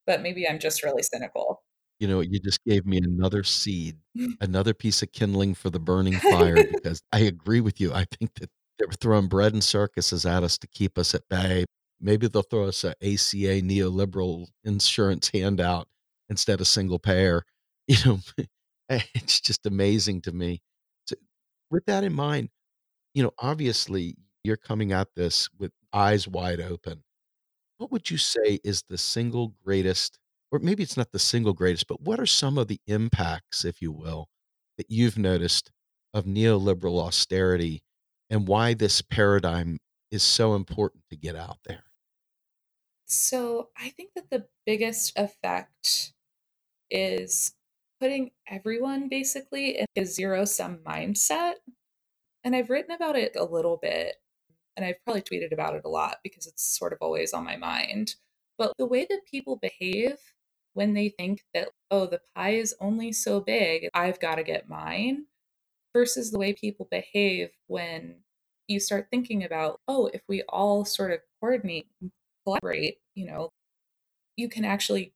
But 0.06 0.22
maybe 0.22 0.48
I'm 0.48 0.58
just 0.58 0.82
really 0.82 1.02
cynical. 1.02 1.62
You 1.98 2.08
know, 2.08 2.20
you 2.20 2.38
just 2.40 2.62
gave 2.64 2.84
me 2.86 2.98
another 2.98 3.42
seed, 3.42 3.96
another 4.40 4.74
piece 4.74 5.02
of 5.02 5.12
kindling 5.12 5.54
for 5.54 5.70
the 5.70 5.80
burning 5.80 6.18
fire 6.18 6.56
because 6.72 7.00
I 7.12 7.20
agree 7.20 7.60
with 7.60 7.80
you. 7.80 7.92
I 7.92 8.04
think 8.18 8.34
that 8.40 8.50
they're 8.78 8.88
throwing 9.00 9.28
bread 9.28 9.54
and 9.54 9.64
circuses 9.64 10.26
at 10.26 10.42
us 10.42 10.58
to 10.58 10.66
keep 10.66 10.98
us 10.98 11.14
at 11.14 11.28
bay. 11.30 11.64
Maybe 12.00 12.28
they'll 12.28 12.42
throw 12.42 12.64
us 12.68 12.84
a 12.84 12.90
ACA 13.02 13.62
neoliberal 13.62 14.48
insurance 14.64 15.30
handout 15.32 15.88
instead 16.28 16.60
of 16.60 16.66
single 16.66 16.98
payer. 16.98 17.44
You 17.88 17.96
know, 18.04 18.18
eh, 18.88 19.00
it's 19.14 19.40
just 19.40 19.64
amazing 19.64 20.22
to 20.22 20.32
me. 20.32 20.60
So 21.06 21.14
with 21.70 21.86
that 21.86 22.02
in 22.02 22.12
mind, 22.12 22.48
you 23.14 23.22
know, 23.22 23.32
obviously 23.38 24.16
you're 24.44 24.56
coming 24.56 24.92
at 24.92 25.08
this 25.16 25.48
with 25.58 25.72
eyes 25.92 26.28
wide 26.28 26.60
open. 26.60 27.02
What 27.78 27.90
would 27.92 28.10
you 28.10 28.18
say 28.18 28.60
is 28.64 28.82
the 28.88 28.98
single 28.98 29.54
greatest, 29.64 30.18
or 30.50 30.58
maybe 30.58 30.82
it's 30.82 30.96
not 30.96 31.12
the 31.12 31.18
single 31.18 31.52
greatest, 31.52 31.86
but 31.88 32.00
what 32.00 32.20
are 32.20 32.26
some 32.26 32.58
of 32.58 32.68
the 32.68 32.80
impacts, 32.86 33.64
if 33.64 33.82
you 33.82 33.92
will, 33.92 34.28
that 34.78 34.90
you've 34.90 35.18
noticed 35.18 35.70
of 36.14 36.24
neoliberal 36.24 37.00
austerity 37.02 37.82
and 38.30 38.48
why 38.48 38.74
this 38.74 39.02
paradigm 39.02 39.78
is 40.10 40.22
so 40.22 40.54
important 40.54 41.04
to 41.10 41.16
get 41.16 41.36
out 41.36 41.58
there? 41.66 41.84
So 43.06 43.68
I 43.76 43.90
think 43.90 44.10
that 44.14 44.30
the 44.30 44.46
biggest 44.64 45.16
effect 45.16 46.12
is 46.90 47.52
putting 48.00 48.30
everyone 48.48 49.08
basically 49.08 49.78
in 49.78 49.86
a 49.96 50.04
zero 50.04 50.44
sum 50.44 50.78
mindset. 50.86 51.54
And 52.44 52.54
I've 52.54 52.70
written 52.70 52.92
about 52.92 53.16
it 53.16 53.34
a 53.36 53.44
little 53.44 53.78
bit, 53.80 54.16
and 54.76 54.84
I've 54.84 55.02
probably 55.04 55.22
tweeted 55.22 55.52
about 55.52 55.74
it 55.74 55.82
a 55.84 55.88
lot 55.88 56.18
because 56.22 56.46
it's 56.46 56.62
sort 56.62 56.92
of 56.92 56.98
always 57.00 57.32
on 57.32 57.44
my 57.44 57.56
mind. 57.56 58.14
But 58.58 58.72
the 58.78 58.86
way 58.86 59.06
that 59.08 59.26
people 59.28 59.56
behave 59.56 60.18
when 60.76 60.92
they 60.92 61.08
think 61.08 61.42
that, 61.54 61.70
oh, 61.90 62.06
the 62.06 62.20
pie 62.34 62.50
is 62.50 62.74
only 62.80 63.10
so 63.10 63.40
big, 63.40 63.88
I've 63.94 64.20
got 64.20 64.34
to 64.34 64.42
get 64.42 64.68
mine, 64.68 65.24
versus 65.94 66.30
the 66.30 66.38
way 66.38 66.52
people 66.52 66.86
behave 66.90 67.48
when 67.68 68.16
you 68.68 68.78
start 68.78 69.08
thinking 69.10 69.42
about, 69.42 69.80
oh, 69.88 70.10
if 70.12 70.20
we 70.28 70.42
all 70.50 70.84
sort 70.84 71.10
of 71.10 71.20
coordinate 71.40 71.86
and 72.02 72.10
collaborate, 72.44 72.98
you 73.14 73.24
know, 73.24 73.48
you 74.36 74.46
can 74.50 74.66
actually 74.66 75.14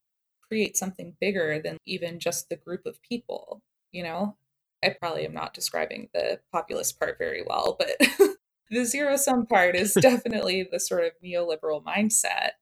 create 0.48 0.78
something 0.78 1.14
bigger 1.20 1.60
than 1.62 1.76
even 1.84 2.18
just 2.18 2.48
the 2.48 2.56
group 2.56 2.86
of 2.86 3.02
people, 3.02 3.60
you 3.92 4.02
know? 4.02 4.36
I 4.82 4.96
probably 4.98 5.26
am 5.26 5.34
not 5.34 5.52
describing 5.52 6.08
the 6.14 6.40
populist 6.50 6.98
part 6.98 7.18
very 7.18 7.42
well, 7.46 7.76
but 7.78 7.98
the 8.70 8.84
zero 8.86 9.16
sum 9.16 9.44
part 9.44 9.76
is 9.76 9.92
definitely 10.00 10.66
the 10.70 10.80
sort 10.80 11.04
of 11.04 11.12
neoliberal 11.22 11.84
mindset. 11.84 12.52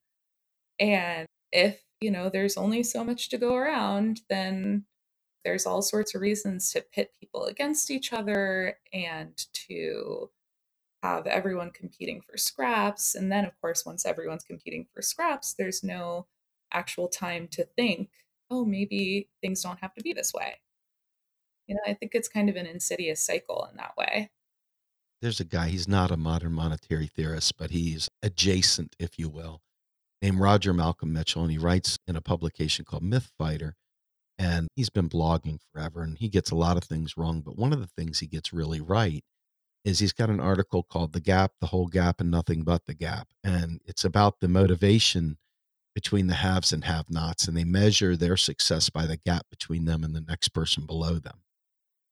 And 0.81 1.29
if, 1.53 1.81
you 2.01 2.11
know, 2.11 2.29
there's 2.29 2.57
only 2.57 2.83
so 2.83 3.05
much 3.05 3.29
to 3.31 3.39
go 3.39 3.55
around, 3.55 4.23
then 4.29 4.85
there's 5.45 5.67
all 5.67 5.83
sorts 5.83 6.15
of 6.15 6.21
reasons 6.21 6.71
to 6.73 6.85
pit 6.93 7.13
people 7.21 7.45
against 7.45 7.91
each 7.91 8.13
other 8.13 8.79
and 8.93 9.37
to 9.69 10.31
have 11.03 11.27
everyone 11.27 11.71
competing 11.71 12.21
for 12.21 12.37
scraps. 12.37 13.15
And 13.15 13.31
then, 13.31 13.45
of 13.45 13.59
course, 13.61 13.87
once 13.87 14.05
everyone's 14.05 14.45
competing 14.45 14.87
for 14.93 15.03
scraps, 15.03 15.55
there's 15.55 15.83
no 15.83 16.27
actual 16.73 17.09
time 17.09 17.49
to 17.53 17.65
think, 17.65 18.11
oh, 18.51 18.65
maybe 18.65 19.29
things 19.41 19.63
don't 19.63 19.81
have 19.81 19.95
to 19.95 20.03
be 20.03 20.13
this 20.13 20.33
way. 20.35 20.57
You 21.67 21.77
know, 21.77 21.83
I 21.87 21.95
think 21.95 22.13
it's 22.15 22.29
kind 22.29 22.49
of 22.49 22.57
an 22.57 22.67
insidious 22.67 23.25
cycle 23.25 23.69
in 23.71 23.77
that 23.77 23.97
way. 23.97 24.31
There's 25.21 25.41
a 25.41 25.45
guy, 25.45 25.69
he's 25.69 25.89
not 25.89 26.11
a 26.11 26.17
modern 26.17 26.53
monetary 26.53 27.09
theorist, 27.09 27.57
but 27.57 27.71
he's 27.71 28.09
adjacent, 28.23 28.95
if 28.99 29.19
you 29.19 29.29
will, 29.29 29.63
named 30.23 30.41
Rodger 30.41 30.73
Malcolm 30.73 31.13
Mitchell. 31.13 31.43
And 31.43 31.51
he 31.51 31.59
writes 31.59 31.99
in 32.07 32.17
a 32.17 32.21
publication 32.21 32.85
called 32.85 33.03
Myth 33.03 33.31
Fighter. 33.39 33.77
And 34.39 34.69
he's 34.77 34.91
been 34.91 35.09
blogging 35.09 35.59
forever 35.73 36.03
and 36.03 36.17
he 36.17 36.29
gets 36.29 36.51
a 36.51 36.57
lot 36.57 36.77
of 36.77 36.85
things 36.85 37.17
wrong. 37.17 37.41
But 37.41 37.59
one 37.59 37.73
of 37.73 37.81
the 37.81 37.89
things 37.89 38.21
he 38.21 38.27
gets 38.27 38.53
really 38.53 38.81
right 38.81 39.25
is 39.85 39.99
he's 39.99 40.13
got 40.13 40.31
an 40.31 40.41
article 40.41 40.83
called 40.83 41.13
The 41.13 41.21
Gap, 41.21 41.53
the 41.61 41.69
Whole 41.69 41.87
Gap, 41.87 42.21
and 42.21 42.31
Nothing 42.31 42.63
But 42.63 42.87
the 42.87 42.95
Gap. 42.95 43.29
And 43.43 43.81
it's 43.85 44.05
about 44.05 44.41
the 44.41 44.49
motivation 44.49 45.39
between 45.95 46.29
the 46.29 46.35
haves 46.35 46.73
and 46.73 46.85
have 46.85 47.11
nots, 47.11 47.49
and 47.49 47.57
they 47.57 47.65
measure 47.65 48.17
their 48.17 48.37
success 48.37 48.89
by 48.89 49.05
the 49.05 49.17
gap 49.17 49.47
between 49.51 49.85
them 49.85 50.05
and 50.05 50.15
the 50.15 50.21
next 50.21 50.51
person 50.51 50.87
below 50.87 51.15
them. 51.15 51.39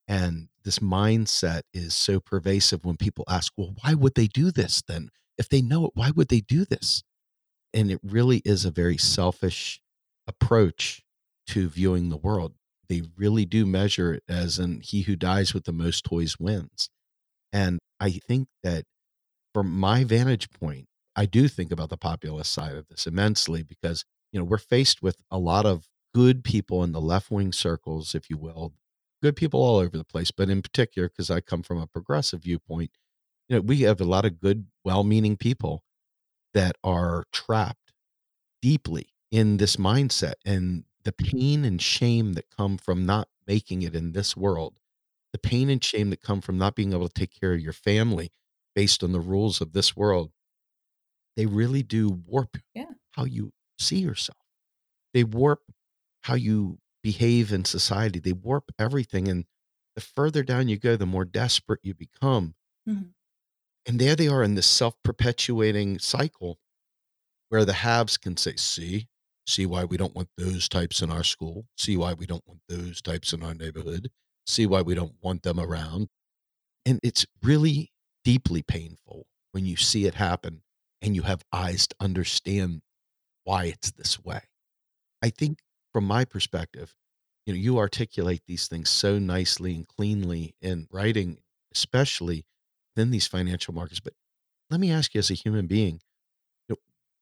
And 0.08 0.48
this 0.64 0.80
mindset 0.80 1.62
is 1.72 1.94
so 1.94 2.18
pervasive 2.18 2.84
when 2.84 2.96
people 2.96 3.24
ask, 3.28 3.52
well, 3.56 3.74
why 3.82 3.94
would 3.94 4.14
they 4.14 4.26
do 4.26 4.50
this 4.50 4.82
then? 4.88 5.10
If 5.38 5.48
they 5.48 5.62
know 5.62 5.84
it, 5.86 5.92
why 5.94 6.10
would 6.10 6.28
they 6.28 6.40
do 6.40 6.64
this? 6.64 7.04
And 7.76 7.92
it 7.92 8.00
really 8.04 8.38
is 8.46 8.66
a 8.66 8.72
very 8.72 8.98
selfish 8.98 9.82
approach 10.26 11.04
to 11.48 11.68
viewing 11.68 12.10
the 12.10 12.18
world. 12.18 12.54
They 12.88 13.04
really 13.16 13.46
do 13.46 13.66
measure 13.66 14.14
it 14.14 14.24
as 14.28 14.58
in 14.58 14.82
he 14.82 15.02
who 15.02 15.16
dies 15.16 15.54
with 15.54 15.66
the 15.66 15.72
most 15.72 16.04
toys 16.04 16.38
wins. 16.40 16.90
And 17.52 17.80
I 18.00 18.12
think 18.12 18.48
that 18.62 18.86
from 19.54 19.70
my 19.78 20.04
vantage 20.04 20.50
point, 20.50 20.86
I 21.16 21.26
do 21.26 21.48
think 21.48 21.72
about 21.72 21.90
the 21.90 21.98
populist 21.98 22.52
side 22.52 22.76
of 22.76 22.88
this 22.88 23.06
immensely 23.06 23.62
because, 23.62 24.04
you 24.32 24.40
know, 24.40 24.44
we're 24.44 24.58
faced 24.58 25.02
with 25.02 25.18
a 25.30 25.38
lot 25.38 25.66
of 25.66 25.88
good 26.14 26.44
people 26.44 26.84
in 26.84 26.92
the 26.92 27.02
left 27.02 27.30
wing 27.30 27.52
circles, 27.52 28.14
if 28.14 28.30
you 28.30 28.38
will, 28.38 28.74
good 29.22 29.36
people 29.36 29.62
all 29.62 29.78
over 29.78 29.96
the 29.98 30.04
place, 30.04 30.30
but 30.30 30.50
in 30.50 30.62
particular, 30.62 31.08
because 31.08 31.30
I 31.30 31.40
come 31.40 31.62
from 31.62 31.78
a 31.80 31.86
progressive 31.88 32.42
viewpoint, 32.42 32.92
you 33.48 33.56
know, 33.56 33.62
we 33.62 33.82
have 33.82 34.00
a 34.00 34.04
lot 34.04 34.24
of 34.26 34.40
good, 34.40 34.66
well 34.84 35.04
meaning 35.04 35.36
people 35.36 35.82
that 36.56 36.76
are 36.84 37.24
trapped 37.32 37.94
deeply 38.62 39.08
in 39.30 39.58
this 39.58 39.76
mindset 39.76 40.34
and 40.44 40.84
the 41.04 41.12
pain 41.12 41.64
and 41.64 41.82
shame 41.82 42.34
that 42.34 42.50
come 42.50 42.78
from 42.78 43.06
not 43.06 43.28
making 43.46 43.82
it 43.82 43.94
in 43.94 44.12
this 44.12 44.36
world, 44.36 44.78
the 45.32 45.38
pain 45.38 45.70
and 45.70 45.84
shame 45.84 46.10
that 46.10 46.22
come 46.22 46.40
from 46.40 46.58
not 46.58 46.74
being 46.76 46.92
able 46.92 47.08
to 47.08 47.14
take 47.14 47.38
care 47.38 47.54
of 47.54 47.60
your 47.60 47.72
family 47.74 48.30
based 48.74 49.04
on 49.04 49.12
the 49.12 49.20
rules 49.20 49.60
of 49.60 49.72
this 49.72 49.96
world 49.96 50.32
they 51.36 51.46
really 51.46 51.82
do 51.82 52.08
warp 52.10 52.56
Yeah. 52.74 52.94
how 53.12 53.24
you 53.24 53.52
see 53.78 53.98
yourself. 53.98 54.38
They 55.14 55.24
warp 55.24 55.62
how 56.22 56.34
you 56.34 56.80
behave 57.02 57.52
in 57.52 57.64
society. 57.64 58.20
They 58.20 58.32
warp 58.32 58.72
everything. 58.78 59.28
And 59.28 59.46
the 59.94 60.00
further 60.02 60.42
down 60.42 60.68
you 60.68 60.78
go, 60.78 60.96
the 60.96 61.06
more 61.06 61.24
desperate 61.24 61.80
you 61.82 61.94
become. 61.94 62.54
Mhm. 62.86 63.15
And 63.86 64.00
there 64.00 64.16
they 64.16 64.28
are 64.28 64.42
in 64.42 64.54
this 64.56 64.66
self 64.66 64.94
perpetuating 65.02 65.98
cycle 66.00 66.58
where 67.48 67.64
the 67.64 67.72
haves 67.72 68.16
can 68.16 68.36
say, 68.36 68.56
see, 68.56 69.06
see 69.46 69.64
why 69.64 69.84
we 69.84 69.96
don't 69.96 70.14
want 70.14 70.28
those 70.36 70.68
types 70.68 71.00
in 71.00 71.10
our 71.10 71.22
school, 71.22 71.66
see 71.76 71.96
why 71.96 72.12
we 72.12 72.26
don't 72.26 72.46
want 72.46 72.60
those 72.68 73.00
types 73.00 73.32
in 73.32 73.42
our 73.44 73.54
neighborhood, 73.54 74.10
see 74.46 74.66
why 74.66 74.82
we 74.82 74.94
don't 74.94 75.14
want 75.22 75.44
them 75.44 75.60
around. 75.60 76.08
And 76.84 76.98
it's 77.02 77.26
really 77.42 77.92
deeply 78.24 78.62
painful 78.62 79.26
when 79.52 79.64
you 79.64 79.76
see 79.76 80.06
it 80.06 80.14
happen 80.14 80.62
and 81.00 81.14
you 81.14 81.22
have 81.22 81.42
eyes 81.52 81.86
to 81.86 81.96
understand 82.00 82.82
why 83.44 83.66
it's 83.66 83.92
this 83.92 84.22
way. 84.24 84.40
I 85.22 85.30
think 85.30 85.60
from 85.92 86.04
my 86.04 86.24
perspective, 86.24 86.94
you 87.46 87.52
know, 87.52 87.58
you 87.58 87.78
articulate 87.78 88.42
these 88.48 88.66
things 88.66 88.90
so 88.90 89.20
nicely 89.20 89.76
and 89.76 89.86
cleanly 89.86 90.56
in 90.60 90.88
writing, 90.90 91.38
especially 91.72 92.44
in 92.98 93.10
these 93.10 93.26
financial 93.26 93.74
markets. 93.74 94.00
But 94.00 94.14
let 94.70 94.80
me 94.80 94.90
ask 94.90 95.14
you 95.14 95.18
as 95.18 95.30
a 95.30 95.34
human 95.34 95.66
being, 95.66 96.00
you 96.68 96.74
know, 96.74 96.76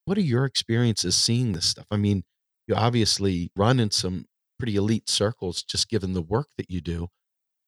what 0.05 0.19
are 0.19 0.23
your 0.23 0.45
experiences 0.45 1.17
seeing 1.17 1.53
this 1.53 1.67
stuff? 1.67 1.87
I 1.91 1.97
mean, 1.97 2.25
you 2.67 2.75
obviously 2.75 3.51
run 3.57 3.81
in 3.81 3.91
some 3.91 4.27
pretty 4.59 4.77
elite 4.77 5.09
circles 5.09 5.63
just 5.63 5.89
given 5.89 6.13
the 6.13 6.23
work 6.23 6.49
that 6.57 6.71
you 6.71 6.81
do. 6.81 7.09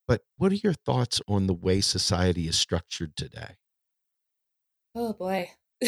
But 0.07 0.21
what 0.37 0.51
are 0.51 0.55
your 0.55 0.73
thoughts 0.73 1.21
on 1.27 1.47
the 1.47 1.53
way 1.53 1.81
society 1.81 2.47
is 2.47 2.57
structured 2.57 3.15
today? 3.15 3.55
Oh 4.95 5.13
boy. 5.13 5.51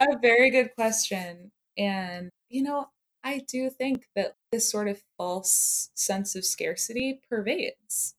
A 0.00 0.18
very 0.20 0.50
good 0.50 0.74
question. 0.74 1.52
And, 1.76 2.30
you 2.48 2.62
know, 2.62 2.88
I 3.22 3.42
do 3.46 3.70
think 3.70 4.06
that 4.14 4.34
this 4.52 4.70
sort 4.70 4.88
of 4.88 5.02
false 5.16 5.90
sense 5.94 6.34
of 6.34 6.44
scarcity 6.44 7.20
pervades. 7.28 8.14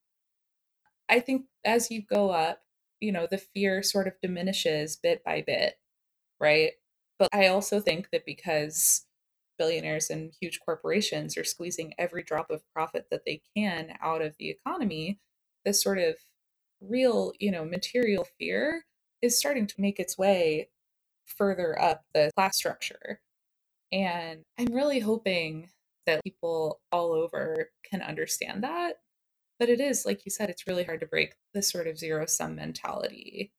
I 1.08 1.20
think 1.20 1.46
as 1.64 1.92
you 1.92 2.04
go 2.04 2.32
up, 2.32 2.62
you 3.06 3.12
know, 3.12 3.28
the 3.30 3.38
fear 3.38 3.84
sort 3.84 4.08
of 4.08 4.14
diminishes 4.22 4.96
bit 4.98 5.24
by 5.24 5.44
bit, 5.46 5.76
right? 6.40 6.72
But 7.20 7.30
I 7.34 7.48
also 7.48 7.80
think 7.80 8.10
that 8.12 8.26
because 8.26 9.06
billionaires 9.58 10.10
and 10.10 10.34
huge 10.42 10.60
corporations 10.60 11.38
are 11.38 11.44
squeezing 11.44 11.94
every 11.98 12.24
drop 12.24 12.50
of 12.50 12.64
profit 12.74 13.08
that 13.12 13.22
they 13.26 13.42
can 13.56 13.94
out 14.02 14.22
of 14.22 14.36
the 14.38 14.50
economy, 14.50 15.20
this 15.64 15.82
sort 15.82 16.00
of 16.00 16.16
real, 16.82 17.32
you 17.40 17.52
know, 17.52 17.64
material 17.64 18.28
fear 18.40 18.86
is 19.22 19.38
starting 19.38 19.68
to 19.68 19.82
make 19.82 20.00
its 20.00 20.18
way 20.18 20.70
further 21.26 21.80
up 21.82 22.04
the 22.14 22.32
class 22.36 22.58
structure. 22.58 23.22
And 23.92 24.44
I'm 24.60 24.74
really 24.74 25.00
hoping 25.00 25.70
that 26.06 26.24
people 26.24 26.82
all 26.92 27.14
over 27.14 27.70
can 27.90 28.02
understand 28.02 28.64
that. 28.64 28.98
But 29.60 29.70
it 29.70 29.80
is, 29.80 30.06
like 30.06 30.26
you 30.26 30.32
said, 30.32 30.50
it's 30.50 30.68
really 30.68 30.84
hard 30.84 31.00
to 31.00 31.06
break 31.06 31.36
this 31.54 31.70
sort 31.70 31.88
of 31.88 31.98
zero 31.98 32.26
sum 32.26 32.56
mentality. 32.56 33.52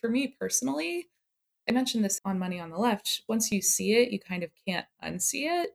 For 0.00 0.08
me 0.08 0.36
personally, 0.38 1.08
I 1.68 1.72
mentioned 1.72 2.04
this 2.04 2.20
on 2.24 2.38
Money 2.38 2.60
on 2.60 2.70
the 2.70 2.78
Left. 2.78 3.22
Once 3.28 3.50
you 3.50 3.62
see 3.62 3.94
it, 3.94 4.10
you 4.12 4.20
kind 4.20 4.42
of 4.42 4.50
can't 4.66 4.86
unsee 5.02 5.46
it. 5.62 5.70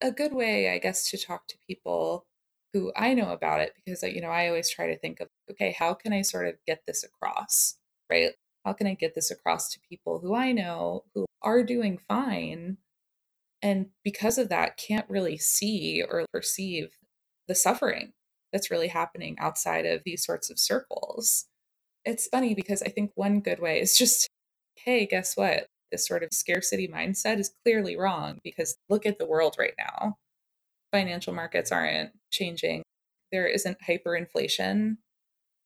A 0.00 0.12
good 0.12 0.32
way, 0.32 0.70
I 0.70 0.78
guess, 0.78 1.10
to 1.10 1.18
talk 1.18 1.46
to 1.48 1.58
people 1.66 2.26
who 2.72 2.92
I 2.96 3.14
know 3.14 3.32
about 3.32 3.60
it, 3.60 3.72
because, 3.74 4.02
uh, 4.04 4.08
you 4.08 4.20
know, 4.20 4.30
I 4.30 4.48
always 4.48 4.70
try 4.70 4.86
to 4.88 4.98
think 4.98 5.20
of, 5.20 5.28
okay, 5.50 5.74
how 5.78 5.94
can 5.94 6.12
I 6.12 6.22
sort 6.22 6.46
of 6.46 6.54
get 6.66 6.82
this 6.86 7.02
across, 7.04 7.76
right? 8.10 8.32
How 8.64 8.74
can 8.74 8.86
I 8.86 8.94
get 8.94 9.14
this 9.14 9.30
across 9.30 9.72
to 9.72 9.80
people 9.88 10.18
who 10.20 10.34
I 10.34 10.52
know 10.52 11.04
who 11.14 11.26
are 11.42 11.62
doing 11.62 11.98
fine 12.08 12.76
and 13.62 13.86
because 14.04 14.38
of 14.38 14.48
that 14.50 14.76
can't 14.76 15.08
really 15.08 15.36
see 15.36 16.02
or 16.08 16.26
perceive 16.32 16.90
the 17.48 17.54
suffering 17.54 18.12
that's 18.52 18.70
really 18.70 18.88
happening 18.88 19.36
outside 19.38 19.86
of 19.86 20.02
these 20.04 20.24
sorts 20.24 20.50
of 20.50 20.58
circles? 20.58 21.46
it's 22.08 22.26
funny 22.26 22.54
because 22.54 22.82
I 22.82 22.88
think 22.88 23.12
one 23.14 23.40
good 23.40 23.60
way 23.60 23.80
is 23.80 23.96
just, 23.96 24.28
hey, 24.76 25.06
guess 25.06 25.36
what? 25.36 25.66
This 25.92 26.06
sort 26.06 26.22
of 26.22 26.30
scarcity 26.32 26.88
mindset 26.88 27.38
is 27.38 27.54
clearly 27.64 27.96
wrong 27.96 28.38
because 28.42 28.76
look 28.88 29.06
at 29.06 29.18
the 29.18 29.26
world 29.26 29.56
right 29.58 29.74
now. 29.78 30.16
Financial 30.92 31.34
markets 31.34 31.70
aren't 31.70 32.10
changing. 32.30 32.82
There 33.30 33.46
isn't 33.46 33.78
hyperinflation. 33.86 34.96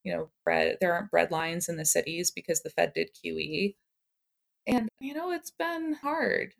You 0.03 0.13
know, 0.13 0.29
bread, 0.43 0.77
there 0.81 0.93
aren't 0.93 1.11
bread 1.11 1.31
lines 1.31 1.69
in 1.69 1.77
the 1.77 1.85
cities 1.85 2.29
because 2.29 2.61
the 2.61 2.69
Fed 2.69 2.91
did 2.93 3.11
QE. 3.13 3.75
And, 4.67 4.89
you 4.99 5.13
know, 5.13 5.31
it's 5.31 5.51
been 5.51 5.93
hard 6.01 6.53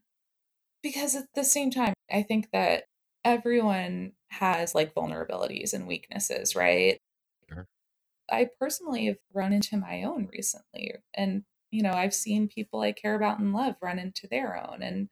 because 0.82 1.16
at 1.16 1.26
the 1.36 1.44
same 1.44 1.72
time, 1.72 1.94
I 2.12 2.24
think 2.24 2.50
that 2.54 2.84
everyone 3.26 4.14
has 4.34 4.76
like 4.76 4.94
vulnerabilities 4.94 5.74
and 5.74 5.88
weaknesses, 5.88 6.56
right? 6.56 7.00
Sure. 7.50 7.68
I 8.32 8.50
personally 8.60 9.06
have 9.08 9.18
run 9.34 9.54
into 9.54 9.78
my 9.78 10.04
own 10.04 10.30
recently. 10.32 10.96
And, 11.14 11.44
you 11.72 11.84
know, 11.84 11.94
I've 11.94 12.14
seen 12.14 12.48
people 12.48 12.82
I 12.82 12.92
care 12.92 13.16
about 13.16 13.40
and 13.40 13.54
love 13.54 13.76
run 13.82 14.00
into 14.00 14.28
their 14.28 14.58
own. 14.58 14.82
And 14.82 15.10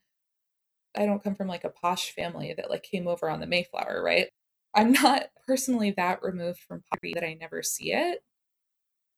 I 0.95 1.05
don't 1.05 1.23
come 1.23 1.35
from 1.35 1.47
like 1.47 1.63
a 1.63 1.69
posh 1.69 2.11
family 2.11 2.53
that 2.55 2.69
like 2.69 2.83
came 2.83 3.07
over 3.07 3.29
on 3.29 3.39
the 3.39 3.47
Mayflower, 3.47 4.01
right? 4.03 4.29
I'm 4.73 4.91
not 4.91 5.29
personally 5.47 5.91
that 5.91 6.23
removed 6.23 6.59
from 6.59 6.83
poverty 6.91 7.13
that 7.13 7.23
I 7.23 7.37
never 7.39 7.63
see 7.63 7.93
it. 7.93 8.23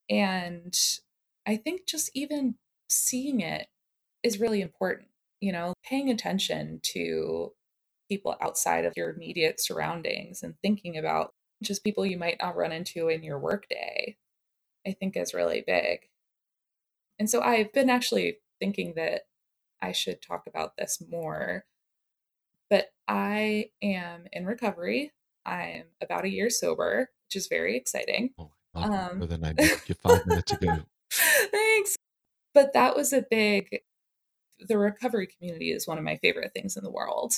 And 0.09 0.77
I 1.47 1.57
think 1.57 1.87
just 1.87 2.11
even 2.13 2.55
seeing 2.89 3.39
it 3.39 3.67
is 4.21 4.39
really 4.39 4.61
important, 4.61 5.07
you 5.39 5.51
know, 5.51 5.73
paying 5.83 6.09
attention 6.09 6.79
to 6.83 7.53
people 8.13 8.35
outside 8.41 8.85
of 8.85 8.93
your 8.95 9.09
immediate 9.09 9.59
surroundings 9.59 10.43
and 10.43 10.53
thinking 10.61 10.97
about 10.97 11.33
just 11.63 11.83
people 11.83 12.05
you 12.05 12.17
might 12.17 12.37
not 12.39 12.55
run 12.55 12.71
into 12.71 13.07
in 13.07 13.23
your 13.23 13.39
workday, 13.39 14.15
I 14.85 14.91
think 14.91 15.17
is 15.17 15.33
really 15.33 15.63
big. 15.65 16.01
And 17.17 17.27
so 17.27 17.41
I've 17.41 17.73
been 17.73 17.89
actually 17.89 18.37
thinking 18.59 18.93
that 18.97 19.21
I 19.81 19.93
should 19.93 20.21
talk 20.21 20.43
about 20.45 20.77
this 20.77 21.01
more. 21.09 21.65
But 22.69 22.91
I 23.07 23.71
am 23.81 24.25
in 24.31 24.45
recovery. 24.45 25.11
I'm 25.43 25.85
about 26.01 26.25
a 26.25 26.29
year 26.29 26.51
sober, 26.51 27.09
which 27.27 27.35
is 27.35 27.47
very 27.47 27.75
exciting. 27.75 28.31
Oh, 28.37 28.51
a 28.75 28.79
lot 28.79 29.11
Um, 29.11 29.27
than 29.27 29.43
I 29.43 29.55
you 29.87 29.95
five 29.95 30.25
minutes 30.27 30.51
ago. 30.51 30.83
thanks. 31.11 31.95
But 32.53 32.73
that 32.73 32.95
was 32.95 33.11
a 33.11 33.25
big, 33.27 33.79
the 34.59 34.77
recovery 34.77 35.27
community 35.27 35.71
is 35.71 35.87
one 35.87 35.97
of 35.97 36.03
my 36.03 36.17
favorite 36.17 36.51
things 36.53 36.77
in 36.77 36.83
the 36.83 36.91
world. 36.91 37.33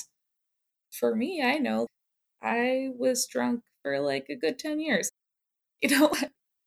For 0.90 1.14
me, 1.14 1.42
I 1.42 1.58
know 1.58 1.86
I 2.42 2.90
was 2.96 3.26
drunk 3.26 3.62
for 3.82 4.00
like 4.00 4.26
a 4.28 4.36
good 4.36 4.58
10 4.58 4.80
years. 4.80 5.10
You 5.82 5.90
know, 5.90 6.12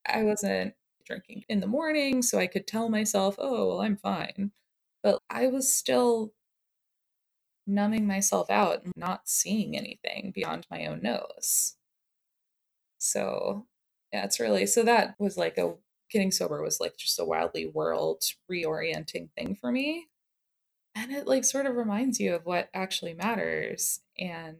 I 0.05 0.24
wasn't 0.24 0.76
drinking 1.05 1.43
in 1.49 1.61
the 1.61 1.67
morning, 1.67 2.22
so 2.22 2.38
I 2.39 2.47
could 2.47 2.67
tell 2.67 2.89
myself, 2.89 3.36
oh, 3.39 3.67
well, 3.70 3.82
I'm 3.82 3.97
fine. 3.97 4.51
But 5.03 5.20
I 5.30 5.47
was 5.47 5.74
still 5.74 6.34
numbing 7.67 8.05
myself 8.07 8.49
out 8.49 8.84
and 8.84 8.93
not 8.97 9.30
seeing 9.30 9.78
anything 9.78 10.32
beyond 10.36 10.67
my 10.70 10.86
own 10.86 11.01
nose. 11.01 11.76
So, 12.97 13.67
yeah, 14.11 14.26
it's 14.26 14.39
really 14.39 14.65
so 14.65 14.84
that 14.84 15.15
was 15.20 15.38
like 15.38 15.57
a 15.57 15.76
getting 16.09 16.32
sober 16.32 16.61
was 16.61 16.80
like 16.80 16.97
just 16.97 17.20
a 17.20 17.26
wildly 17.26 17.67
world 17.67 18.24
reorienting 18.51 19.30
thing 19.38 19.55
for 19.55 19.72
me. 19.72 20.07
And 20.99 21.13
it 21.13 21.27
like 21.27 21.45
sort 21.45 21.65
of 21.65 21.77
reminds 21.77 22.19
you 22.19 22.35
of 22.35 22.45
what 22.45 22.69
actually 22.73 23.13
matters. 23.13 24.01
And 24.17 24.57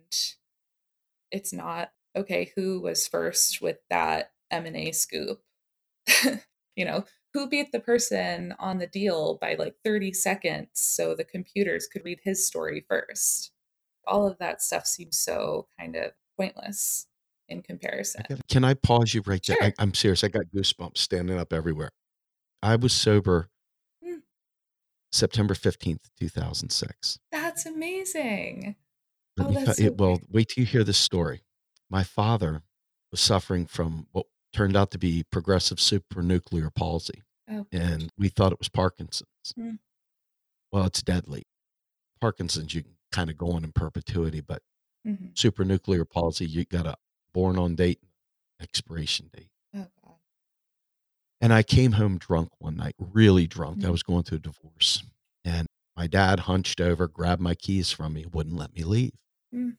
it's 1.31 1.51
not 1.51 1.89
okay, 2.15 2.51
who 2.55 2.79
was 2.81 3.07
first 3.07 3.61
with 3.61 3.77
that 3.89 4.31
M&A 4.49 4.93
scoop? 4.93 5.41
you 6.75 6.85
know, 6.85 7.03
who 7.33 7.49
beat 7.49 7.71
the 7.71 7.79
person 7.79 8.55
on 8.57 8.77
the 8.79 8.87
deal 8.87 9.37
by 9.41 9.55
like 9.55 9.75
30 9.83 10.13
seconds 10.13 10.69
so 10.73 11.13
the 11.13 11.25
computers 11.25 11.87
could 11.91 12.03
read 12.05 12.19
his 12.23 12.47
story 12.47 12.85
first? 12.87 13.51
All 14.07 14.25
of 14.25 14.37
that 14.39 14.61
stuff 14.61 14.87
seems 14.87 15.17
so 15.17 15.67
kind 15.77 15.97
of 15.97 16.13
pointless 16.37 17.07
in 17.49 17.61
comparison. 17.61 18.23
Can 18.49 18.63
I 18.63 18.75
pause 18.75 19.13
you 19.13 19.21
right 19.25 19.43
there? 19.45 19.57
Sure. 19.57 19.67
I, 19.67 19.73
I'm 19.77 19.93
serious. 19.93 20.23
I 20.23 20.29
got 20.29 20.45
goosebumps 20.55 20.99
standing 20.99 21.37
up 21.37 21.51
everywhere. 21.51 21.89
I 22.63 22.77
was 22.77 22.93
sober. 22.93 23.49
September 25.12 25.53
15th, 25.53 26.10
2006. 26.20 27.20
That's 27.32 27.66
amazing. 27.66 28.76
Oh, 29.39 29.51
that's 29.51 29.78
so 29.78 29.84
you, 29.84 29.93
well, 29.93 30.20
wait 30.30 30.49
till 30.49 30.62
you 30.64 30.68
hear 30.68 30.84
this 30.84 30.97
story. 30.97 31.43
My 31.89 32.03
father 32.03 32.62
was 33.12 33.22
suffering 33.22 33.66
from 33.66 34.07
what 34.12 34.28
turned 34.53 34.76
out 34.76 34.91
to 34.91 34.97
be 34.97 35.24
progressive 35.32 35.78
supranuclear 35.78 36.74
palsy, 36.74 37.24
Oh, 37.51 37.66
and 37.72 38.12
we 38.18 38.30
thought 38.30 38.51
it 38.51 38.60
was 38.60 38.70
Parkinson's. 38.70 39.53
Mm. 39.57 39.80
Well, 40.72 40.86
it's 40.86 41.01
deadly. 41.01 41.43
Parkinson's, 42.22 42.76
you 42.76 42.84
can 42.84 42.95
kind 43.12 43.30
of 43.30 43.38
go 43.38 43.51
on 43.51 43.64
in 43.64 43.72
perpetuity, 43.72 44.41
but 44.41 44.62
mhm. 45.07 45.34
supranuclear 45.34 46.07
palsy, 46.07 46.45
you 46.45 46.66
got 46.66 46.86
a 46.86 46.95
born 47.34 47.57
on 47.57 47.76
date, 47.76 47.99
expiration 48.62 49.30
date. 49.36 49.49
And 51.41 51.53
I 51.53 51.63
came 51.63 51.93
home 51.93 52.17
drunk 52.17 52.49
one 52.59 52.75
night, 52.75 52.95
really 52.99 53.47
drunk. 53.47 53.83
I 53.83 53.87
Mm. 53.87 53.91
was 53.91 54.03
going 54.03 54.23
through 54.23 54.37
a 54.39 54.41
divorce. 54.41 55.03
And 55.45 55.67
my 55.95 56.07
dad 56.07 56.41
hunched 56.41 56.81
over, 56.81 57.07
grabbed 57.07 57.41
my 57.41 57.55
keys 57.55 57.91
from 57.91 58.13
me, 58.13 58.25
wouldn't 58.25 58.57
let 58.57 58.73
me 58.73 58.83
leave. 58.83 59.13
Mm. 59.53 59.77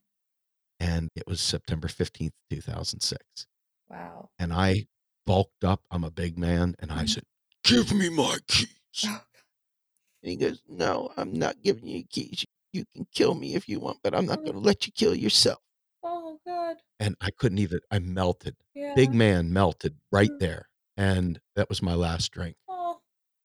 And 0.78 1.11
it 1.14 1.26
was 1.26 1.40
September 1.42 1.88
15th, 1.88 2.32
2006. 2.48 3.46
Wow. 3.90 4.30
And 4.38 4.52
I 4.52 4.86
bulked 5.26 5.64
up. 5.64 5.82
I'm 5.90 6.04
a 6.04 6.11
big 6.11 6.38
man. 6.38 6.74
And 6.78 6.90
I 6.90 7.04
Mhm. 7.04 7.08
said, 7.11 7.24
Give 7.62 7.92
me 7.92 8.08
my 8.08 8.38
keys. 8.48 8.70
Oh, 9.04 9.22
And 10.22 10.30
he 10.30 10.36
goes, 10.36 10.62
No, 10.66 11.12
I'm 11.16 11.32
not 11.34 11.61
giving 11.62 11.86
you 11.86 12.04
keys. 12.04 12.44
You 12.72 12.86
can 12.94 13.06
kill 13.12 13.34
me 13.34 13.54
if 13.54 13.68
you 13.68 13.80
want, 13.80 13.98
but 14.02 14.14
I'm 14.14 14.24
not 14.26 14.38
Oh. 14.40 14.42
going 14.44 14.52
to 14.54 14.61
let 14.61 14.86
you 14.86 14.92
kill 14.92 15.14
yourself. 15.14 15.61
oh 16.02 16.40
God. 16.46 16.78
And 16.98 17.14
I 17.20 17.30
couldn't 17.30 17.58
even, 17.58 17.80
I 17.90 17.98
melted. 17.98 18.56
Yeah. 18.74 18.94
Big 18.94 19.12
man 19.12 19.52
melted 19.52 19.98
right 20.11 20.30
Mm. 20.30 20.38
there. 20.38 20.70
And 20.97 21.41
that 21.57 21.68
was 21.68 21.82
my 21.82 21.95
last 21.95 22.30
drink. 22.32 22.57
Oh. 22.68 23.01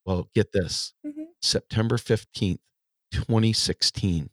Well, 0.05 0.29
get 0.33 0.51
this 0.51 0.93
mhm. 1.05 1.25
September 1.41 1.97
15th, 1.97 2.59
2016, 3.11 4.29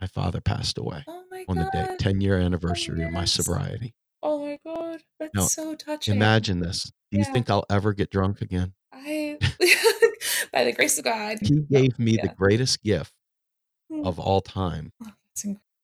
my 0.00 0.06
father 0.06 0.40
passed 0.40 0.78
away 0.78 1.04
Oh 1.06 1.24
my 1.30 1.44
on 1.48 1.58
the 1.58 1.68
day, 1.72 1.96
10 1.98 2.20
year 2.20 2.38
anniversary 2.38 3.02
of 3.04 3.12
my 3.12 3.24
sobriety. 3.24 3.94
Oh 4.22 4.38
my 4.44 4.58
God. 4.64 5.00
That's 5.18 5.34
Now, 5.34 5.42
so 5.42 5.74
touching. 5.74 6.14
Imagine 6.14 6.60
this. 6.60 6.84
Do 7.10 7.18
you 7.18 7.24
Yeah. 7.24 7.32
think 7.32 7.50
I'll 7.50 7.66
ever 7.70 7.92
get 7.92 8.10
drunk 8.10 8.40
again? 8.40 8.74
I, 8.92 9.38
by 10.52 10.64
the 10.64 10.72
grace 10.72 10.98
of 10.98 11.04
God. 11.04 11.38
He 11.42 11.60
gave 11.60 11.98
me 11.98 12.16
the 12.16 12.34
greatest 12.36 12.82
gift 12.82 13.12
Mm. 13.90 14.06
of 14.06 14.18
all 14.18 14.40
time. 14.40 14.92
Oh, 15.04 15.12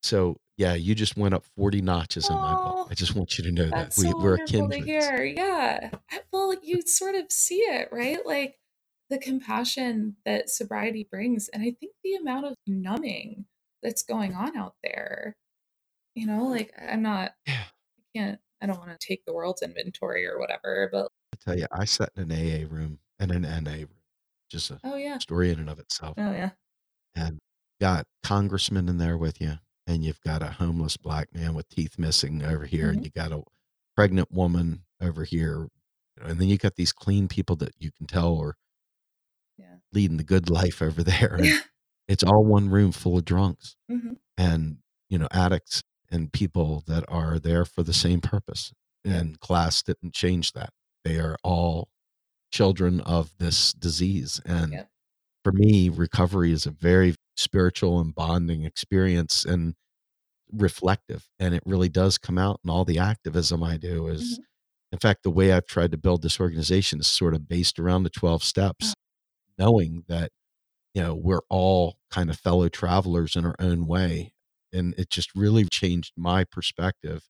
So, 0.08 0.40
yeah, 0.56 0.72
you 0.72 0.94
just 0.94 1.18
went 1.18 1.34
up 1.34 1.44
40 1.58 1.82
notches 1.82 2.30
in 2.30 2.34
my 2.34 2.54
book. 2.54 2.74
Oh, 2.78 2.88
I 2.90 2.94
just 2.94 3.14
want 3.14 3.36
you 3.36 3.44
to 3.44 3.52
know 3.52 3.68
that. 3.68 3.92
We, 3.98 4.04
so 4.04 4.18
we're 4.18 4.36
a 4.36 4.46
kindred. 4.46 4.86
Yeah. 5.36 5.90
Well, 6.32 6.54
you 6.62 6.80
sort 6.80 7.14
of 7.14 7.30
see 7.30 7.58
it, 7.58 7.90
right? 7.92 8.24
Like 8.24 8.56
the 9.10 9.18
compassion 9.18 10.16
that 10.24 10.48
sobriety 10.48 11.06
brings. 11.10 11.50
And 11.50 11.62
I 11.62 11.74
think 11.78 11.92
the 12.02 12.14
amount 12.14 12.46
of 12.46 12.54
numbing 12.66 13.44
that's 13.82 14.02
going 14.02 14.34
on 14.34 14.56
out 14.56 14.76
there, 14.82 15.36
you 16.14 16.26
know, 16.26 16.44
like 16.44 16.72
I'm 16.80 17.02
not, 17.02 17.32
Yeah. 17.46 17.64
I 17.66 18.18
can't, 18.18 18.38
I 18.62 18.66
don't 18.66 18.78
want 18.78 18.98
to 18.98 19.06
take 19.06 19.26
the 19.26 19.34
world's 19.34 19.60
inventory 19.60 20.26
or 20.26 20.38
whatever, 20.38 20.88
but 20.90 21.08
I 21.34 21.36
tell 21.44 21.58
you, 21.58 21.66
I 21.70 21.84
sat 21.84 22.10
in 22.16 22.30
an 22.30 22.32
AA 22.32 22.66
room 22.74 22.98
and 23.20 23.30
an 23.30 23.42
NA 23.42 23.72
room, 23.72 24.00
just 24.50 24.70
a 24.70 24.80
oh 24.84 24.96
yeah. 24.96 25.18
story 25.18 25.50
in 25.52 25.58
and 25.58 25.68
of 25.68 25.78
itself. 25.78 26.14
Oh 26.16 26.32
yeah. 26.32 26.50
and 27.14 27.38
got 27.78 28.06
congressmen 28.22 28.88
in 28.88 28.96
there 28.96 29.18
with 29.18 29.38
you 29.40 29.58
and 29.88 30.04
you've 30.04 30.20
got 30.20 30.42
a 30.42 30.52
homeless 30.52 30.96
black 30.96 31.34
man 31.34 31.54
with 31.54 31.68
teeth 31.68 31.98
missing 31.98 32.44
over 32.44 32.66
here 32.66 32.88
Mhm. 32.88 32.96
and 32.96 33.04
you 33.06 33.10
got 33.10 33.32
a 33.32 33.42
pregnant 33.96 34.30
woman 34.30 34.84
over 35.00 35.24
here 35.24 35.68
and 36.20 36.40
then 36.40 36.48
you 36.48 36.58
got 36.58 36.76
these 36.76 36.92
clean 36.92 37.26
people 37.28 37.56
that 37.56 37.74
you 37.78 37.90
can 37.90 38.06
tell 38.06 38.38
are 38.38 38.56
Yeah. 39.56 39.78
leading 39.92 40.16
the 40.18 40.24
good 40.24 40.50
life 40.50 40.80
over 40.82 41.02
there 41.02 41.38
Yeah. 41.42 41.60
it's 42.06 42.22
all 42.22 42.44
one 42.44 42.68
room 42.70 42.92
full 42.92 43.18
of 43.18 43.24
drunks 43.24 43.76
hmm 43.88 44.12
and 44.36 44.78
you 45.08 45.18
know 45.18 45.26
addicts 45.32 45.82
and 46.10 46.32
people 46.32 46.82
that 46.86 47.04
are 47.08 47.38
there 47.40 47.64
for 47.64 47.82
the 47.82 47.92
same 47.94 48.20
purpose 48.20 48.72
and 49.04 49.40
class 49.40 49.82
didn't 49.82 50.14
change 50.14 50.52
that 50.52 50.72
they 51.04 51.18
are 51.18 51.36
all 51.42 51.88
children 52.52 53.00
of 53.02 53.36
this 53.38 53.72
disease 53.72 54.40
and 54.44 54.72
Yep. 54.72 54.90
for 55.44 55.52
me 55.52 55.88
recovery 55.88 56.52
is 56.52 56.66
a 56.66 56.70
very 56.70 57.14
spiritual 57.38 58.00
and 58.00 58.14
bonding 58.14 58.64
experience 58.64 59.44
and 59.44 59.74
reflective 60.52 61.28
and 61.38 61.54
it 61.54 61.62
really 61.66 61.90
does 61.90 62.18
come 62.18 62.38
out 62.38 62.60
in 62.64 62.70
all 62.70 62.84
the 62.84 62.98
activism 62.98 63.62
i 63.62 63.76
do 63.76 64.08
is 64.08 64.38
Mhm. 64.40 64.44
in 64.92 64.98
fact 64.98 65.22
the 65.22 65.30
way 65.30 65.52
i've 65.52 65.66
tried 65.66 65.92
to 65.92 65.98
build 65.98 66.22
this 66.22 66.40
organization 66.40 67.00
is 67.00 67.06
sort 67.06 67.34
of 67.34 67.48
based 67.48 67.78
around 67.78 68.02
the 68.04 68.10
12 68.10 68.42
steps 68.42 68.94
knowing 69.58 70.04
that 70.08 70.32
you 70.94 71.02
know 71.02 71.14
we're 71.14 71.42
all 71.50 71.98
kind 72.10 72.30
of 72.30 72.38
fellow 72.38 72.68
travelers 72.68 73.36
in 73.36 73.46
our 73.46 73.56
own 73.60 73.86
way 73.86 74.32
and 74.72 74.94
it 74.98 75.10
just 75.10 75.34
really 75.34 75.64
changed 75.66 76.12
my 76.16 76.44
perspective 76.44 77.24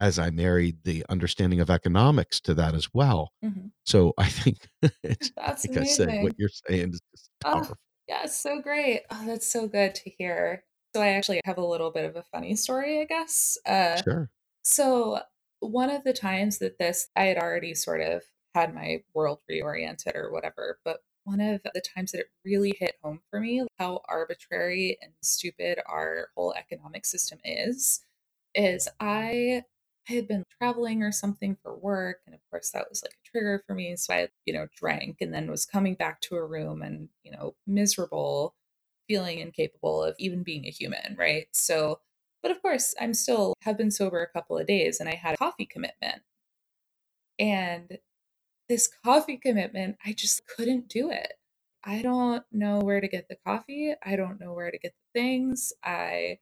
as 0.00 0.18
I 0.18 0.30
married 0.30 0.84
the 0.84 1.04
understanding 1.08 1.60
of 1.60 1.70
economics 1.70 2.40
to 2.42 2.54
that 2.54 2.74
as 2.74 2.88
well. 2.94 3.32
Mhm. 3.42 3.72
So 3.86 4.14
I 4.18 4.28
think 4.28 4.68
it's 5.04 5.32
That's 5.36 5.66
like 5.66 5.76
I 5.78 5.84
said, 5.84 6.16
what 6.20 6.34
you're 6.38 6.48
saying 6.68 6.90
is 6.94 7.00
just 7.14 7.30
Oh, 7.44 7.50
powerful. 7.52 7.76
Yeah, 8.08 8.22
it's 8.24 8.36
so 8.36 8.60
great. 8.60 9.02
Oh, 9.10 9.24
that's 9.26 9.46
so 9.46 9.66
good 9.68 9.94
to 9.96 10.10
hear. 10.10 10.64
So 10.94 11.02
I 11.02 11.08
actually 11.08 11.40
have 11.44 11.58
a 11.58 11.64
little 11.66 11.90
bit 11.90 12.04
of 12.04 12.16
a 12.16 12.22
funny 12.22 12.54
story, 12.56 13.00
I 13.00 13.04
guess. 13.04 13.56
Uh, 13.66 14.02
Sure. 14.04 14.30
so 14.64 15.20
one 15.60 15.90
of 15.90 16.04
the 16.04 16.12
times 16.12 16.58
that 16.58 16.78
this, 16.78 17.08
I 17.16 17.24
had 17.24 17.38
already 17.38 17.74
sort 17.74 18.00
of 18.02 18.22
had 18.54 18.74
my 18.74 19.02
world 19.14 19.40
reoriented 19.50 20.14
or 20.16 20.30
whatever, 20.32 20.78
but 20.84 21.00
one 21.24 21.40
of 21.40 21.60
the 21.74 21.80
times 21.80 22.12
that 22.12 22.20
it 22.20 22.26
really 22.44 22.76
hit 22.78 22.96
home 23.02 23.20
for 23.30 23.40
me 23.40 23.66
how 23.78 24.00
arbitrary 24.08 24.98
and 25.02 25.12
stupid 25.22 25.78
our 25.86 26.28
whole 26.36 26.52
economic 26.54 27.06
system 27.06 27.38
is, 27.44 28.04
is 28.54 28.88
I 29.00 29.64
I 30.08 30.14
had 30.14 30.28
been 30.28 30.44
traveling 30.58 31.02
or 31.02 31.12
something 31.12 31.56
for 31.62 31.76
work, 31.76 32.20
and 32.26 32.34
of 32.34 32.40
course 32.50 32.70
that 32.72 32.88
was 32.88 33.02
like 33.02 33.12
a 33.12 33.30
trigger 33.30 33.62
for 33.66 33.74
me. 33.74 33.96
So 33.96 34.14
I, 34.14 34.28
you 34.44 34.52
know, 34.52 34.66
drank 34.76 35.18
and 35.20 35.32
then 35.32 35.50
was 35.50 35.64
coming 35.64 35.94
back 35.94 36.20
to 36.22 36.36
a 36.36 36.44
room 36.44 36.82
and, 36.82 37.08
you 37.22 37.30
know, 37.32 37.54
miserable, 37.66 38.54
feeling 39.08 39.38
incapable 39.38 40.02
of 40.02 40.16
even 40.18 40.42
being 40.42 40.66
a 40.66 40.70
human, 40.70 41.16
right? 41.18 41.46
So, 41.52 42.00
but 42.42 42.50
of 42.50 42.60
course, 42.62 42.94
I'm 43.00 43.14
still 43.14 43.54
have 43.62 43.78
been 43.78 43.90
sober 43.92 44.22
a 44.22 44.32
couple 44.32 44.58
of 44.58 44.66
days 44.66 44.98
and 45.00 45.08
I 45.08 45.14
had 45.14 45.34
a 45.34 45.38
coffee 45.38 45.66
commitment. 45.66 46.22
And 47.38 47.98
this 48.68 48.88
coffee 49.04 49.36
commitment, 49.36 49.96
I 50.04 50.12
just 50.12 50.46
couldn't 50.46 50.88
do 50.88 51.10
it. 51.10 51.34
I 51.84 52.02
don't 52.02 52.44
know 52.52 52.78
where 52.80 53.00
to 53.00 53.08
get 53.08 53.28
the 53.28 53.36
coffee. 53.46 53.94
I 54.04 54.16
don't 54.16 54.40
know 54.40 54.52
where 54.52 54.70
to 54.70 54.78
get 54.78 54.94
the 54.94 55.20
things. 55.20 55.72
I 55.84 56.38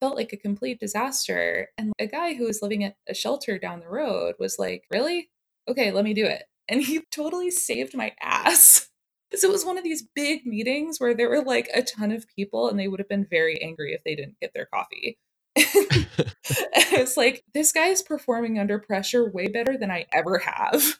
felt 0.00 0.16
like 0.16 0.32
a 0.32 0.36
complete 0.36 0.80
disaster. 0.80 1.68
And 1.76 1.92
a 1.98 2.06
guy 2.06 2.34
who 2.34 2.46
was 2.46 2.62
living 2.62 2.84
at 2.84 2.96
a 3.08 3.14
shelter 3.14 3.58
down 3.58 3.80
the 3.80 3.88
road 3.88 4.34
was 4.38 4.58
like, 4.58 4.84
Really? 4.90 5.30
Okay, 5.68 5.90
let 5.92 6.04
me 6.04 6.14
do 6.14 6.24
it. 6.24 6.44
And 6.70 6.82
he 6.82 7.00
totally 7.10 7.50
saved 7.50 7.96
my 7.96 8.12
ass. 8.20 8.88
Because 9.30 9.44
it 9.44 9.50
was 9.50 9.62
one 9.62 9.76
of 9.76 9.84
these 9.84 10.08
big 10.14 10.46
meetings 10.46 10.98
where 10.98 11.12
there 11.12 11.28
were 11.28 11.42
like 11.42 11.68
a 11.74 11.82
ton 11.82 12.12
of 12.12 12.24
people 12.34 12.70
and 12.70 12.78
they 12.80 12.88
would 12.88 12.98
have 12.98 13.10
been 13.10 13.26
very 13.28 13.62
angry 13.62 13.92
if 13.92 14.02
they 14.02 14.14
didn't 14.14 14.40
get 14.40 14.54
their 14.54 14.64
coffee. 14.64 15.18
it's 15.54 17.14
like, 17.18 17.44
this 17.52 17.70
guy 17.70 17.88
is 17.88 18.00
performing 18.00 18.58
under 18.58 18.78
pressure 18.78 19.30
way 19.30 19.48
better 19.48 19.76
than 19.76 19.90
I 19.90 20.06
ever 20.14 20.38
have. 20.38 20.98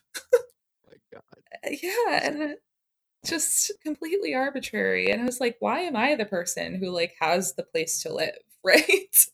my 0.86 0.98
God. 1.10 1.22
Uh, 1.64 1.70
yeah. 1.82 2.20
And 2.22 2.56
just 3.26 3.72
completely 3.82 4.34
arbitrary. 4.34 5.10
And 5.10 5.22
I 5.22 5.24
was 5.24 5.40
like, 5.40 5.56
why 5.60 5.80
am 5.80 5.96
I 5.96 6.14
the 6.14 6.24
person 6.24 6.76
who 6.76 6.90
like 6.90 7.14
has 7.20 7.54
the 7.54 7.62
place 7.62 8.02
to 8.02 8.12
live? 8.12 8.38
Right. 8.64 9.26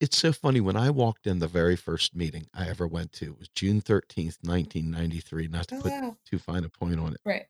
It's 0.00 0.18
so 0.18 0.32
funny 0.32 0.60
when 0.60 0.76
I 0.76 0.90
walked 0.90 1.26
in 1.26 1.38
the 1.38 1.48
very 1.48 1.76
first 1.76 2.14
meeting 2.14 2.46
I 2.54 2.68
ever 2.68 2.86
went 2.86 3.12
to 3.14 3.26
it 3.26 3.38
was 3.38 3.48
June 3.50 3.80
13th, 3.80 4.38
1993, 4.42 5.48
not 5.48 5.68
to 5.68 5.76
Oh, 5.76 5.80
put 5.82 5.92
wow. 5.92 6.16
too 6.28 6.38
fine 6.38 6.64
a 6.64 6.68
point 6.68 7.00
on 7.00 7.14
it. 7.14 7.20
Right. 7.24 7.46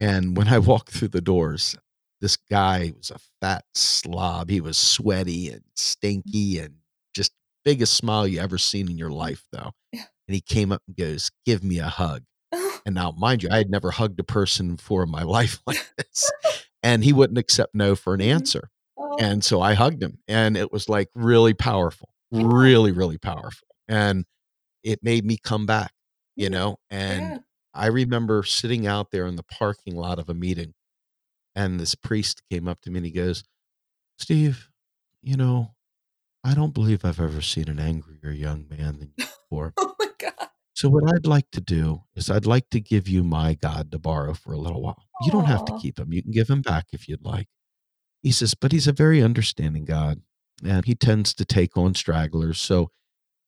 And 0.00 0.36
when 0.36 0.48
I 0.48 0.58
walked 0.60 0.90
through 0.92 1.08
the 1.08 1.20
doors, 1.22 1.76
this 2.20 2.36
guy 2.36 2.92
was 2.96 3.10
a 3.10 3.18
fat 3.40 3.64
slob. 3.74 4.50
He 4.50 4.60
was 4.60 4.78
sweaty 4.78 5.50
and 5.50 5.62
stinky 5.76 6.58
and 6.58 6.76
just 7.14 7.32
biggest 7.64 7.94
smile 7.94 8.26
you 8.28 8.40
ever 8.40 8.58
seen 8.58 8.90
in 8.90 8.98
your 8.98 9.10
life, 9.12 9.44
though. 9.52 9.72
Yeah. 9.92 10.04
And 10.28 10.34
he 10.34 10.40
came 10.42 10.72
up 10.72 10.82
and 10.88 10.96
goes, 10.96 11.30
"Give 11.46 11.64
me 11.64 11.78
a 11.80 11.88
hug." 11.88 12.24
And 12.86 12.94
now, 12.94 13.12
mind 13.12 13.42
you, 13.42 13.50
I 13.52 13.58
had 13.58 13.70
never 13.70 13.90
hugged 13.90 14.20
a 14.20 14.24
person 14.24 14.76
before 14.76 15.02
in 15.04 15.10
my 15.10 15.22
life 15.22 15.60
like 15.66 15.86
this, 15.98 16.30
and 16.82 17.04
he 17.04 17.12
wouldn't 17.12 17.38
accept 17.38 17.74
no 17.74 17.94
for 17.96 18.14
an 18.14 18.20
Mhm. 18.20 18.34
answer. 18.34 18.70
And 19.18 19.44
so 19.44 19.60
I 19.60 19.74
hugged 19.74 20.02
him, 20.02 20.18
and 20.28 20.56
it 20.56 20.72
was 20.72 20.88
like 20.88 21.08
really 21.14 21.54
powerful, 21.54 22.10
really, 22.30 22.92
really 22.92 23.18
powerful. 23.18 23.66
And 23.88 24.24
it 24.82 25.00
made 25.02 25.24
me 25.24 25.38
come 25.42 25.66
back, 25.66 25.92
you 26.36 26.50
know. 26.50 26.76
And 26.90 27.22
yeah. 27.22 27.38
I 27.74 27.86
remember 27.86 28.42
sitting 28.42 28.86
out 28.86 29.10
there 29.10 29.26
in 29.26 29.36
the 29.36 29.42
parking 29.42 29.96
lot 29.96 30.18
of 30.18 30.28
a 30.28 30.34
meeting, 30.34 30.74
and 31.54 31.80
this 31.80 31.94
priest 31.94 32.42
came 32.50 32.68
up 32.68 32.80
to 32.82 32.90
me 32.90 32.98
and 32.98 33.06
he 33.06 33.12
goes, 33.12 33.44
Steve, 34.18 34.68
you 35.22 35.36
know, 35.36 35.74
I 36.44 36.54
don't 36.54 36.74
believe 36.74 37.04
I've 37.04 37.20
ever 37.20 37.40
seen 37.40 37.68
an 37.68 37.78
angrier 37.78 38.30
young 38.30 38.66
man 38.70 38.98
than 38.98 39.12
you 39.16 39.24
before. 39.50 39.72
Oh 39.76 39.94
my 39.98 40.08
god. 40.18 40.48
So, 40.74 40.88
what 40.88 41.12
I'd 41.12 41.26
like 41.26 41.50
to 41.52 41.60
do 41.60 42.02
is, 42.14 42.30
I'd 42.30 42.46
like 42.46 42.70
to 42.70 42.80
give 42.80 43.08
you 43.08 43.22
my 43.22 43.54
God 43.54 43.90
to 43.92 43.98
borrow 43.98 44.34
for 44.34 44.52
a 44.52 44.58
little 44.58 44.82
while. 44.82 45.04
You 45.22 45.30
don't 45.30 45.44
have 45.44 45.64
to 45.66 45.78
keep 45.78 45.98
him, 45.98 46.12
you 46.12 46.22
can 46.22 46.32
give 46.32 46.48
him 46.48 46.62
back 46.62 46.86
if 46.92 47.08
you'd 47.08 47.24
like. 47.24 47.48
He 48.22 48.32
says, 48.32 48.54
but 48.54 48.72
he's 48.72 48.86
a 48.86 48.92
very 48.92 49.22
understanding 49.22 49.84
God, 49.84 50.20
and 50.64 50.84
he 50.84 50.94
tends 50.94 51.32
to 51.34 51.44
take 51.44 51.76
on 51.76 51.94
stragglers. 51.94 52.60
So, 52.60 52.90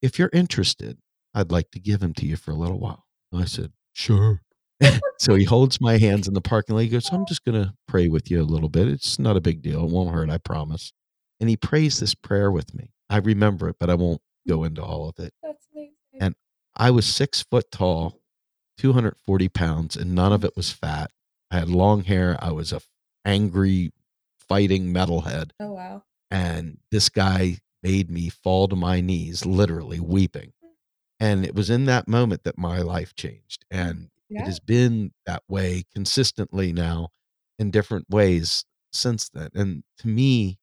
if 0.01 0.19
you're 0.19 0.31
interested, 0.33 0.99
I'd 1.35 1.53
like 1.53 1.71
to 1.73 1.81
give 1.81 2.03
him 2.03 2.15
to 2.15 2.27
you 2.27 2.37
for 2.37 2.51
a 2.51 2.57
little 2.57 2.81
while. 2.81 3.07
I 3.35 3.45
said, 3.45 3.73
sure. 3.93 4.43
so 5.19 5.35
he 5.35 5.45
holds 5.45 5.81
my 5.81 5.99
hands 5.99 6.29
in 6.29 6.35
the 6.35 6.41
parking 6.41 6.75
lot. 6.75 6.83
He 6.83 6.89
goes, 6.89 7.11
I'm 7.13 7.27
just 7.27 7.45
going 7.45 7.63
to 7.63 7.75
pray 7.87 8.09
with 8.09 8.31
you 8.31 8.41
a 8.41 8.45
little 8.45 8.69
bit. 8.69 8.89
It's 8.89 9.19
not 9.19 9.37
a 9.37 9.41
big 9.41 9.63
deal. 9.63 9.85
It 9.85 9.91
won't 9.91 10.15
hurt, 10.15 10.31
I 10.31 10.39
promise. 10.39 10.93
And 11.41 11.49
he 11.49 11.57
prays 11.57 12.01
this 12.01 12.15
prayer 12.15 12.51
with 12.51 12.75
me. 12.75 12.91
I 13.09 13.19
remember 13.19 13.69
it, 13.69 13.77
but 13.79 13.91
I 13.91 13.95
won't 13.95 14.21
go 14.49 14.65
into 14.65 14.83
all 14.83 15.09
of 15.09 15.19
it. 15.19 15.33
That's 15.43 15.67
amazing. 15.73 15.95
And 16.21 16.35
I 16.77 16.91
was 16.91 17.07
six 17.07 17.43
foot 17.43 17.71
tall, 17.71 18.21
240 18.79 19.49
pounds, 19.49 19.97
and 19.97 20.15
none 20.15 20.33
of 20.33 20.45
it 20.45 20.57
was 20.57 20.71
fat. 20.71 21.11
I 21.51 21.59
had 21.59 21.69
long 21.69 22.05
hair. 22.05 22.37
I 22.41 22.53
was 22.53 22.73
a 22.73 22.81
angry, 23.25 23.93
fighting 24.53 24.93
metalhead. 24.93 25.51
oh 25.61 25.73
wow. 25.73 26.03
And 26.31 26.79
this 26.91 27.09
guy 27.09 27.59
made 27.83 28.11
me 28.11 28.29
fall 28.29 28.69
to 28.69 28.77
my 28.77 29.01
knees, 29.01 29.45
literally 29.47 30.01
weeping. 30.01 30.53
And 31.21 31.45
it 31.45 31.55
was 31.55 31.69
in 31.71 31.85
that 31.87 32.09
moment 32.09 32.45
that 32.45 32.57
my 32.59 32.79
life 32.81 33.15
changed. 33.15 33.65
And 33.71 34.09
it 34.31 34.45
has 34.47 34.61
been 34.61 35.13
that 35.27 35.43
way 35.49 35.85
consistently 35.95 36.73
now 36.73 37.09
in 37.59 37.71
different 37.71 38.09
ways 38.09 38.65
since 38.93 39.29
then. 39.29 39.51
And 39.55 39.85
to 39.99 40.09
me, 40.09 40.59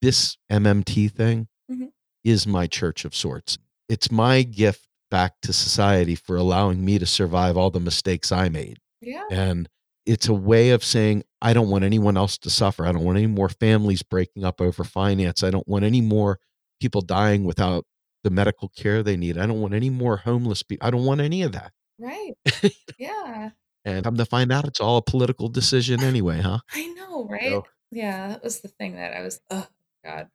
this 0.00 0.36
MMT 0.50 1.08
thing 1.08 1.48
Mhm. 1.70 1.92
is 2.24 2.46
my 2.46 2.66
church 2.66 3.04
of 3.04 3.14
sorts. 3.14 3.58
It's 3.88 4.10
my 4.10 4.42
gift 4.42 4.88
back 5.10 5.34
to 5.42 5.52
society 5.52 6.14
for 6.14 6.36
allowing 6.36 6.84
me 6.84 6.98
to 6.98 7.06
survive 7.06 7.56
all 7.56 7.70
the 7.70 7.80
mistakes 7.80 8.32
I 8.32 8.48
made. 8.48 8.78
Yeah. 9.02 9.24
And 9.30 9.68
it's 10.06 10.28
a 10.28 10.34
way 10.34 10.70
of 10.70 10.84
saying, 10.84 11.22
I 11.40 11.52
don't 11.52 11.68
want 11.70 11.84
anyone 11.84 12.16
else 12.16 12.38
to 12.38 12.50
suffer. 12.50 12.84
I 12.86 12.92
don't 12.92 13.04
want 13.04 13.18
any 13.18 13.26
more 13.26 13.48
families 13.48 14.02
breaking 14.02 14.44
up 14.44 14.60
over 14.60 14.84
finance. 14.84 15.42
I 15.42 15.50
don't 15.50 15.66
want 15.68 15.84
any 15.84 16.00
more 16.00 16.38
people 16.80 17.00
dying 17.02 17.44
without 17.44 17.84
the 18.24 18.30
medical 18.30 18.68
care 18.68 19.02
they 19.02 19.16
need. 19.16 19.38
I 19.38 19.46
don't 19.46 19.60
want 19.60 19.74
any 19.74 19.90
more 19.90 20.18
homeless 20.18 20.62
people. 20.62 20.86
I 20.86 20.90
don't 20.90 21.04
want 21.04 21.20
any 21.20 21.42
of 21.42 21.52
that. 21.52 21.72
Right. 21.98 22.32
Yeah. 22.98 23.50
And 23.84 24.04
come 24.04 24.16
to 24.16 24.24
find 24.24 24.52
out 24.52 24.64
it's 24.66 24.80
all 24.80 24.96
a 24.96 25.02
political 25.02 25.48
decision 25.48 26.00
anyway, 26.04 26.40
huh? 26.40 26.58
I 26.72 26.86
know, 26.88 27.26
right? 27.28 27.50
So- 27.50 27.66
Yeah, 27.90 28.28
that 28.28 28.44
was 28.44 28.60
the 28.60 28.68
thing 28.68 28.94
that 28.96 29.12
I 29.16 29.22
was 29.22 29.40
oh 29.50 29.66
god. 30.04 30.28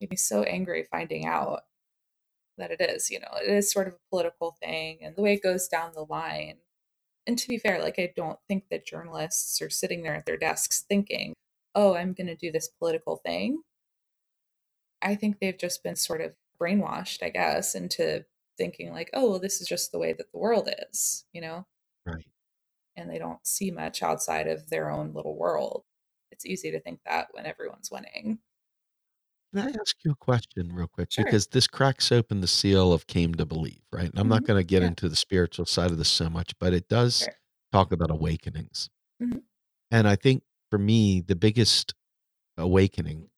Made 0.00 0.10
me 0.10 0.16
so 0.16 0.42
angry 0.44 0.86
finding 0.88 1.26
out 1.26 1.62
that 2.56 2.70
it 2.70 2.80
is, 2.80 3.10
you 3.10 3.18
know, 3.18 3.28
it 3.42 3.48
is 3.50 3.70
sort 3.72 3.88
of 3.88 3.94
a 3.94 3.98
political 4.10 4.56
thing 4.62 4.98
and 5.02 5.16
the 5.16 5.22
way 5.22 5.34
it 5.34 5.42
goes 5.42 5.66
down 5.68 5.92
the 5.92 6.02
line. 6.08 6.58
And 7.28 7.38
to 7.38 7.46
be 7.48 7.58
fair, 7.58 7.80
like 7.80 8.00
I 8.00 8.12
don't 8.16 8.40
think 8.48 8.70
that 8.70 8.84
journalists 8.86 9.62
are 9.62 9.70
sitting 9.70 10.02
there 10.02 10.16
at 10.16 10.26
their 10.26 10.36
desks 10.36 10.80
thinking, 10.82 11.34
"Oh, 11.76 11.94
I'm 11.94 12.12
going 12.12 12.26
to 12.26 12.34
do 12.34 12.50
this 12.50 12.66
political 12.68 13.18
thing." 13.18 13.62
I 15.02 15.14
think 15.14 15.38
they've 15.40 15.56
just 15.58 15.82
been 15.82 15.96
sort 15.96 16.20
of 16.20 16.34
brainwashed, 16.60 17.22
I 17.22 17.30
guess, 17.30 17.74
into 17.74 18.24
thinking 18.56 18.92
like, 18.92 19.10
"Oh, 19.12 19.30
well, 19.30 19.38
this 19.40 19.60
is 19.60 19.68
just 19.68 19.92
the 19.92 19.98
way 19.98 20.12
that 20.12 20.30
the 20.32 20.38
world 20.38 20.68
is," 20.90 21.24
you 21.32 21.40
know? 21.40 21.66
Right. 22.06 22.26
and 22.96 23.10
they 23.10 23.18
don't 23.18 23.46
see 23.46 23.70
much 23.70 24.02
outside 24.02 24.46
of 24.48 24.70
their 24.70 24.90
own 24.90 25.12
little 25.14 25.36
world. 25.36 25.84
It's 26.30 26.46
easy 26.46 26.70
to 26.72 26.80
think 26.80 27.00
that 27.04 27.28
when 27.32 27.46
everyone's 27.46 27.90
winning. 27.90 28.40
Can 29.54 29.66
I 29.66 29.70
ask 29.80 29.96
you 30.04 30.10
a 30.12 30.16
question 30.16 30.72
real 30.72 30.88
quick? 30.88 31.10
Sure. 31.10 31.24
Because 31.24 31.46
this 31.48 31.66
cracks 31.66 32.12
open 32.12 32.40
the 32.40 32.46
seal 32.46 32.92
of 32.92 33.06
came 33.06 33.34
to 33.36 33.46
believe, 33.46 33.80
right? 33.92 34.10
And 34.10 34.18
I'm 34.18 34.28
not 34.28 34.44
Mhm. 34.44 34.46
going 34.46 34.60
to 34.60 34.64
get 34.64 34.82
Yeah. 34.82 34.88
into 34.88 35.08
the 35.08 35.16
spiritual 35.16 35.64
side 35.66 35.90
of 35.90 35.98
this 35.98 36.10
so 36.10 36.28
much, 36.28 36.52
but 36.58 36.74
it 36.74 36.88
does 36.88 37.28
Sure. 37.28 37.38
talk 37.72 37.92
about 37.92 38.10
awakenings. 38.10 38.90
Mhm. 39.20 39.48
And 39.90 40.08
I 40.08 40.16
think 40.16 40.42
for 40.70 40.78
me, 40.78 41.20
the 41.20 41.36
biggest 41.36 41.94
awakening, 42.58 43.30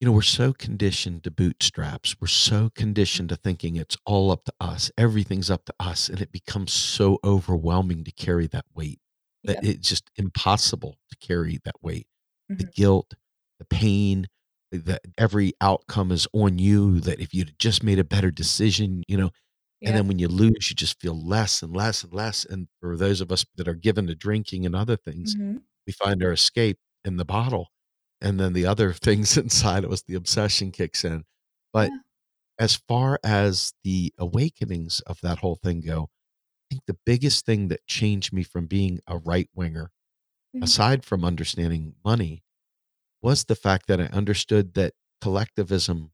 you 0.00 0.06
know, 0.06 0.12
we're 0.12 0.22
so 0.22 0.52
conditioned 0.52 1.22
to 1.24 1.30
bootstraps. 1.30 2.16
We're 2.20 2.26
so 2.26 2.70
conditioned 2.70 3.28
to 3.28 3.36
thinking 3.36 3.76
it's 3.76 3.96
all 4.04 4.30
up 4.32 4.44
to 4.44 4.54
us. 4.60 4.90
Everything's 4.98 5.50
up 5.50 5.64
to 5.66 5.74
us. 5.78 6.08
And 6.08 6.20
it 6.20 6.32
becomes 6.32 6.72
so 6.72 7.18
overwhelming 7.24 8.04
to 8.04 8.12
carry 8.12 8.46
that 8.48 8.66
weight 8.74 9.00
that 9.46 9.58
Yep. 9.58 9.64
it's 9.64 9.88
just 9.88 10.10
impossible 10.16 10.98
to 11.10 11.16
carry 11.18 11.60
that 11.64 11.76
weight. 11.82 12.08
The 12.58 12.64
Mhm. 12.64 12.72
guilt, 12.74 13.14
the 13.58 13.64
pain, 13.64 14.26
that 14.72 15.02
every 15.18 15.52
outcome 15.60 16.12
is 16.12 16.26
on 16.32 16.58
you, 16.58 17.00
that 17.00 17.20
if 17.20 17.34
you'd 17.34 17.58
just 17.58 17.82
made 17.84 17.98
a 17.98 18.04
better 18.04 18.30
decision, 18.30 19.02
you 19.08 19.16
know, 19.16 19.30
Yeah. 19.80 19.90
and 19.90 19.96
then 19.96 20.08
when 20.08 20.18
you 20.18 20.28
lose, 20.28 20.70
you 20.70 20.76
just 20.76 21.00
feel 21.00 21.14
less 21.20 21.62
and 21.62 21.76
less 21.76 22.04
and 22.04 22.12
less. 22.14 22.44
And 22.44 22.68
for 22.80 22.96
those 22.96 23.20
of 23.20 23.32
us 23.32 23.44
that 23.56 23.68
are 23.68 23.74
given 23.74 24.06
to 24.08 24.14
drinking 24.14 24.66
and 24.66 24.76
other 24.76 24.96
things, 24.96 25.36
Mhm. 25.36 25.62
we 25.86 25.92
find 25.94 26.22
our 26.24 26.32
escape 26.32 26.78
in 27.04 27.16
the 27.18 27.24
bottle. 27.24 27.68
And 28.20 28.40
then 28.40 28.52
the 28.54 28.66
other 28.66 28.92
things 28.94 29.36
inside 29.38 29.84
of 29.84 29.92
us, 29.92 30.02
the 30.02 30.14
obsession 30.14 30.72
kicks 30.72 31.04
in. 31.04 31.24
But 31.72 31.92
Yeah. 31.92 31.98
as 32.58 32.76
far 32.76 33.20
as 33.24 33.74
the 33.84 34.14
awakenings 34.18 35.00
of 35.02 35.20
that 35.22 35.38
whole 35.40 35.56
thing 35.56 35.80
go, 35.82 36.10
I 36.70 36.74
think 36.74 36.82
the 36.86 36.98
biggest 37.06 37.46
thing 37.46 37.68
that 37.68 37.86
changed 37.86 38.32
me 38.32 38.42
from 38.44 38.66
being 38.66 39.00
a 39.06 39.18
right 39.18 39.48
winger, 39.54 39.92
Mhm. 40.54 40.62
aside 40.64 41.04
from 41.04 41.24
understanding 41.24 41.96
money, 42.04 42.44
was 43.22 43.44
the 43.44 43.54
fact 43.56 43.86
that 43.88 44.00
I 44.00 44.06
understood 44.06 44.74
that 44.74 44.94
collectivism 45.20 46.12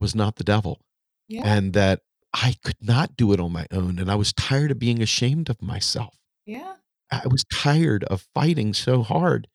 was 0.00 0.14
not 0.14 0.36
the 0.36 0.44
devil 0.44 0.80
Yeah. 1.28 1.42
and 1.44 1.72
that 1.74 2.02
I 2.32 2.54
could 2.64 2.76
not 2.82 3.16
do 3.16 3.32
it 3.32 3.40
on 3.40 3.52
my 3.52 3.66
own. 3.72 3.98
And 3.98 4.10
I 4.10 4.14
was 4.14 4.32
tired 4.32 4.70
of 4.70 4.78
being 4.78 5.02
ashamed 5.02 5.50
of 5.50 5.60
myself. 5.62 6.16
yeah. 6.46 6.76
I 7.12 7.26
was 7.28 7.44
tired 7.52 8.04
of 8.04 8.28
fighting 8.34 8.72
so 8.74 9.02
hard 9.02 9.48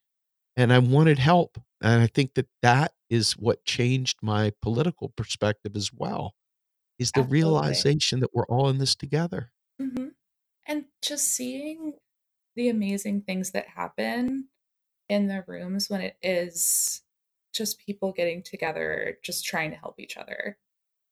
and 0.58 0.74
I 0.74 0.80
wanted 0.80 1.20
help. 1.20 1.58
And 1.82 2.02
I 2.02 2.08
think 2.08 2.36
that 2.36 2.48
that 2.62 2.94
is 3.10 3.34
what 3.34 3.66
changed 3.66 4.18
my 4.22 4.52
political 4.62 5.10
perspective 5.10 5.76
as 5.76 5.92
well 5.94 6.36
is 7.00 7.12
the 7.14 7.22
Absolutely. 7.22 7.40
realization 7.42 8.20
that 8.22 8.32
we're 8.34 8.48
all 8.48 8.70
in 8.70 8.78
this 8.80 8.96
together. 8.96 9.52
hmm 9.80 10.10
And 10.68 10.86
just 11.02 11.26
seeing 11.30 11.96
the 12.56 12.70
amazing 12.70 13.22
things 13.24 13.52
that 13.52 13.68
happen 13.70 14.50
in 15.10 15.28
the 15.28 15.44
rooms 15.48 15.90
when 15.90 16.02
it 16.02 16.18
is 16.22 17.04
just 17.54 17.80
people 17.80 18.12
getting 18.12 18.44
together, 18.44 19.18
just 19.24 19.46
trying 19.46 19.72
to 19.72 19.78
help 19.78 20.00
each 20.00 20.18
other. 20.18 20.58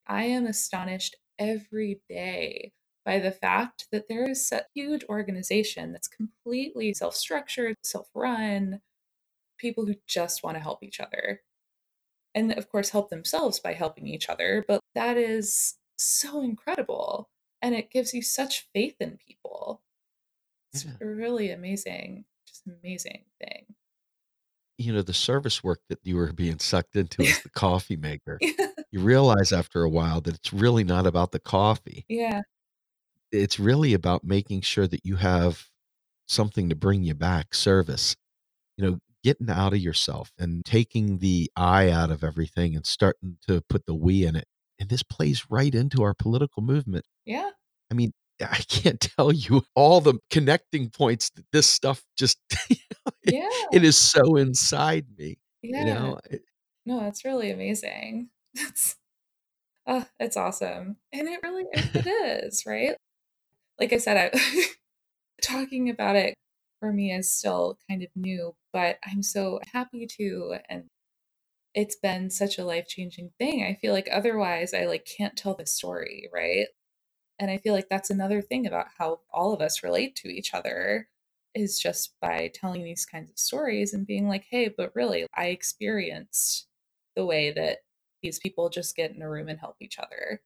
I 0.08 0.26
am 0.26 0.46
astonished 0.48 1.16
every 1.39 2.02
day 2.10 2.74
by 3.06 3.20
the 3.20 3.32
fact 3.32 3.88
that 3.91 4.08
there 4.08 4.30
is 4.30 4.52
a 4.52 4.66
huge 4.76 5.04
organization 5.06 5.91
that's 5.94 6.08
completely 6.08 6.94
self 6.94 7.16
structured, 7.16 7.78
self 7.84 8.10
run, 8.16 8.82
people 9.58 9.86
who 9.86 9.96
just 10.08 10.44
want 10.44 10.56
to 10.58 10.62
help 10.64 10.84
each 10.84 11.00
other. 11.00 11.41
And 12.36 12.52
of 12.54 12.70
course, 12.70 12.89
help 12.89 13.10
themselves 13.10 13.60
by 13.60 13.74
helping 13.74 14.08
each 14.08 14.30
other. 14.30 14.66
But 14.68 14.82
that 14.96 15.18
is 15.18 15.76
so 15.98 16.41
incredible. 16.41 17.30
And 17.62 17.76
it 17.76 17.91
gives 17.91 18.14
you 18.14 18.22
such 18.22 18.68
faith 18.74 18.96
in 19.00 19.18
people. 19.18 19.82
It's 20.74 20.86
Yeah. 20.86 20.98
a 21.02 21.06
really 21.06 21.52
amazing, 21.52 22.26
just 22.48 22.68
amazing 22.68 23.26
thing. 23.39 23.76
You 24.84 24.94
know, 24.94 25.02
the 25.02 25.14
service 25.14 25.64
work 25.64 25.80
that 25.90 26.00
you 26.04 26.16
were 26.16 26.32
being 26.34 26.60
sucked 26.60 26.96
into 26.96 27.24
as 27.24 27.42
the 27.42 27.50
coffee 27.56 27.98
maker. 27.98 28.38
yeah. 28.42 28.52
You 28.92 29.00
realize 29.00 29.52
after 29.52 29.82
a 29.82 29.90
while 29.90 30.22
that 30.22 30.36
it's 30.36 30.54
really 30.54 30.84
not 30.84 31.08
about 31.08 31.32
the 31.32 31.40
coffee. 31.40 32.06
Yeah. 32.08 32.42
It's 33.32 33.60
really 33.60 33.96
about 33.96 34.24
making 34.24 34.62
sure 34.62 34.86
that 34.86 35.04
you 35.04 35.16
have 35.16 35.66
something 36.28 36.70
to 36.70 36.76
bring 36.76 37.02
you 37.04 37.16
back, 37.16 37.56
service. 37.56 38.16
You 38.78 38.86
know, 38.86 39.00
getting 39.24 39.50
out 39.50 39.74
of 39.74 39.80
yourself 39.80 40.32
and 40.38 40.64
taking 40.64 41.18
the 41.18 41.50
I 41.56 41.90
out 41.90 42.12
of 42.12 42.24
everything 42.24 42.76
and 42.76 42.86
starting 42.86 43.38
to 43.48 43.62
put 43.68 43.88
the 43.88 43.96
we 43.96 44.26
in 44.26 44.36
it. 44.36 44.46
And 44.80 44.90
this 44.90 45.02
plays 45.02 45.46
right 45.50 45.74
into 45.74 46.04
our 46.04 46.14
political 46.14 46.62
movement. 46.62 47.06
Yeah. 47.26 47.50
I 47.90 47.96
mean, 47.96 48.12
I 48.42 48.58
can't 48.68 49.00
tell 49.00 49.32
you 49.32 49.64
all 49.76 50.02
the 50.02 50.16
connecting 50.30 50.90
points 50.90 51.30
that 51.32 51.46
this 51.52 51.68
stuff 51.68 52.04
just 52.18 52.38
Yeah. 53.26 53.50
it 53.72 53.84
is 53.84 53.98
so 53.98 54.36
inside 54.36 55.06
me. 55.18 55.38
Yeah. 55.62 55.80
You 55.80 55.86
know, 55.86 56.20
No, 56.86 57.00
that's 57.02 57.24
really 57.26 57.52
amazing. 57.52 58.30
That's 58.54 58.98
ah, 59.88 60.06
oh, 60.06 60.10
it's 60.20 60.38
awesome. 60.38 60.98
And 61.12 61.28
it 61.28 61.40
really 61.44 61.66
it, 61.72 62.06
it 62.06 62.08
is, 62.08 62.64
right? 62.68 62.96
Like 63.80 63.94
I 63.94 63.98
said, 63.98 64.32
I 64.34 64.66
talking 65.42 65.90
about 65.90 66.16
it 66.16 66.36
for 66.80 66.92
me 66.94 67.12
is 67.14 67.34
still 67.34 67.78
kind 67.90 68.04
of 68.04 68.10
new, 68.16 68.56
but 68.74 68.98
I'm 69.06 69.24
so 69.24 69.60
happy 69.74 70.08
to 70.18 70.56
and 70.70 70.86
it's 71.76 71.96
been 71.96 72.30
such 72.30 72.58
a 72.58 72.66
life-changing 72.66 73.32
thing. 73.40 73.64
I 73.64 73.76
feel 73.82 73.94
like 73.94 74.08
otherwise 74.12 74.74
I 74.74 74.86
like 74.86 75.06
can't 75.06 75.36
tell 75.38 75.56
the 75.56 75.66
story, 75.66 76.30
right? 76.34 76.68
And 77.40 77.50
I 77.50 77.58
feel 77.58 77.74
like 77.74 77.90
that's 77.90 78.10
another 78.10 78.42
thing 78.42 78.68
about 78.68 78.88
how 78.98 79.22
all 79.32 79.54
of 79.54 79.62
us 79.62 79.84
relate 79.84 80.16
to 80.18 80.28
each 80.28 80.54
other 80.54 81.10
is 81.56 81.80
just 81.80 82.16
by 82.22 82.52
telling 82.54 82.84
these 82.84 83.06
kinds 83.06 83.30
of 83.30 83.38
stories 83.38 83.94
and 83.94 84.08
being 84.08 84.28
like, 84.28 84.46
hey, 84.50 84.74
but 84.76 84.96
really, 84.96 85.28
I 85.36 85.48
experienced 85.48 86.68
the 87.16 87.26
way 87.26 87.52
that 87.52 87.80
these 88.22 88.40
people 88.40 88.70
just 88.70 88.96
get 88.96 89.12
in 89.12 89.22
a 89.22 89.30
room 89.30 89.50
and 89.50 89.60
help 89.60 89.76
each 89.80 90.00
other. 90.00 90.42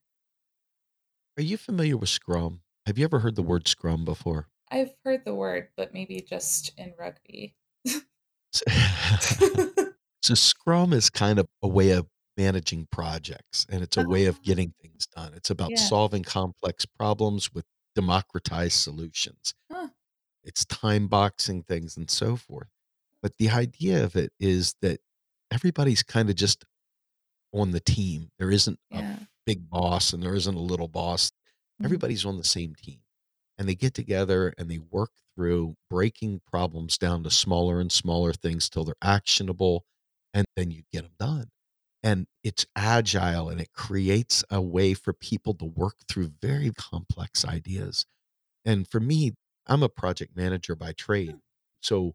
are 1.38 1.42
you 1.42 1.56
familiar 1.56 1.96
with 1.96 2.08
Scrum? 2.08 2.60
Have 2.86 2.98
you 2.98 3.04
ever 3.04 3.20
heard 3.20 3.36
the 3.36 3.42
word 3.42 3.68
Scrum 3.68 4.04
before? 4.04 4.48
I've 4.70 4.92
heard 5.04 5.24
the 5.24 5.34
word, 5.34 5.68
but 5.76 5.94
maybe 5.94 6.20
just 6.20 6.72
in 6.76 6.92
rugby. 6.98 7.54
so 8.52 10.34
Scrum 10.34 10.92
is 10.92 11.08
kind 11.08 11.38
of 11.38 11.46
a 11.62 11.68
way 11.68 11.90
of 11.90 12.06
managing 12.38 12.86
projects 12.92 13.66
and 13.68 13.82
it's 13.82 13.98
a 13.98 14.08
way 14.08 14.26
of 14.26 14.36
Oh. 14.38 14.42
getting 14.44 14.72
things 14.80 15.06
done. 15.08 15.34
It's 15.34 15.50
about 15.50 15.72
Yeah. 15.72 15.78
solving 15.78 16.22
complex 16.24 16.86
problems 16.86 17.52
with 17.52 17.66
democratized 17.96 18.78
solutions. 18.80 19.54
Huh. 19.70 19.90
It's 20.44 20.64
time 20.64 21.08
boxing 21.08 21.64
things 21.64 21.96
and 21.98 22.10
so 22.10 22.36
forth. 22.36 22.68
But 23.22 23.36
the 23.38 23.50
idea 23.50 24.04
of 24.04 24.16
it 24.16 24.32
is 24.40 24.74
that 24.82 25.00
everybody's 25.50 26.02
kind 26.04 26.30
of 26.30 26.36
just 26.36 26.64
on 27.52 27.72
the 27.72 27.80
team. 27.80 28.30
There 28.38 28.50
isn't 28.52 28.78
a 28.92 29.26
big 29.46 29.68
boss 29.68 30.12
and 30.12 30.22
there 30.22 30.34
isn't 30.36 30.54
a 30.54 30.60
little 30.60 30.88
boss. 30.88 31.30
Mhm. 31.80 31.84
Everybody's 31.86 32.24
on 32.24 32.36
the 32.38 32.44
same 32.44 32.74
team. 32.76 33.02
And 33.58 33.68
they 33.68 33.74
get 33.74 33.94
together 33.94 34.54
and 34.58 34.70
they 34.70 34.78
work 34.78 35.12
through 35.34 35.76
breaking 35.90 36.40
problems 36.40 36.98
down 36.98 37.24
to 37.24 37.30
smaller 37.30 37.80
and 37.80 37.90
smaller 37.90 38.32
things 38.32 38.68
till 38.70 38.84
they're 38.84 38.94
actionable 39.02 39.84
and 40.34 40.46
then 40.56 40.70
you 40.70 40.84
get 40.92 41.02
them 41.02 41.14
done. 41.18 41.50
And 42.02 42.26
it's 42.44 42.66
agile 42.76 43.48
and 43.48 43.60
it 43.60 43.72
creates 43.72 44.44
a 44.50 44.62
way 44.62 44.94
for 44.94 45.12
people 45.12 45.54
to 45.54 45.64
work 45.64 45.96
through 46.08 46.32
very 46.40 46.70
complex 46.72 47.44
ideas. 47.44 48.06
And 48.64 48.88
for 48.88 49.00
me, 49.00 49.32
I'm 49.66 49.82
a 49.82 49.88
project 49.88 50.36
manager 50.36 50.76
by 50.76 50.92
trade. 50.92 51.38
So, 51.82 52.14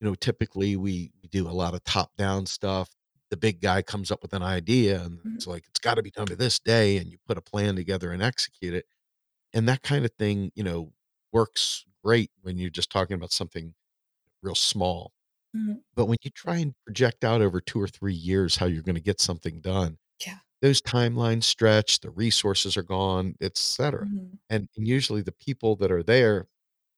you 0.00 0.08
know, 0.08 0.14
typically 0.14 0.76
we, 0.76 1.12
we 1.22 1.28
do 1.28 1.48
a 1.48 1.52
lot 1.52 1.74
of 1.74 1.84
top 1.84 2.16
down 2.16 2.46
stuff. 2.46 2.90
The 3.30 3.36
big 3.36 3.60
guy 3.60 3.82
comes 3.82 4.10
up 4.10 4.22
with 4.22 4.32
an 4.34 4.42
idea 4.42 5.02
and 5.02 5.20
Mhm. 5.24 5.36
it's 5.36 5.46
like, 5.46 5.66
it's 5.68 5.80
got 5.80 5.94
to 5.96 6.02
be 6.02 6.10
done 6.10 6.28
by 6.28 6.36
this 6.36 6.58
day. 6.60 6.98
And 6.98 7.10
you 7.10 7.18
put 7.26 7.38
a 7.38 7.42
plan 7.42 7.76
together 7.76 8.12
and 8.12 8.22
execute 8.22 8.74
it. 8.74 8.86
And 9.52 9.68
that 9.68 9.82
kind 9.82 10.04
of 10.04 10.12
thing, 10.18 10.52
you 10.54 10.64
know, 10.64 10.92
works 11.32 11.84
great 12.04 12.30
when 12.42 12.58
you're 12.58 12.70
just 12.70 12.90
talking 12.90 13.14
about 13.14 13.32
something 13.32 13.74
real 14.42 14.54
small. 14.56 15.12
Mhm. 15.54 15.82
But 15.94 16.06
when 16.06 16.18
you 16.22 16.30
try 16.30 16.56
and 16.58 16.74
project 16.86 17.24
out 17.24 17.42
over 17.42 17.60
two 17.60 17.80
or 17.80 17.88
three 17.88 18.14
years 18.14 18.56
how 18.56 18.66
you're 18.66 18.82
going 18.82 18.94
to 18.96 19.00
get 19.00 19.20
something 19.20 19.60
done, 19.60 19.98
Yeah. 20.26 20.40
those 20.62 20.82
timelines 20.82 21.44
stretch, 21.44 22.00
the 22.00 22.10
resources 22.10 22.76
are 22.76 22.82
gone, 22.84 23.36
et 23.40 23.58
cetera. 23.58 24.06
Mhm. 24.06 24.40
And, 24.50 24.68
and 24.76 24.88
usually 24.88 25.22
the 25.22 25.32
people 25.32 25.76
that 25.76 25.92
are 25.92 26.02
there 26.04 26.48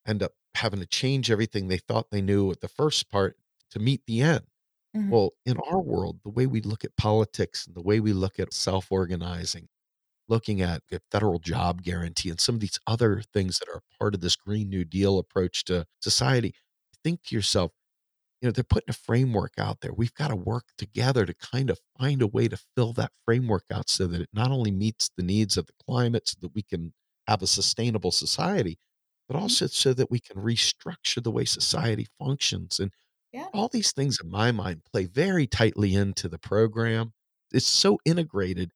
end 0.06 0.22
up 0.22 0.34
having 0.56 0.80
to 0.80 0.86
change 0.86 1.30
everything 1.30 1.68
they 1.68 1.78
thought 1.78 2.10
they 2.10 2.22
knew 2.22 2.50
at 2.52 2.60
the 2.60 2.68
first 2.68 3.10
part 3.10 3.38
to 3.70 3.78
meet 3.80 4.06
the 4.06 4.22
end. 4.22 4.46
Mhm. 4.94 5.10
Well, 5.10 5.32
in 5.46 5.58
our 5.58 5.80
world, 5.82 6.20
the 6.24 6.30
way 6.30 6.46
we 6.46 6.60
look 6.62 6.84
at 6.84 6.96
politics 6.96 7.66
and 7.66 7.76
the 7.76 7.82
way 7.82 8.00
we 8.00 8.12
look 8.14 8.38
at 8.40 8.52
self 8.54 8.92
organizing, 8.92 9.68
looking 10.28 10.62
at 10.62 10.82
a 10.92 11.00
federal 11.10 11.38
job 11.40 11.82
guarantee 11.82 12.30
and 12.30 12.40
some 12.40 12.56
of 12.56 12.60
these 12.62 12.78
other 12.86 13.22
things 13.34 13.58
that 13.60 13.68
are 13.70 13.82
part 13.98 14.14
of 14.14 14.20
this 14.22 14.36
Green 14.36 14.68
New 14.70 14.84
Deal 14.84 15.18
approach 15.18 15.64
to 15.64 15.86
society, 16.00 16.54
think 17.04 17.22
to 17.24 17.34
yourself, 17.36 17.72
you 18.42 18.48
know, 18.48 18.52
they're 18.52 18.64
putting 18.64 18.90
a 18.90 18.94
framework 18.94 19.54
out 19.58 19.80
there. 19.82 19.94
We've 19.94 20.14
got 20.14 20.28
to 20.28 20.36
work 20.36 20.66
together 20.78 21.26
to 21.26 21.34
kind 21.34 21.70
of 21.70 21.80
find 21.98 22.22
a 22.22 22.28
way 22.28 22.48
to 22.48 22.58
fill 22.76 22.92
that 22.94 23.12
framework 23.24 23.64
out 23.72 23.88
so 23.90 24.06
that 24.08 24.20
it 24.22 24.30
not 24.34 24.50
only 24.52 24.72
meets 24.72 25.10
the 25.16 25.24
needs 25.24 25.56
of 25.56 25.66
the 25.66 25.74
climate 25.88 26.28
so 26.28 26.36
that 26.42 26.54
we 26.54 26.62
can 26.62 26.94
have 27.28 27.42
a 27.42 27.48
sustainable 27.48 28.12
society, 28.12 28.78
but 29.28 29.36
Mhm. 29.36 29.40
also 29.40 29.68
so 29.68 29.94
that 29.94 30.10
we 30.10 30.20
can 30.20 30.38
restructure 30.38 31.22
the 31.22 31.30
way 31.32 31.44
society 31.46 32.08
functions. 32.18 32.80
And 32.80 32.92
Yeah. 33.32 33.48
all 33.52 33.68
these 33.68 33.92
things, 33.92 34.18
in 34.22 34.30
my 34.30 34.52
mind, 34.52 34.84
play 34.84 35.06
very 35.06 35.46
tightly 35.46 35.94
into 35.94 36.28
the 36.28 36.38
program. 36.38 37.12
It's 37.52 37.66
so 37.66 37.98
integrated. 38.04 38.72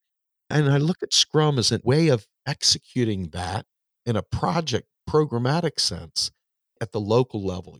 And 0.50 0.70
I 0.70 0.78
look 0.78 1.02
at 1.02 1.14
Scrum 1.14 1.58
as 1.58 1.72
a 1.72 1.80
way 1.84 2.08
of 2.08 2.26
executing 2.46 3.30
that 3.30 3.66
in 4.06 4.16
a 4.16 4.22
project 4.22 4.88
programmatic 5.08 5.80
sense 5.80 6.30
at 6.80 6.92
the 6.92 7.00
local 7.00 7.44
level. 7.44 7.78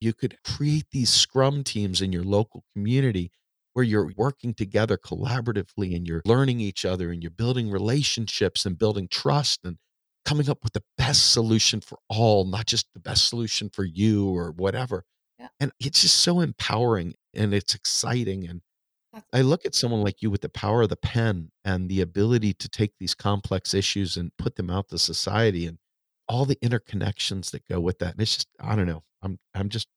You 0.00 0.12
could 0.12 0.36
create 0.44 0.86
these 0.90 1.10
Scrum 1.10 1.64
teams 1.64 2.00
in 2.00 2.12
your 2.12 2.24
local 2.24 2.64
community 2.74 3.30
where 3.72 3.84
you're 3.84 4.12
working 4.16 4.54
together 4.54 4.96
collaboratively 4.96 5.94
and 5.94 6.06
you're 6.06 6.22
learning 6.24 6.60
each 6.60 6.84
other 6.84 7.10
and 7.10 7.22
you're 7.22 7.30
building 7.30 7.70
relationships 7.70 8.64
and 8.64 8.78
building 8.78 9.06
trust 9.08 9.60
and 9.64 9.76
coming 10.24 10.48
up 10.48 10.64
with 10.64 10.72
the 10.72 10.82
best 10.96 11.32
solution 11.32 11.80
for 11.80 11.98
all, 12.08 12.44
not 12.44 12.66
just 12.66 12.86
the 12.94 13.00
best 13.00 13.28
solution 13.28 13.68
for 13.68 13.84
you 13.84 14.28
or 14.28 14.50
whatever. 14.52 15.04
Yeah. 15.38 15.48
And 15.60 15.72
it's 15.78 16.02
just 16.02 16.18
so 16.18 16.40
empowering 16.40 17.14
and 17.34 17.52
it's 17.52 17.74
exciting. 17.74 18.48
And 18.48 18.62
That's 19.12 19.26
I 19.32 19.42
look 19.42 19.66
at 19.66 19.74
someone 19.74 20.02
like 20.02 20.22
you 20.22 20.30
with 20.30 20.40
the 20.40 20.48
power 20.48 20.82
of 20.82 20.88
the 20.88 20.96
pen 20.96 21.50
and 21.64 21.88
the 21.88 22.00
ability 22.00 22.54
to 22.54 22.68
take 22.68 22.92
these 22.98 23.14
complex 23.14 23.74
issues 23.74 24.16
and 24.16 24.32
put 24.38 24.56
them 24.56 24.70
out 24.70 24.88
to 24.88 24.98
society 24.98 25.66
and 25.66 25.78
all 26.28 26.44
the 26.44 26.56
interconnections 26.56 27.50
that 27.52 27.66
go 27.68 27.80
with 27.80 27.98
that. 28.00 28.12
And 28.12 28.20
it's 28.22 28.36
just, 28.36 28.48
I 28.60 28.76
don't 28.76 28.86
know. 28.86 29.02
I'm, 29.22 29.38
I'm 29.54 29.68
just, 29.68 29.88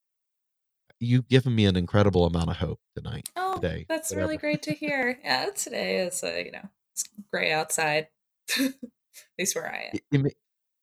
you've 0.99 1.27
given 1.27 1.55
me 1.55 1.65
an 1.65 1.75
incredible 1.75 2.25
amount 2.25 2.49
of 2.49 2.57
hope 2.57 2.80
tonight, 2.95 3.30
Oh, 3.36 3.55
today. 3.55 3.86
that's 3.88 4.13
really 4.15 4.38
great 4.38 4.61
to 4.63 4.73
hear. 4.73 5.19
Yeah, 5.23 5.49
today 5.55 5.99
is, 5.99 6.23
uh, 6.23 6.41
you 6.45 6.51
know, 6.51 6.69
It's 6.93 7.05
gray 7.32 7.51
outside. 7.51 8.07
At 8.59 8.73
least 9.38 9.55
where 9.55 9.71
I 9.71 9.89
am. 9.93 9.99
It- 10.11 10.25
it 10.25 10.38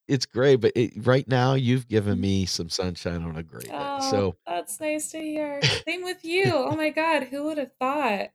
it's 0.07 0.25
gray, 0.25 0.55
but 0.55 0.71
it, 0.73 1.05
right 1.05 1.27
now 1.27 1.53
you've 1.55 1.87
given 1.89 2.21
me 2.21 2.45
some 2.45 2.69
sunshine 2.69 3.23
on 3.23 3.35
a 3.35 3.43
gray 3.43 3.59
day. 3.63 3.71
Oh, 3.73 3.99
So 3.99 4.37
that's 4.47 4.79
nice 4.79 5.11
to 5.11 5.19
hear. 5.19 5.61
Same 5.87 6.01
with 6.03 6.23
you. 6.23 6.53
Oh 6.53 6.77
my 6.77 6.91
God, 6.91 7.23
who 7.25 7.43
would 7.43 7.57
have 7.57 7.73
thought? 7.77 8.29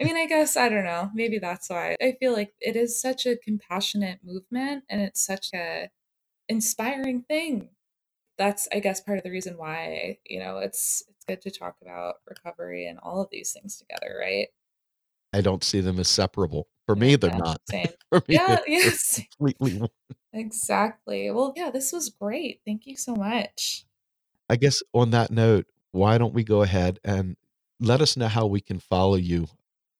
I 0.00 0.04
mean, 0.04 0.16
I 0.16 0.26
guess, 0.26 0.56
I 0.56 0.68
don't 0.68 0.84
know. 0.84 1.10
Maybe 1.14 1.38
that's 1.38 1.68
why. 1.70 1.96
I 2.00 2.16
feel 2.20 2.32
like 2.32 2.54
it 2.60 2.76
is 2.76 3.00
such 3.00 3.26
a 3.26 3.36
compassionate 3.36 4.20
movement 4.24 4.84
and 4.88 5.00
it's 5.02 5.24
such 5.24 5.48
a 5.54 5.90
inspiring 6.48 7.22
thing. 7.22 7.70
That's, 8.38 8.68
I 8.72 8.80
guess, 8.80 9.00
part 9.00 9.18
of 9.18 9.24
the 9.24 9.30
reason 9.30 9.58
why, 9.58 10.18
you 10.26 10.40
know, 10.40 10.58
it's 10.58 11.02
it's 11.08 11.24
good 11.26 11.40
to 11.42 11.50
talk 11.50 11.76
about 11.82 12.16
recovery 12.28 12.86
and 12.86 12.98
all 13.00 13.22
of 13.22 13.30
these 13.30 13.52
things 13.52 13.76
together, 13.78 14.16
right? 14.20 14.48
I 15.32 15.40
don't 15.40 15.64
see 15.64 15.80
them 15.80 15.98
as 15.98 16.08
separable. 16.08 16.68
For 16.86 16.94
me, 16.96 17.16
they're 17.16 17.30
Yeah, 17.30 17.38
not. 17.38 17.60
same. 17.66 17.88
For 18.10 18.22
me, 18.28 18.36
Yeah, 18.36 18.58
yes. 18.66 19.20
completely. 19.38 19.78
one. 19.78 19.88
Exactly. 20.32 21.30
Well, 21.30 21.52
yeah, 21.56 21.70
this 21.70 21.92
was 21.92 22.08
great. 22.08 22.60
Thank 22.64 22.86
you 22.86 22.96
so 22.96 23.14
much. 23.14 23.84
I 24.48 24.56
guess 24.56 24.82
on 24.92 25.10
that 25.10 25.30
note, 25.30 25.66
why 25.92 26.18
don't 26.18 26.34
we 26.34 26.44
go 26.44 26.62
ahead 26.62 26.98
and 27.04 27.36
let 27.80 28.00
us 28.00 28.16
know 28.16 28.28
how 28.28 28.46
we 28.46 28.60
can 28.60 28.78
follow 28.78 29.16
you, 29.16 29.46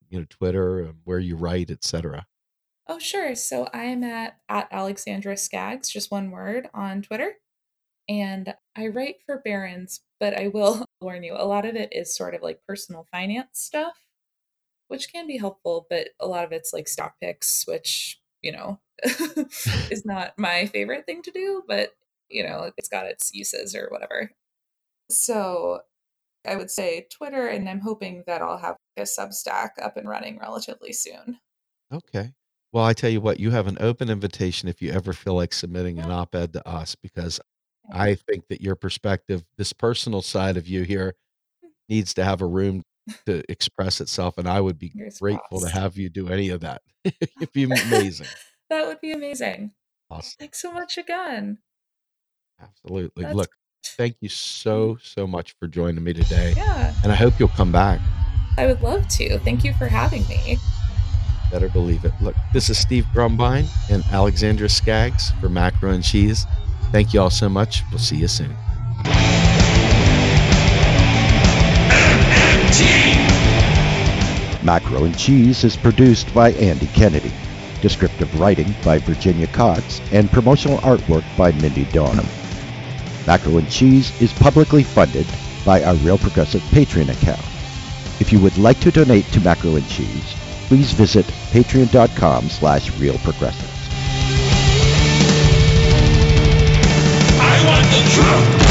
you 0.08 0.18
know, 0.20 0.26
Twitter, 0.28 0.80
and 0.80 1.00
where 1.04 1.18
you 1.18 1.36
write, 1.36 1.70
etc. 1.70 2.26
Oh, 2.86 2.98
sure. 2.98 3.34
So 3.34 3.68
I'm 3.72 4.04
at 4.04 4.38
at 4.48 4.68
Alexandra 4.70 5.36
Scaggs, 5.36 5.88
just 5.90 6.10
one 6.10 6.30
word 6.30 6.68
on 6.74 7.02
Twitter. 7.02 7.34
And 8.08 8.54
I 8.76 8.88
write 8.88 9.16
for 9.26 9.40
Barron's, 9.44 10.02
but 10.20 10.38
I 10.38 10.48
will 10.48 10.84
warn 11.00 11.22
you, 11.22 11.34
a 11.36 11.46
lot 11.46 11.64
of 11.66 11.76
it 11.76 11.90
is 11.92 12.14
sort 12.14 12.34
of 12.34 12.42
like 12.42 12.60
personal 12.68 13.06
finance 13.10 13.60
stuff, 13.60 13.96
which 14.88 15.12
can 15.12 15.26
be 15.26 15.38
helpful, 15.38 15.86
but 15.90 16.08
a 16.20 16.26
lot 16.26 16.44
of 16.44 16.52
it's 16.52 16.72
like 16.72 16.88
stock 16.88 17.14
picks, 17.22 17.66
which, 17.66 18.20
you 18.42 18.52
know, 18.52 18.80
is 19.90 20.04
not 20.04 20.38
my 20.38 20.66
favorite 20.66 21.06
thing 21.06 21.22
to 21.22 21.30
do, 21.30 21.62
but, 21.66 21.92
you 22.28 22.42
know, 22.46 22.70
it's 22.76 22.88
got 22.88 23.06
its 23.06 23.32
uses 23.34 23.74
or 23.74 23.88
whatever. 23.90 24.30
So 25.10 25.80
I 26.46 26.56
would 26.56 26.70
say 26.70 27.06
Twitter, 27.10 27.46
and 27.48 27.68
I'm 27.68 27.80
hoping 27.80 28.24
that 28.26 28.42
I'll 28.42 28.58
have 28.58 28.76
a 28.96 29.02
Substack 29.02 29.70
up 29.82 29.96
and 29.96 30.08
running 30.08 30.38
relatively 30.38 30.92
soon. 30.92 31.38
Okay. 31.92 32.34
Well, 32.74 32.84
I 32.84 32.92
tell 32.92 33.08
you 33.08 33.20
what, 33.20 33.38
you 33.38 33.52
have 33.52 33.68
an 33.68 33.76
open 33.78 34.10
invitation 34.10 34.68
if 34.68 34.82
you 34.82 34.90
ever 34.90 35.12
feel 35.12 35.34
like 35.34 35.52
submitting 35.52 36.00
an 36.00 36.10
op-ed 36.10 36.52
to 36.54 36.68
us, 36.68 36.96
because 36.96 37.38
I 37.92 38.16
think 38.16 38.48
that 38.48 38.60
your 38.60 38.74
perspective, 38.74 39.44
this 39.56 39.72
personal 39.72 40.22
side 40.22 40.56
of 40.56 40.66
you 40.66 40.82
here, 40.82 41.14
hmm. 41.62 41.68
needs 41.88 42.14
to 42.14 42.24
have 42.24 42.42
a 42.42 42.46
room 42.46 42.82
to 43.26 43.44
express 43.48 44.00
itself, 44.00 44.38
and 44.38 44.48
I 44.48 44.60
would 44.60 44.76
be 44.76 44.88
Fingers 44.88 45.20
grateful 45.20 45.60
to 45.60 45.68
have 45.68 45.96
you 45.96 46.08
do 46.08 46.28
any 46.28 46.48
of 46.48 46.62
that. 46.62 46.82
It'd 47.04 47.52
be 47.52 47.62
amazing. 47.86 48.26
that 48.70 48.88
would 48.88 49.00
be 49.00 49.12
amazing. 49.12 49.70
Awesome. 50.10 50.34
Thanks 50.40 50.60
so 50.60 50.72
much 50.72 50.98
again. 50.98 51.58
Absolutely. 52.60 53.22
That's 53.22 53.36
Look, 53.36 53.50
thank 53.84 54.16
you 54.20 54.28
hmm. 54.28 54.32
so, 54.32 54.98
so 55.00 55.28
much 55.28 55.54
for 55.60 55.68
joining 55.68 56.02
me 56.02 56.12
today. 56.12 56.54
Yeah, 56.56 56.92
And 57.04 57.12
I 57.12 57.14
hope 57.14 57.38
you'll 57.38 57.46
come 57.50 57.70
back. 57.70 58.00
I 58.58 58.66
would 58.66 58.82
love 58.82 59.06
to. 59.10 59.38
Thank 59.38 59.62
you 59.62 59.74
for 59.74 59.86
having 59.86 60.26
me. 60.26 60.58
Better 61.54 61.68
believe 61.68 62.04
it. 62.04 62.12
Look, 62.20 62.34
this 62.52 62.68
is 62.68 62.76
Steve 62.76 63.06
Grumbine 63.14 63.66
and 63.88 64.02
Alexandra 64.10 64.68
Scaggs 64.68 65.30
for 65.40 65.48
Macro 65.48 65.92
and 65.92 66.02
Cheese. 66.02 66.46
Thank 66.90 67.14
you 67.14 67.20
all 67.20 67.30
so 67.30 67.48
much. 67.48 67.84
We'll 67.92 68.00
see 68.00 68.16
you 68.16 68.26
soon. 68.26 68.56
Macro 74.64 75.04
and 75.04 75.16
Cheese 75.16 75.62
is 75.62 75.76
produced 75.76 76.34
by 76.34 76.50
Andy 76.54 76.88
Kennedy. 76.88 77.30
Descriptive 77.80 78.40
writing 78.40 78.74
by 78.84 78.98
Virginia 78.98 79.46
Cox 79.46 80.00
and 80.10 80.28
promotional 80.32 80.78
artwork 80.78 81.24
by 81.36 81.52
Mindy 81.52 81.84
Donham. 81.84 82.26
Macro 83.28 83.58
and 83.58 83.70
Cheese 83.70 84.10
is 84.20 84.32
publicly 84.32 84.82
funded 84.82 85.26
by 85.64 85.84
our 85.84 85.94
Real 85.98 86.18
Progressive 86.18 86.62
Patreon 86.72 87.12
account. 87.12 87.46
If 88.20 88.32
you 88.32 88.40
would 88.40 88.58
like 88.58 88.80
to 88.80 88.90
donate 88.90 89.26
to 89.26 89.40
Macro 89.40 89.76
and 89.76 89.88
Cheese, 89.88 90.34
please 90.74 90.92
visit 90.92 91.24
patreon.com 91.52 92.50
slash 92.50 92.90
realprogressives. 92.94 93.70
I 97.38 97.64
want 97.64 97.86
the 97.86 98.10
truth! 98.10 98.63